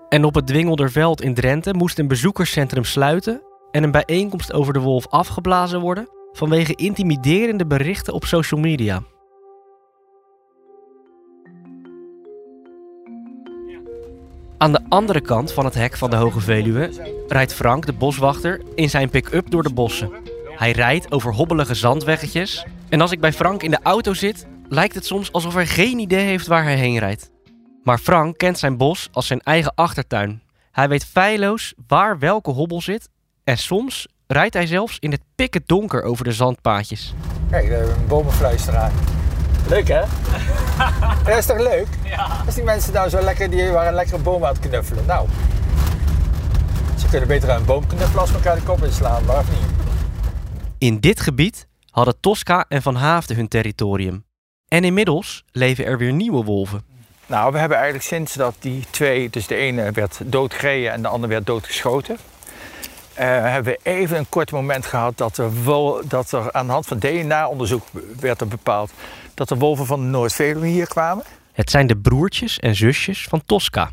En 0.09 0.23
op 0.23 0.35
het 0.35 0.47
Dwingelderveld 0.47 1.21
in 1.21 1.33
Drenthe 1.33 1.73
moest 1.73 1.99
een 1.99 2.07
bezoekerscentrum 2.07 2.83
sluiten 2.83 3.41
en 3.71 3.83
een 3.83 3.91
bijeenkomst 3.91 4.53
over 4.53 4.73
de 4.73 4.79
wolf 4.79 5.07
afgeblazen 5.07 5.79
worden 5.79 6.09
vanwege 6.31 6.75
intimiderende 6.75 7.65
berichten 7.67 8.13
op 8.13 8.25
social 8.25 8.59
media. 8.59 9.03
Aan 14.57 14.71
de 14.71 14.81
andere 14.89 15.21
kant 15.21 15.51
van 15.51 15.65
het 15.65 15.73
hek 15.73 15.97
van 15.97 16.09
de 16.09 16.15
Hoge 16.15 16.39
Veluwe 16.39 16.89
rijdt 17.27 17.53
Frank, 17.53 17.85
de 17.85 17.93
boswachter, 17.93 18.61
in 18.75 18.89
zijn 18.89 19.09
pick-up 19.09 19.49
door 19.49 19.63
de 19.63 19.73
bossen. 19.73 20.11
Hij 20.55 20.71
rijdt 20.71 21.11
over 21.11 21.33
hobbelige 21.33 21.75
zandweggetjes. 21.75 22.65
En 22.89 23.01
als 23.01 23.11
ik 23.11 23.19
bij 23.19 23.33
Frank 23.33 23.63
in 23.63 23.71
de 23.71 23.79
auto 23.83 24.13
zit, 24.13 24.45
lijkt 24.69 24.95
het 24.95 25.05
soms 25.05 25.31
alsof 25.31 25.53
hij 25.53 25.65
geen 25.65 25.99
idee 25.99 26.25
heeft 26.25 26.47
waar 26.47 26.63
hij 26.63 26.75
heen 26.75 26.97
rijdt. 26.97 27.31
Maar 27.83 27.97
Frank 27.97 28.37
kent 28.37 28.59
zijn 28.59 28.77
bos 28.77 29.09
als 29.11 29.27
zijn 29.27 29.41
eigen 29.41 29.73
achtertuin. 29.75 30.41
Hij 30.71 30.89
weet 30.89 31.05
feilloos 31.05 31.73
waar 31.87 32.19
welke 32.19 32.51
hobbel 32.51 32.81
zit. 32.81 33.09
En 33.43 33.57
soms 33.57 34.07
rijdt 34.27 34.53
hij 34.53 34.67
zelfs 34.67 34.97
in 34.99 35.11
het 35.11 35.21
pikken 35.35 35.61
donker 35.65 36.03
over 36.03 36.23
de 36.23 36.31
zandpaadjes. 36.31 37.13
Kijk, 37.49 37.69
daar 37.69 37.77
hebben 37.77 37.95
we 37.95 38.01
een 38.01 38.07
bomenfluisteraar. 38.07 38.91
Leuk 39.69 39.87
hè? 39.87 40.01
dat 41.25 41.37
is 41.37 41.45
toch 41.45 41.57
leuk? 41.59 41.87
Ja. 42.03 42.27
Als 42.45 42.55
die 42.55 42.63
mensen 42.63 42.93
nou 42.93 43.09
zo 43.09 43.21
lekker, 43.21 43.49
die 43.49 43.69
waren 43.69 43.93
lekker 43.93 44.15
een 44.15 44.23
boom 44.23 44.45
aan 44.45 44.53
het 44.53 44.59
knuffelen. 44.59 45.05
Nou, 45.05 45.27
ze 46.99 47.07
kunnen 47.09 47.27
beter 47.27 47.51
aan 47.51 47.59
een 47.59 47.65
boom 47.65 47.87
knuffelen 47.87 48.21
als 48.21 48.33
elkaar 48.33 48.55
de 48.55 48.61
kop 48.63 48.83
inslaan, 48.83 49.25
maar 49.25 49.37
of 49.37 49.49
niet? 49.49 49.69
In 50.77 50.99
dit 50.99 51.19
gebied 51.19 51.67
hadden 51.91 52.19
Tosca 52.19 52.65
en 52.67 52.81
Van 52.81 52.95
Haafden 52.95 53.35
hun 53.35 53.47
territorium. 53.47 54.25
En 54.67 54.83
inmiddels 54.83 55.43
leven 55.51 55.85
er 55.85 55.97
weer 55.97 56.13
nieuwe 56.13 56.43
wolven. 56.43 56.83
Nou, 57.25 57.51
we 57.51 57.57
hebben 57.59 57.77
eigenlijk 57.77 58.07
sinds 58.07 58.33
dat 58.33 58.55
die 58.59 58.83
twee, 58.89 59.29
dus 59.29 59.47
de 59.47 59.55
ene 59.55 59.91
werd 59.91 60.19
doodgereden 60.23 60.91
en 60.91 61.01
de 61.01 61.07
andere 61.07 61.33
werd 61.33 61.45
doodgeschoten. 61.45 62.17
eh, 63.13 63.25
hebben 63.27 63.73
we 63.73 63.79
even 63.89 64.17
een 64.17 64.29
kort 64.29 64.51
moment 64.51 64.85
gehad 64.85 65.17
dat 65.17 65.37
er, 65.37 65.53
wol, 65.63 66.01
dat 66.07 66.31
er 66.31 66.51
aan 66.51 66.65
de 66.65 66.71
hand 66.71 66.87
van 66.87 66.99
DNA-onderzoek 66.99 67.83
werd 68.19 68.41
er 68.41 68.47
bepaald 68.47 68.91
dat 69.37 69.47
de 69.47 69.55
wolven 69.55 69.85
van 69.85 69.99
de 69.99 70.07
Noord-Veluwe 70.07 70.67
hier 70.67 70.87
kwamen. 70.87 71.23
Het 71.51 71.69
zijn 71.69 71.87
de 71.87 71.97
broertjes 71.97 72.59
en 72.59 72.75
zusjes 72.75 73.27
van 73.29 73.41
Tosca. 73.45 73.91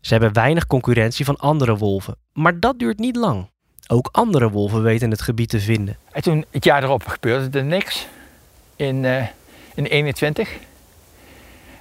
Ze 0.00 0.12
hebben 0.12 0.32
weinig 0.32 0.66
concurrentie 0.66 1.24
van 1.24 1.36
andere 1.36 1.76
wolven, 1.76 2.16
maar 2.32 2.60
dat 2.60 2.78
duurt 2.78 2.98
niet 2.98 3.16
lang. 3.16 3.50
Ook 3.86 4.08
andere 4.12 4.50
wolven 4.50 4.82
weten 4.82 5.10
het 5.10 5.22
gebied 5.22 5.48
te 5.48 5.60
vinden. 5.60 5.96
En 6.10 6.22
toen, 6.22 6.44
het 6.50 6.64
jaar 6.64 6.82
erop, 6.82 7.06
gebeurde 7.06 7.58
er 7.58 7.64
niks. 7.64 8.06
In, 8.76 9.04
eh 9.04 9.26
in 9.74 9.84
21. 9.84 10.56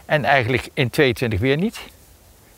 En 0.05 0.25
eigenlijk 0.25 0.69
in 0.73 0.89
22 0.89 1.39
weer 1.39 1.57
niet. 1.57 1.79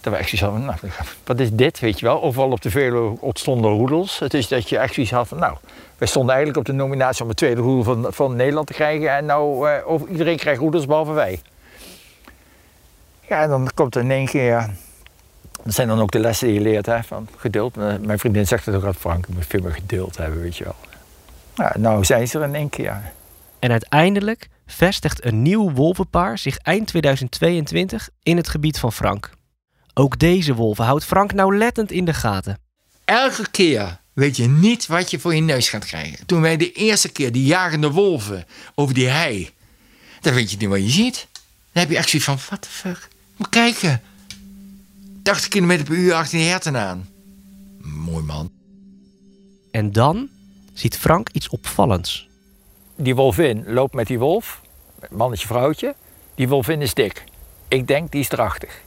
Dat 0.02 0.14
we 0.14 0.20
echt 0.20 0.30
zoiets 0.30 0.48
hadden, 0.48 0.66
nou, 0.66 0.94
wat 1.24 1.40
is 1.40 1.52
dit, 1.52 1.80
weet 1.80 2.00
je 2.00 2.06
wel? 2.06 2.22
Overal 2.22 2.52
op 2.52 2.62
de 2.62 2.70
Veluwe 2.70 3.20
ontstonden 3.20 3.72
roedels. 3.72 4.20
Het 4.20 4.34
is 4.34 4.48
dat 4.48 4.70
je 4.70 4.78
echt 4.78 4.94
zoiets 4.94 5.12
had 5.12 5.28
van, 5.28 5.40
nou, 5.40 5.58
wij 6.04 6.12
stonden 6.12 6.36
eigenlijk 6.36 6.68
op 6.68 6.76
de 6.76 6.82
nominatie 6.82 7.22
om 7.22 7.28
het 7.28 7.38
tweede 7.38 7.62
roedel 7.62 7.84
van, 7.84 8.14
van 8.14 8.36
Nederland 8.36 8.68
te 8.68 8.74
krijgen. 8.74 9.16
En 9.16 9.26
nou, 9.26 9.70
eh, 9.70 9.88
over, 9.88 10.08
iedereen 10.10 10.38
krijgt 10.38 10.60
roedels 10.60 10.86
behalve 10.86 11.12
wij. 11.12 11.42
Ja, 13.28 13.42
en 13.42 13.50
dan 13.50 13.70
komt 13.74 13.96
er 13.96 14.02
in 14.02 14.12
één 14.12 14.26
keer, 14.26 14.70
dat 15.64 15.74
zijn 15.74 15.88
dan 15.88 16.00
ook 16.00 16.12
de 16.12 16.20
lessen 16.20 16.48
die 16.48 16.56
je 16.56 16.62
leert, 16.62 16.86
hè, 16.86 17.04
van 17.04 17.28
geduld. 17.38 17.78
Eh, 17.78 17.96
Mijn 18.02 18.20
vriendin 18.20 18.48
zegt 18.48 18.66
het 18.66 18.76
ook 18.76 18.84
aan 18.84 18.96
Frank, 18.96 19.26
je 19.26 19.34
moet 19.34 19.46
veel 19.46 19.62
meer 19.62 19.72
geduld 19.72 20.18
hebben, 20.18 20.42
weet 20.42 20.58
je 20.58 20.64
wel. 20.64 20.76
Ja, 21.56 21.74
nou 21.78 22.06
zijn 22.06 22.28
ze 22.28 22.40
er 22.40 22.46
in 22.46 22.56
één 22.56 22.70
keer, 22.70 22.86
ja. 22.86 23.02
En 23.60 23.72
uiteindelijk 23.72 24.48
vestigt 24.66 25.26
een 25.26 25.42
nieuw 25.42 25.72
wolvenpaar 25.72 26.38
zich 26.38 26.58
eind 26.58 26.88
2022 26.88 28.10
in 28.24 28.38
het 28.38 28.50
gebied 28.50 28.80
van 28.80 28.92
Frank. 28.92 29.30
Ook 29.94 30.20
deze 30.20 30.56
wolven 30.56 30.86
houdt 30.86 31.06
Frank 31.06 31.34
nauwlettend 31.34 31.92
in 31.92 32.06
de 32.06 32.14
gaten. 32.14 32.58
Elke 33.06 33.50
keer 33.52 34.02
weet 34.14 34.38
je 34.38 34.48
niet 34.48 34.88
wat 34.88 35.12
je 35.12 35.20
voor 35.20 35.36
je 35.36 35.42
neus 35.42 35.70
gaat 35.70 35.86
krijgen. 35.86 36.26
Toen 36.26 36.42
wij 36.42 36.58
de 36.58 36.72
eerste 36.72 37.10
keer 37.10 37.32
die 37.32 37.46
jagende 37.46 37.92
wolven 37.92 38.46
over 38.76 38.94
die 38.94 39.08
hei, 39.08 39.50
dan 40.22 40.34
weet 40.34 40.52
je 40.52 40.58
niet 40.58 40.70
wat 40.70 40.84
je 40.84 40.90
ziet. 40.90 41.28
Dan 41.72 41.82
heb 41.84 41.90
je 41.92 41.98
echt 41.98 42.10
zoiets 42.10 42.28
van, 42.28 42.38
what 42.48 42.62
the 42.62 42.70
fuck? 42.70 43.08
Moet 43.38 43.50
kijken. 43.50 44.02
80 45.24 45.48
km 45.48 45.84
per 45.84 45.96
uur 45.96 46.14
achter 46.14 46.38
die 46.38 46.48
herten 46.48 46.78
aan. 46.78 47.10
Mooi 47.82 48.24
man. 48.24 48.52
En 49.72 49.92
dan 49.92 50.30
ziet 50.74 50.98
Frank 50.98 51.30
iets 51.30 51.50
opvallends. 51.50 52.28
Die 52.96 53.16
wolvin 53.16 53.64
loopt 53.68 53.94
met 53.94 54.08
die 54.08 54.20
wolf, 54.20 54.62
mannetje, 55.10 55.48
vrouwtje. 55.48 55.96
Die 56.36 56.48
wolvin 56.48 56.82
is 56.82 56.94
dik. 56.94 57.24
Ik 57.68 57.88
denk, 57.88 58.12
die 58.12 58.22
is 58.22 58.28
drachtig. 58.28 58.82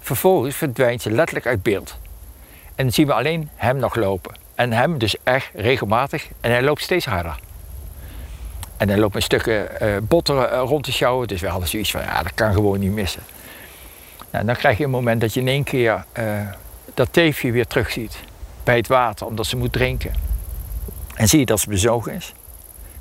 Vervolgens 0.00 0.56
verdwijnt 0.56 1.02
ze 1.02 1.10
letterlijk 1.10 1.46
uit 1.46 1.62
beeld. 1.62 1.96
En 2.74 2.84
dan 2.84 2.92
zien 2.92 3.06
we 3.06 3.14
alleen 3.14 3.48
hem 3.54 3.76
nog 3.76 3.94
lopen. 3.94 4.39
En 4.60 4.72
hem 4.72 4.98
dus 4.98 5.16
echt 5.22 5.50
regelmatig. 5.54 6.28
En 6.40 6.50
hij 6.50 6.62
loopt 6.62 6.82
steeds 6.82 7.04
harder. 7.06 7.38
En 8.76 8.88
hij 8.88 8.98
loopt 8.98 9.14
met 9.14 9.22
stukken 9.22 9.80
eh 9.80 9.96
botten 10.02 10.52
eh, 10.52 10.60
rond 10.64 10.84
te 10.84 10.92
sjouwen. 10.92 11.28
Dus 11.28 11.40
we 11.40 11.48
hadden 11.48 11.68
zoiets 11.68 11.90
van, 11.90 12.00
ja, 12.00 12.22
dat 12.22 12.34
kan 12.34 12.52
gewoon 12.52 12.78
niet 12.80 12.92
missen. 12.92 13.22
Nou, 14.30 14.44
dan 14.44 14.54
krijg 14.56 14.78
je 14.78 14.84
een 14.84 14.90
moment 14.90 15.20
dat 15.20 15.34
je 15.34 15.40
in 15.40 15.48
één 15.48 15.64
keer 15.64 16.04
eh, 16.12 16.24
dat 16.94 17.12
teefje 17.12 17.52
weer 17.52 17.66
terugziet. 17.66 18.18
Bij 18.64 18.76
het 18.76 18.86
water, 18.88 19.26
omdat 19.26 19.46
ze 19.46 19.56
moet 19.56 19.72
drinken. 19.72 20.12
En 21.14 21.28
zie 21.28 21.38
je 21.38 21.46
dat 21.46 21.60
ze 21.60 21.68
bezogen 21.68 22.14
is. 22.14 22.32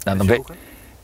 Nou, 0.04 0.18
dan 0.18 0.28
weet- 0.28 0.50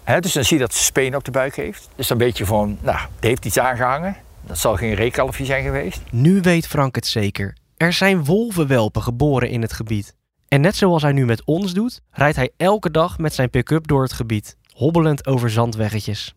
Hè, 0.03 0.19
dus 0.19 0.33
dan 0.33 0.43
zie 0.43 0.57
je 0.57 0.63
dat 0.63 0.73
ze 0.73 0.83
speen 0.83 1.15
op 1.15 1.23
de 1.23 1.31
buik 1.31 1.55
heeft. 1.55 1.89
Dus 1.95 2.07
dan 2.07 2.17
weet 2.17 2.37
je 2.37 2.45
van, 2.45 2.77
nou, 2.81 2.97
die 3.19 3.29
heeft 3.29 3.45
iets 3.45 3.59
aangehangen. 3.59 4.15
Dat 4.41 4.57
zal 4.57 4.75
geen 4.75 4.93
reekalfje 4.93 5.45
zijn 5.45 5.63
geweest. 5.63 6.01
Nu 6.11 6.41
weet 6.41 6.67
Frank 6.67 6.95
het 6.95 7.07
zeker. 7.07 7.55
Er 7.77 7.93
zijn 7.93 8.25
wolvenwelpen 8.25 9.01
geboren 9.01 9.49
in 9.49 9.61
het 9.61 9.73
gebied. 9.73 10.13
En 10.55 10.61
net 10.61 10.75
zoals 10.75 11.01
hij 11.01 11.11
nu 11.11 11.25
met 11.25 11.43
ons 11.45 11.73
doet, 11.73 12.01
rijdt 12.11 12.35
hij 12.35 12.51
elke 12.57 12.91
dag 12.91 13.17
met 13.17 13.33
zijn 13.33 13.49
pick-up 13.49 13.87
door 13.87 14.01
het 14.01 14.13
gebied, 14.13 14.57
hobbelend 14.73 15.27
over 15.27 15.49
zandweggetjes. 15.49 16.35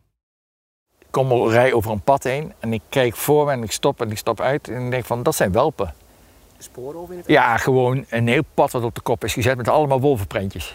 Ik 0.98 1.07
kom 1.11 1.31
al 1.31 1.50
rij 1.50 1.72
over 1.72 1.90
een 1.90 2.00
pad 2.00 2.24
heen 2.24 2.52
en 2.59 2.72
ik 2.72 2.81
kijk 2.88 3.16
voor 3.16 3.46
me 3.46 3.52
en 3.52 3.62
ik 3.62 3.72
stop 3.72 4.00
en 4.00 4.11
ik 4.11 4.18
stap 4.18 4.40
uit. 4.40 4.68
En 4.68 4.85
ik 4.85 4.90
denk 4.90 5.04
van, 5.04 5.22
dat 5.22 5.35
zijn 5.35 5.52
welpen. 5.52 5.94
Sporen 6.59 7.00
of 7.00 7.11
in 7.11 7.16
het 7.16 7.26
Ja, 7.26 7.57
gewoon 7.57 8.04
een 8.09 8.28
heel 8.28 8.42
pad 8.54 8.72
wat 8.72 8.83
op 8.83 8.94
de 8.94 9.00
kop 9.00 9.24
is 9.24 9.33
gezet 9.33 9.57
met 9.57 9.68
allemaal 9.68 10.00
wolvenprentjes. 10.00 10.74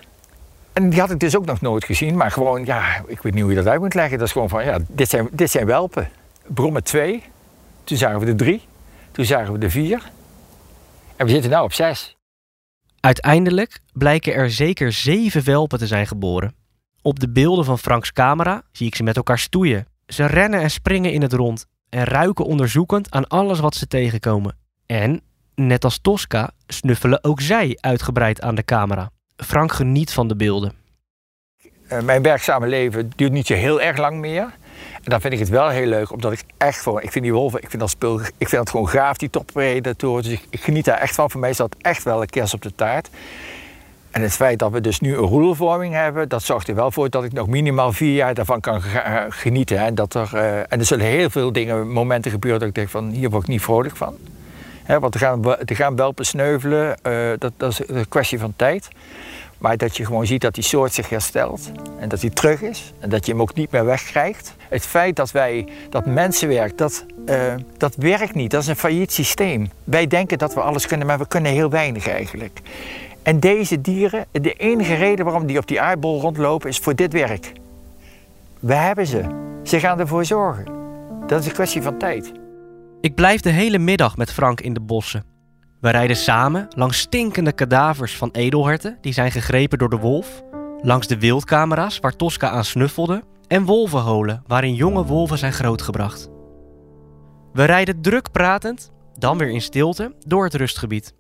En 0.73 0.89
die 0.89 0.99
had 0.99 1.11
ik 1.11 1.19
dus 1.19 1.37
ook 1.37 1.45
nog 1.45 1.61
nooit 1.61 1.85
gezien, 1.85 2.17
maar 2.17 2.31
gewoon, 2.31 2.65
ja, 2.65 3.03
ik 3.07 3.21
weet 3.21 3.33
niet 3.33 3.41
hoe 3.41 3.51
je 3.51 3.57
dat 3.57 3.67
uit 3.67 3.79
moet 3.79 3.93
leggen. 3.93 4.17
Dat 4.17 4.27
is 4.27 4.33
gewoon 4.33 4.49
van, 4.49 4.63
ja, 4.63 4.79
dit 4.87 5.09
zijn, 5.09 5.27
dit 5.31 5.51
zijn 5.51 5.65
welpen. 5.65 6.09
Brommen 6.47 6.83
twee, 6.83 7.23
toen 7.83 7.97
zagen 7.97 8.19
we 8.19 8.25
de 8.25 8.35
drie, 8.35 8.61
toen 9.11 9.25
zagen 9.25 9.53
we 9.53 9.59
de 9.59 9.69
vier. 9.69 10.11
En 11.15 11.25
we 11.25 11.31
zitten 11.31 11.51
nu 11.51 11.57
op 11.57 11.73
zes. 11.73 12.15
Uiteindelijk 13.05 13.79
blijken 13.93 14.33
er 14.33 14.51
zeker 14.51 14.91
zeven 14.91 15.43
welpen 15.43 15.79
te 15.79 15.87
zijn 15.87 16.07
geboren. 16.07 16.55
Op 17.01 17.19
de 17.19 17.29
beelden 17.29 17.65
van 17.65 17.79
Franks 17.79 18.13
camera 18.13 18.61
zie 18.71 18.87
ik 18.87 18.95
ze 18.95 19.03
met 19.03 19.15
elkaar 19.15 19.39
stoeien. 19.39 19.87
Ze 20.07 20.25
rennen 20.25 20.59
en 20.59 20.71
springen 20.71 21.11
in 21.11 21.21
het 21.21 21.33
rond 21.33 21.65
en 21.89 22.03
ruiken 22.03 22.45
onderzoekend 22.45 23.11
aan 23.11 23.27
alles 23.27 23.59
wat 23.59 23.75
ze 23.75 23.87
tegenkomen. 23.87 24.57
En, 24.85 25.21
net 25.55 25.83
als 25.83 25.99
Tosca, 26.01 26.51
snuffelen 26.67 27.23
ook 27.23 27.41
zij 27.41 27.77
uitgebreid 27.79 28.41
aan 28.41 28.55
de 28.55 28.65
camera. 28.65 29.09
Frank 29.35 29.71
geniet 29.71 30.13
van 30.13 30.27
de 30.27 30.35
beelden. 30.35 30.73
Uh, 31.91 32.01
mijn 32.01 32.21
werkzame 32.21 32.67
leven 32.67 33.11
duurt 33.15 33.31
niet 33.31 33.47
zo 33.47 33.53
heel 33.53 33.81
erg 33.81 33.97
lang 33.97 34.19
meer. 34.19 34.53
En 34.95 35.09
dan 35.09 35.21
vind 35.21 35.33
ik 35.33 35.39
het 35.39 35.49
wel 35.49 35.69
heel 35.69 35.85
leuk, 35.85 36.11
omdat 36.11 36.31
ik 36.31 36.43
echt 36.57 36.81
gewoon... 36.81 37.01
Ik 37.01 37.11
vind 37.11 37.23
die 37.23 37.33
wolven, 37.33 37.61
ik 37.61 37.69
vind 37.69 37.81
dat 37.81 37.89
spul... 37.89 38.19
Ik 38.37 38.49
vind 38.49 38.61
het 38.61 38.69
gewoon 38.69 38.89
gaaf, 38.89 39.17
die 39.17 39.29
toppredatoren. 39.29 40.23
Dus 40.23 40.31
ik, 40.31 40.61
geniet 40.61 40.85
daar 40.85 40.97
echt 40.97 41.15
van. 41.15 41.31
Voor 41.31 41.39
mij 41.39 41.49
is 41.49 41.57
dat 41.57 41.75
echt 41.81 42.03
wel 42.03 42.21
een 42.21 42.29
kerst 42.29 42.53
op 42.53 42.61
de 42.61 42.75
taart. 42.75 43.09
En 44.11 44.21
het 44.21 44.33
feit 44.33 44.59
dat 44.59 44.71
we 44.71 44.81
dus 44.81 44.99
nu 44.99 45.13
een 45.13 45.23
roedelvorming 45.23 45.93
hebben... 45.93 46.29
dat 46.29 46.43
zorgt 46.43 46.67
er 46.67 46.75
wel 46.75 46.91
voor 46.91 47.09
dat 47.09 47.23
ik 47.23 47.33
nog 47.33 47.47
minimaal 47.47 47.91
vier 47.91 48.13
jaar 48.13 48.33
daarvan 48.33 48.59
kan 48.59 48.81
genieten. 49.29 49.77
En, 49.77 49.95
dat 49.95 50.13
er, 50.13 50.29
uh, 50.33 50.57
en 50.57 50.79
er 50.79 50.85
zullen 50.85 51.05
heel 51.05 51.29
veel 51.29 51.51
dingen, 51.51 51.91
momenten 51.91 52.31
gebeuren... 52.31 52.59
dat 52.59 52.69
ik 52.69 52.75
denk 52.75 52.89
van, 52.89 53.09
hier 53.09 53.29
word 53.29 53.43
ik 53.43 53.49
niet 53.49 53.61
vrolijk 53.61 53.95
van. 53.95 54.17
Want 54.87 55.13
er 55.13 55.19
gaan, 55.19 55.45
er 55.45 55.75
gaan 55.75 55.95
welpen 55.95 56.25
sneuvelen. 56.25 56.97
Uh, 57.07 57.29
dat, 57.37 57.53
dat 57.57 57.71
is 57.71 57.81
een 57.87 58.07
kwestie 58.09 58.39
van 58.39 58.53
tijd. 58.55 58.87
Maar 59.63 59.77
dat 59.77 59.97
je 59.97 60.05
gewoon 60.05 60.25
ziet 60.25 60.41
dat 60.41 60.53
die 60.53 60.63
soort 60.63 60.93
zich 60.93 61.09
herstelt 61.09 61.71
en 61.99 62.09
dat 62.09 62.21
hij 62.21 62.29
terug 62.29 62.61
is 62.61 62.93
en 62.99 63.09
dat 63.09 63.25
je 63.25 63.31
hem 63.31 63.41
ook 63.41 63.53
niet 63.53 63.71
meer 63.71 63.85
wegkrijgt. 63.85 64.55
Het 64.69 64.85
feit 64.85 65.15
dat 65.15 65.31
wij, 65.31 65.67
dat 65.89 66.05
mensenwerk, 66.05 66.77
dat, 66.77 67.05
uh, 67.25 67.53
dat 67.77 67.95
werkt 67.95 68.35
niet. 68.35 68.51
Dat 68.51 68.61
is 68.61 68.67
een 68.67 68.75
failliet 68.75 69.11
systeem. 69.11 69.69
Wij 69.83 70.07
denken 70.07 70.37
dat 70.37 70.53
we 70.53 70.61
alles 70.61 70.87
kunnen, 70.87 71.07
maar 71.07 71.17
we 71.17 71.27
kunnen 71.27 71.51
heel 71.51 71.69
weinig 71.69 72.07
eigenlijk. 72.07 72.61
En 73.21 73.39
deze 73.39 73.81
dieren, 73.81 74.25
de 74.31 74.53
enige 74.53 74.93
reden 74.93 75.25
waarom 75.25 75.45
die 75.45 75.57
op 75.57 75.67
die 75.67 75.81
aardbol 75.81 76.21
rondlopen 76.21 76.69
is 76.69 76.77
voor 76.77 76.95
dit 76.95 77.13
werk. 77.13 77.51
We 78.59 78.73
hebben 78.73 79.07
ze. 79.07 79.23
Ze 79.63 79.79
gaan 79.79 79.99
ervoor 79.99 80.25
zorgen. 80.25 80.65
Dat 81.27 81.39
is 81.39 81.45
een 81.45 81.53
kwestie 81.53 81.81
van 81.81 81.97
tijd. 81.97 82.31
Ik 83.01 83.15
blijf 83.15 83.41
de 83.41 83.49
hele 83.49 83.79
middag 83.79 84.17
met 84.17 84.31
Frank 84.31 84.61
in 84.61 84.73
de 84.73 84.81
bossen. 84.81 85.32
We 85.83 85.89
rijden 85.89 86.15
samen 86.15 86.67
langs 86.75 86.97
stinkende 86.97 87.51
kadavers 87.51 88.17
van 88.17 88.29
edelherten 88.31 88.97
die 89.01 89.13
zijn 89.13 89.31
gegrepen 89.31 89.77
door 89.77 89.89
de 89.89 89.97
wolf, 89.97 90.43
langs 90.81 91.07
de 91.07 91.19
wildcamera's 91.19 91.99
waar 91.99 92.15
Tosca 92.15 92.49
aan 92.49 92.63
snuffelde 92.63 93.23
en 93.47 93.65
wolvenholen 93.65 94.43
waarin 94.47 94.73
jonge 94.73 95.05
wolven 95.05 95.37
zijn 95.37 95.53
grootgebracht. 95.53 96.29
We 97.53 97.63
rijden 97.63 98.01
druk 98.01 98.31
pratend, 98.31 98.91
dan 99.13 99.37
weer 99.37 99.49
in 99.49 99.61
stilte, 99.61 100.15
door 100.27 100.43
het 100.43 100.53
rustgebied. 100.53 101.13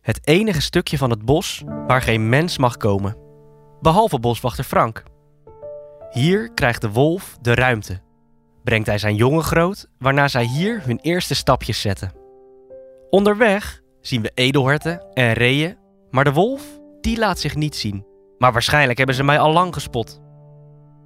Het 0.00 0.26
enige 0.26 0.62
stukje 0.62 0.98
van 0.98 1.10
het 1.10 1.24
bos 1.24 1.62
waar 1.86 2.02
geen 2.02 2.28
mens 2.28 2.58
mag 2.58 2.76
komen, 2.76 3.16
behalve 3.80 4.18
boswachter 4.18 4.64
Frank. 4.64 5.02
Hier 6.10 6.52
krijgt 6.54 6.80
de 6.80 6.90
wolf 6.90 7.36
de 7.40 7.54
ruimte. 7.54 8.00
Brengt 8.64 8.86
hij 8.86 8.98
zijn 8.98 9.14
jongen 9.14 9.44
groot, 9.44 9.88
waarna 9.98 10.28
zij 10.28 10.44
hier 10.44 10.82
hun 10.84 10.98
eerste 10.98 11.34
stapjes 11.34 11.80
zetten. 11.80 12.12
Onderweg 13.10 13.81
zien 14.02 14.22
we 14.22 14.32
edelherten 14.34 15.02
en 15.14 15.32
reeën, 15.32 15.76
maar 16.10 16.24
de 16.24 16.32
wolf, 16.32 16.62
die 17.00 17.18
laat 17.18 17.38
zich 17.38 17.54
niet 17.54 17.76
zien. 17.76 18.06
Maar 18.38 18.52
waarschijnlijk 18.52 18.98
hebben 18.98 19.16
ze 19.16 19.24
mij 19.24 19.38
al 19.38 19.52
lang 19.52 19.74
gespot. 19.74 20.20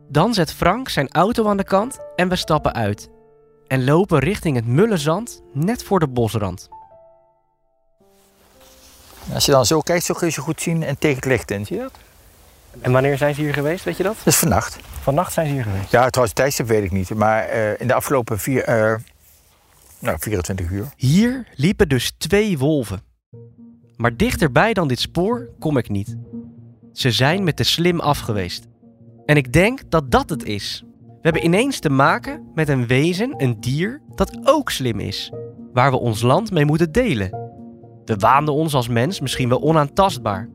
Dan 0.09 0.35
zet 0.35 0.53
Frank 0.53 0.89
zijn 0.89 1.13
auto 1.13 1.49
aan 1.49 1.57
de 1.57 1.65
kant 1.65 1.99
en 2.17 2.29
we 2.29 2.37
stappen 2.37 2.75
uit. 2.75 3.09
En 3.67 3.85
lopen 3.85 4.19
richting 4.19 4.57
het 4.57 4.67
mulle 4.67 4.97
zand 4.97 5.43
net 5.53 5.85
voor 5.85 6.01
de 6.01 6.09
bosrand. 6.09 6.69
Als 9.35 9.45
je 9.45 9.53
dan 9.53 9.67
zo 9.67 9.81
kijkt, 9.81 10.05
zo 10.05 10.15
kun 10.15 10.27
je 10.27 10.33
ze 10.33 10.41
goed 10.41 10.61
zien 10.61 10.83
en 10.83 10.99
tegen 10.99 11.17
het 11.17 11.25
licht 11.25 11.51
in, 11.51 11.67
zie 11.67 11.77
je 11.77 11.83
dat? 11.83 11.93
En 12.81 12.93
wanneer 12.93 13.17
zijn 13.17 13.35
ze 13.35 13.41
hier 13.41 13.53
geweest, 13.53 13.85
weet 13.85 13.97
je 13.97 14.03
dat? 14.03 14.17
Dat 14.17 14.27
is 14.27 14.37
vannacht. 14.37 14.79
Vannacht 15.03 15.33
zijn 15.33 15.47
ze 15.47 15.53
hier 15.53 15.63
geweest? 15.63 15.91
Ja, 15.91 16.11
trouwens, 16.11 16.37
tijdstip 16.37 16.67
weet 16.67 16.85
ik 16.85 16.91
niet. 16.91 17.15
Maar 17.15 17.55
uh, 17.55 17.81
in 17.81 17.87
de 17.87 17.95
afgelopen 17.95 18.39
vier, 18.39 18.69
uh, 18.69 18.95
nou, 20.07 20.19
24 20.19 20.71
uur. 20.71 20.87
Hier 20.97 21.47
liepen 21.55 21.89
dus 21.89 22.11
twee 22.19 22.59
wolven. 22.59 23.01
Maar 23.97 24.17
dichterbij 24.17 24.73
dan 24.73 24.89
dit 24.89 25.01
spoor 25.01 25.51
kom 25.59 25.77
ik 25.77 25.89
niet. 25.89 26.17
Ze 26.93 27.11
zijn 27.11 27.45
met 27.45 27.57
de 27.57 27.65
slim 27.65 28.01
afgeweest. 28.01 28.67
En 29.25 29.37
ik 29.37 29.53
denk 29.53 29.81
dat 29.89 30.11
dat 30.11 30.31
het 30.31 30.45
is. 30.45 30.85
We 31.07 31.33
hebben 31.33 31.45
ineens 31.45 31.79
te 31.79 31.91
maken 31.91 32.51
met 32.55 32.69
een 32.69 32.87
wezen, 32.87 33.35
een 33.37 33.61
dier, 33.61 34.03
dat 34.15 34.39
ook 34.43 34.71
slim 34.71 35.01
is. 35.01 35.33
Waar 35.73 35.91
we 35.91 35.99
ons 35.99 36.23
land 36.23 36.51
mee 36.51 36.65
moeten 36.65 36.93
delen. 36.93 37.31
We 38.05 38.17
waanden 38.17 38.55
ons 38.55 38.75
als 38.75 38.89
mens 38.89 39.21
misschien 39.21 39.49
wel 39.49 39.63
onaantastbaar. 39.63 40.49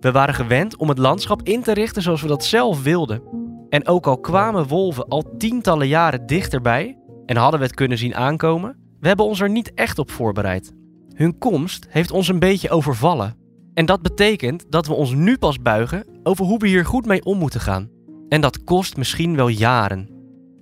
We 0.00 0.12
waren 0.12 0.34
gewend 0.34 0.76
om 0.76 0.88
het 0.88 0.98
landschap 0.98 1.42
in 1.42 1.62
te 1.62 1.72
richten 1.72 2.02
zoals 2.02 2.22
we 2.22 2.28
dat 2.28 2.44
zelf 2.44 2.82
wilden. 2.82 3.22
En 3.68 3.86
ook 3.86 4.06
al 4.06 4.18
kwamen 4.18 4.66
wolven 4.66 5.08
al 5.08 5.36
tientallen 5.38 5.88
jaren 5.88 6.26
dichterbij 6.26 6.98
en 7.26 7.36
hadden 7.36 7.60
we 7.60 7.66
het 7.66 7.74
kunnen 7.74 7.98
zien 7.98 8.14
aankomen, 8.14 8.85
we 9.00 9.08
hebben 9.08 9.26
ons 9.26 9.40
er 9.40 9.50
niet 9.50 9.74
echt 9.74 9.98
op 9.98 10.10
voorbereid. 10.10 10.72
Hun 11.14 11.38
komst 11.38 11.86
heeft 11.88 12.10
ons 12.10 12.28
een 12.28 12.38
beetje 12.38 12.70
overvallen. 12.70 13.36
En 13.74 13.86
dat 13.86 14.02
betekent 14.02 14.64
dat 14.68 14.86
we 14.86 14.92
ons 14.92 15.12
nu 15.12 15.38
pas 15.38 15.60
buigen 15.60 16.06
over 16.22 16.44
hoe 16.44 16.58
we 16.58 16.68
hier 16.68 16.84
goed 16.84 17.06
mee 17.06 17.24
om 17.24 17.38
moeten 17.38 17.60
gaan. 17.60 17.90
En 18.28 18.40
dat 18.40 18.64
kost 18.64 18.96
misschien 18.96 19.36
wel 19.36 19.48
jaren. 19.48 20.08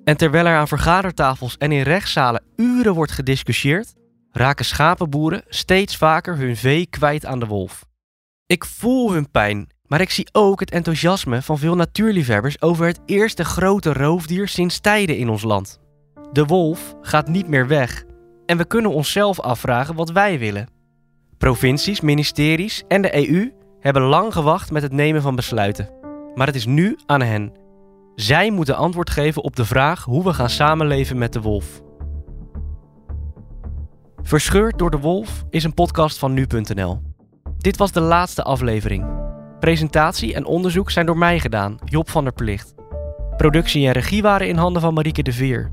En 0.04 0.16
terwijl 0.16 0.46
er 0.46 0.56
aan 0.56 0.68
vergadertafels 0.68 1.56
en 1.56 1.72
in 1.72 1.82
rechtszalen 1.82 2.42
uren 2.56 2.94
wordt 2.94 3.12
gediscussieerd, 3.12 3.94
raken 4.30 4.64
schapenboeren 4.64 5.42
steeds 5.48 5.96
vaker 5.96 6.36
hun 6.36 6.56
vee 6.56 6.86
kwijt 6.86 7.26
aan 7.26 7.38
de 7.38 7.46
wolf. 7.46 7.84
Ik 8.46 8.64
voel 8.64 9.12
hun 9.12 9.30
pijn, 9.30 9.66
maar 9.86 10.00
ik 10.00 10.10
zie 10.10 10.28
ook 10.32 10.60
het 10.60 10.70
enthousiasme 10.70 11.42
van 11.42 11.58
veel 11.58 11.76
natuurliefhebbers 11.76 12.62
over 12.62 12.86
het 12.86 13.00
eerste 13.06 13.44
grote 13.44 13.92
roofdier 13.92 14.48
sinds 14.48 14.80
tijden 14.80 15.16
in 15.16 15.28
ons 15.28 15.42
land. 15.42 15.80
De 16.32 16.44
wolf 16.44 16.94
gaat 17.00 17.28
niet 17.28 17.48
meer 17.48 17.66
weg 17.66 18.04
en 18.46 18.56
we 18.56 18.64
kunnen 18.64 18.90
onszelf 18.90 19.40
afvragen 19.40 19.94
wat 19.94 20.10
wij 20.10 20.38
willen. 20.38 20.68
Provincies, 21.38 22.00
ministeries 22.00 22.82
en 22.88 23.02
de 23.02 23.28
EU 23.28 23.52
hebben 23.80 24.02
lang 24.02 24.32
gewacht 24.32 24.70
met 24.70 24.82
het 24.82 24.92
nemen 24.92 25.22
van 25.22 25.36
besluiten. 25.36 25.90
Maar 26.34 26.46
het 26.46 26.56
is 26.56 26.66
nu 26.66 26.98
aan 27.06 27.22
hen. 27.22 27.52
Zij 28.14 28.50
moeten 28.50 28.76
antwoord 28.76 29.10
geven 29.10 29.42
op 29.42 29.56
de 29.56 29.64
vraag 29.64 30.04
hoe 30.04 30.24
we 30.24 30.34
gaan 30.34 30.50
samenleven 30.50 31.18
met 31.18 31.32
de 31.32 31.40
wolf. 31.40 31.82
Verscheurd 34.22 34.78
door 34.78 34.90
de 34.90 34.98
Wolf 34.98 35.44
is 35.50 35.64
een 35.64 35.74
podcast 35.74 36.18
van 36.18 36.32
nu.nl. 36.32 37.02
Dit 37.58 37.76
was 37.76 37.92
de 37.92 38.00
laatste 38.00 38.42
aflevering. 38.42 39.06
Presentatie 39.60 40.34
en 40.34 40.44
onderzoek 40.44 40.90
zijn 40.90 41.06
door 41.06 41.18
mij 41.18 41.40
gedaan, 41.40 41.76
Job 41.84 42.10
van 42.10 42.24
der 42.24 42.32
Plicht. 42.32 42.74
Productie 43.36 43.86
en 43.86 43.92
regie 43.92 44.22
waren 44.22 44.48
in 44.48 44.56
handen 44.56 44.82
van 44.82 44.94
Marieke 44.94 45.22
de 45.22 45.32
Veer. 45.32 45.72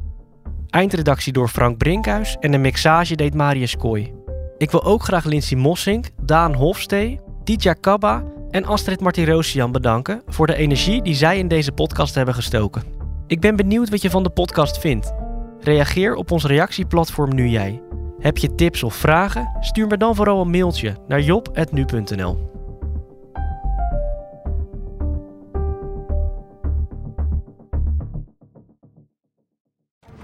Eindredactie 0.72 1.34
door 1.34 1.48
Frank 1.48 1.78
Brinkhuis 1.78 2.38
en 2.40 2.52
de 2.52 2.58
mixage 2.58 3.16
deed 3.16 3.34
Marius 3.34 3.78
Kooi. 3.78 4.14
Ik 4.58 4.72
wil 4.72 4.84
ook 4.84 5.04
graag 5.04 5.24
Lindsay 5.24 5.58
Mossink, 5.58 6.10
Daan 6.22 6.54
Hofstee, 6.54 7.20
Ditya 7.44 7.74
Kabba 7.74 8.24
en 8.50 8.66
Astrid 8.66 9.00
Martirosian 9.00 9.72
bedanken 9.72 10.22
voor 10.28 10.48
de 10.48 10.56
energie 10.56 11.02
die 11.02 11.16
zij 11.16 11.38
in 11.38 11.48
deze 11.48 11.72
podcast 11.72 12.16
hebben 12.16 12.34
gestoken. 12.34 12.84
Ik 13.28 13.40
ben 13.40 13.56
benieuwd 13.56 13.90
wat 13.90 14.02
je 14.02 14.10
van 14.10 14.24
de 14.24 14.30
podcast 14.30 14.78
vindt. 14.80 15.14
Reageer 15.60 16.16
op 16.16 16.32
ons 16.32 16.46
reactieplatform 16.46 17.36
Nu 17.36 17.48
Jij. 17.48 17.82
Heb 18.20 18.38
je 18.38 18.56
tips 18.56 18.84
of 18.84 18.96
vragen? 18.96 19.58
Stuur 19.60 19.88
me 19.88 19.98
dan 19.98 20.16
vooral 20.16 20.42
een 20.42 20.50
mailtje 20.50 20.96
naar 21.08 21.22
job.nu.nl. 21.22 22.51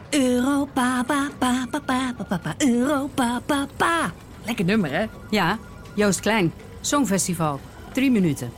Europa, 0.09 1.03
pa, 1.07 1.29
pa, 1.37 1.65
pa, 1.69 1.79
pa, 1.85 2.13
pa, 2.27 2.37
pa, 2.37 2.53
Europa, 2.57 3.41
pa, 3.45 3.67
pa. 3.77 4.11
Lekker 4.45 4.65
nummer, 4.65 4.91
hè? 4.91 5.05
Ja, 5.29 5.57
Joost 5.95 6.19
Klein. 6.19 6.53
Songfestival. 6.81 7.59
Drie 7.93 8.11
minuten. 8.11 8.51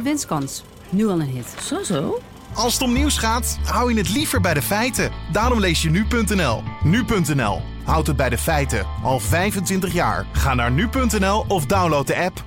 15% 0.00 0.02
winstkans. 0.02 0.62
Nu 0.88 1.06
al 1.06 1.20
een 1.20 1.26
hit. 1.26 1.54
Zo, 1.62 1.82
zo. 1.82 2.20
Als 2.54 2.72
het 2.72 2.82
om 2.82 2.92
nieuws 2.92 3.18
gaat, 3.18 3.58
hou 3.64 3.92
je 3.92 3.98
het 3.98 4.10
liever 4.10 4.40
bij 4.40 4.54
de 4.54 4.62
feiten. 4.62 5.10
Daarom 5.32 5.60
lees 5.60 5.82
je 5.82 5.90
nu.nl. 5.90 6.62
Nu.nl. 6.82 7.60
Houd 7.84 8.06
het 8.06 8.16
bij 8.16 8.28
de 8.30 8.38
feiten. 8.38 8.86
Al 9.02 9.20
25 9.20 9.92
jaar. 9.92 10.26
Ga 10.32 10.54
naar 10.54 10.70
nu.nl 10.70 11.44
of 11.48 11.66
download 11.66 12.06
de 12.06 12.16
app. 12.16 12.44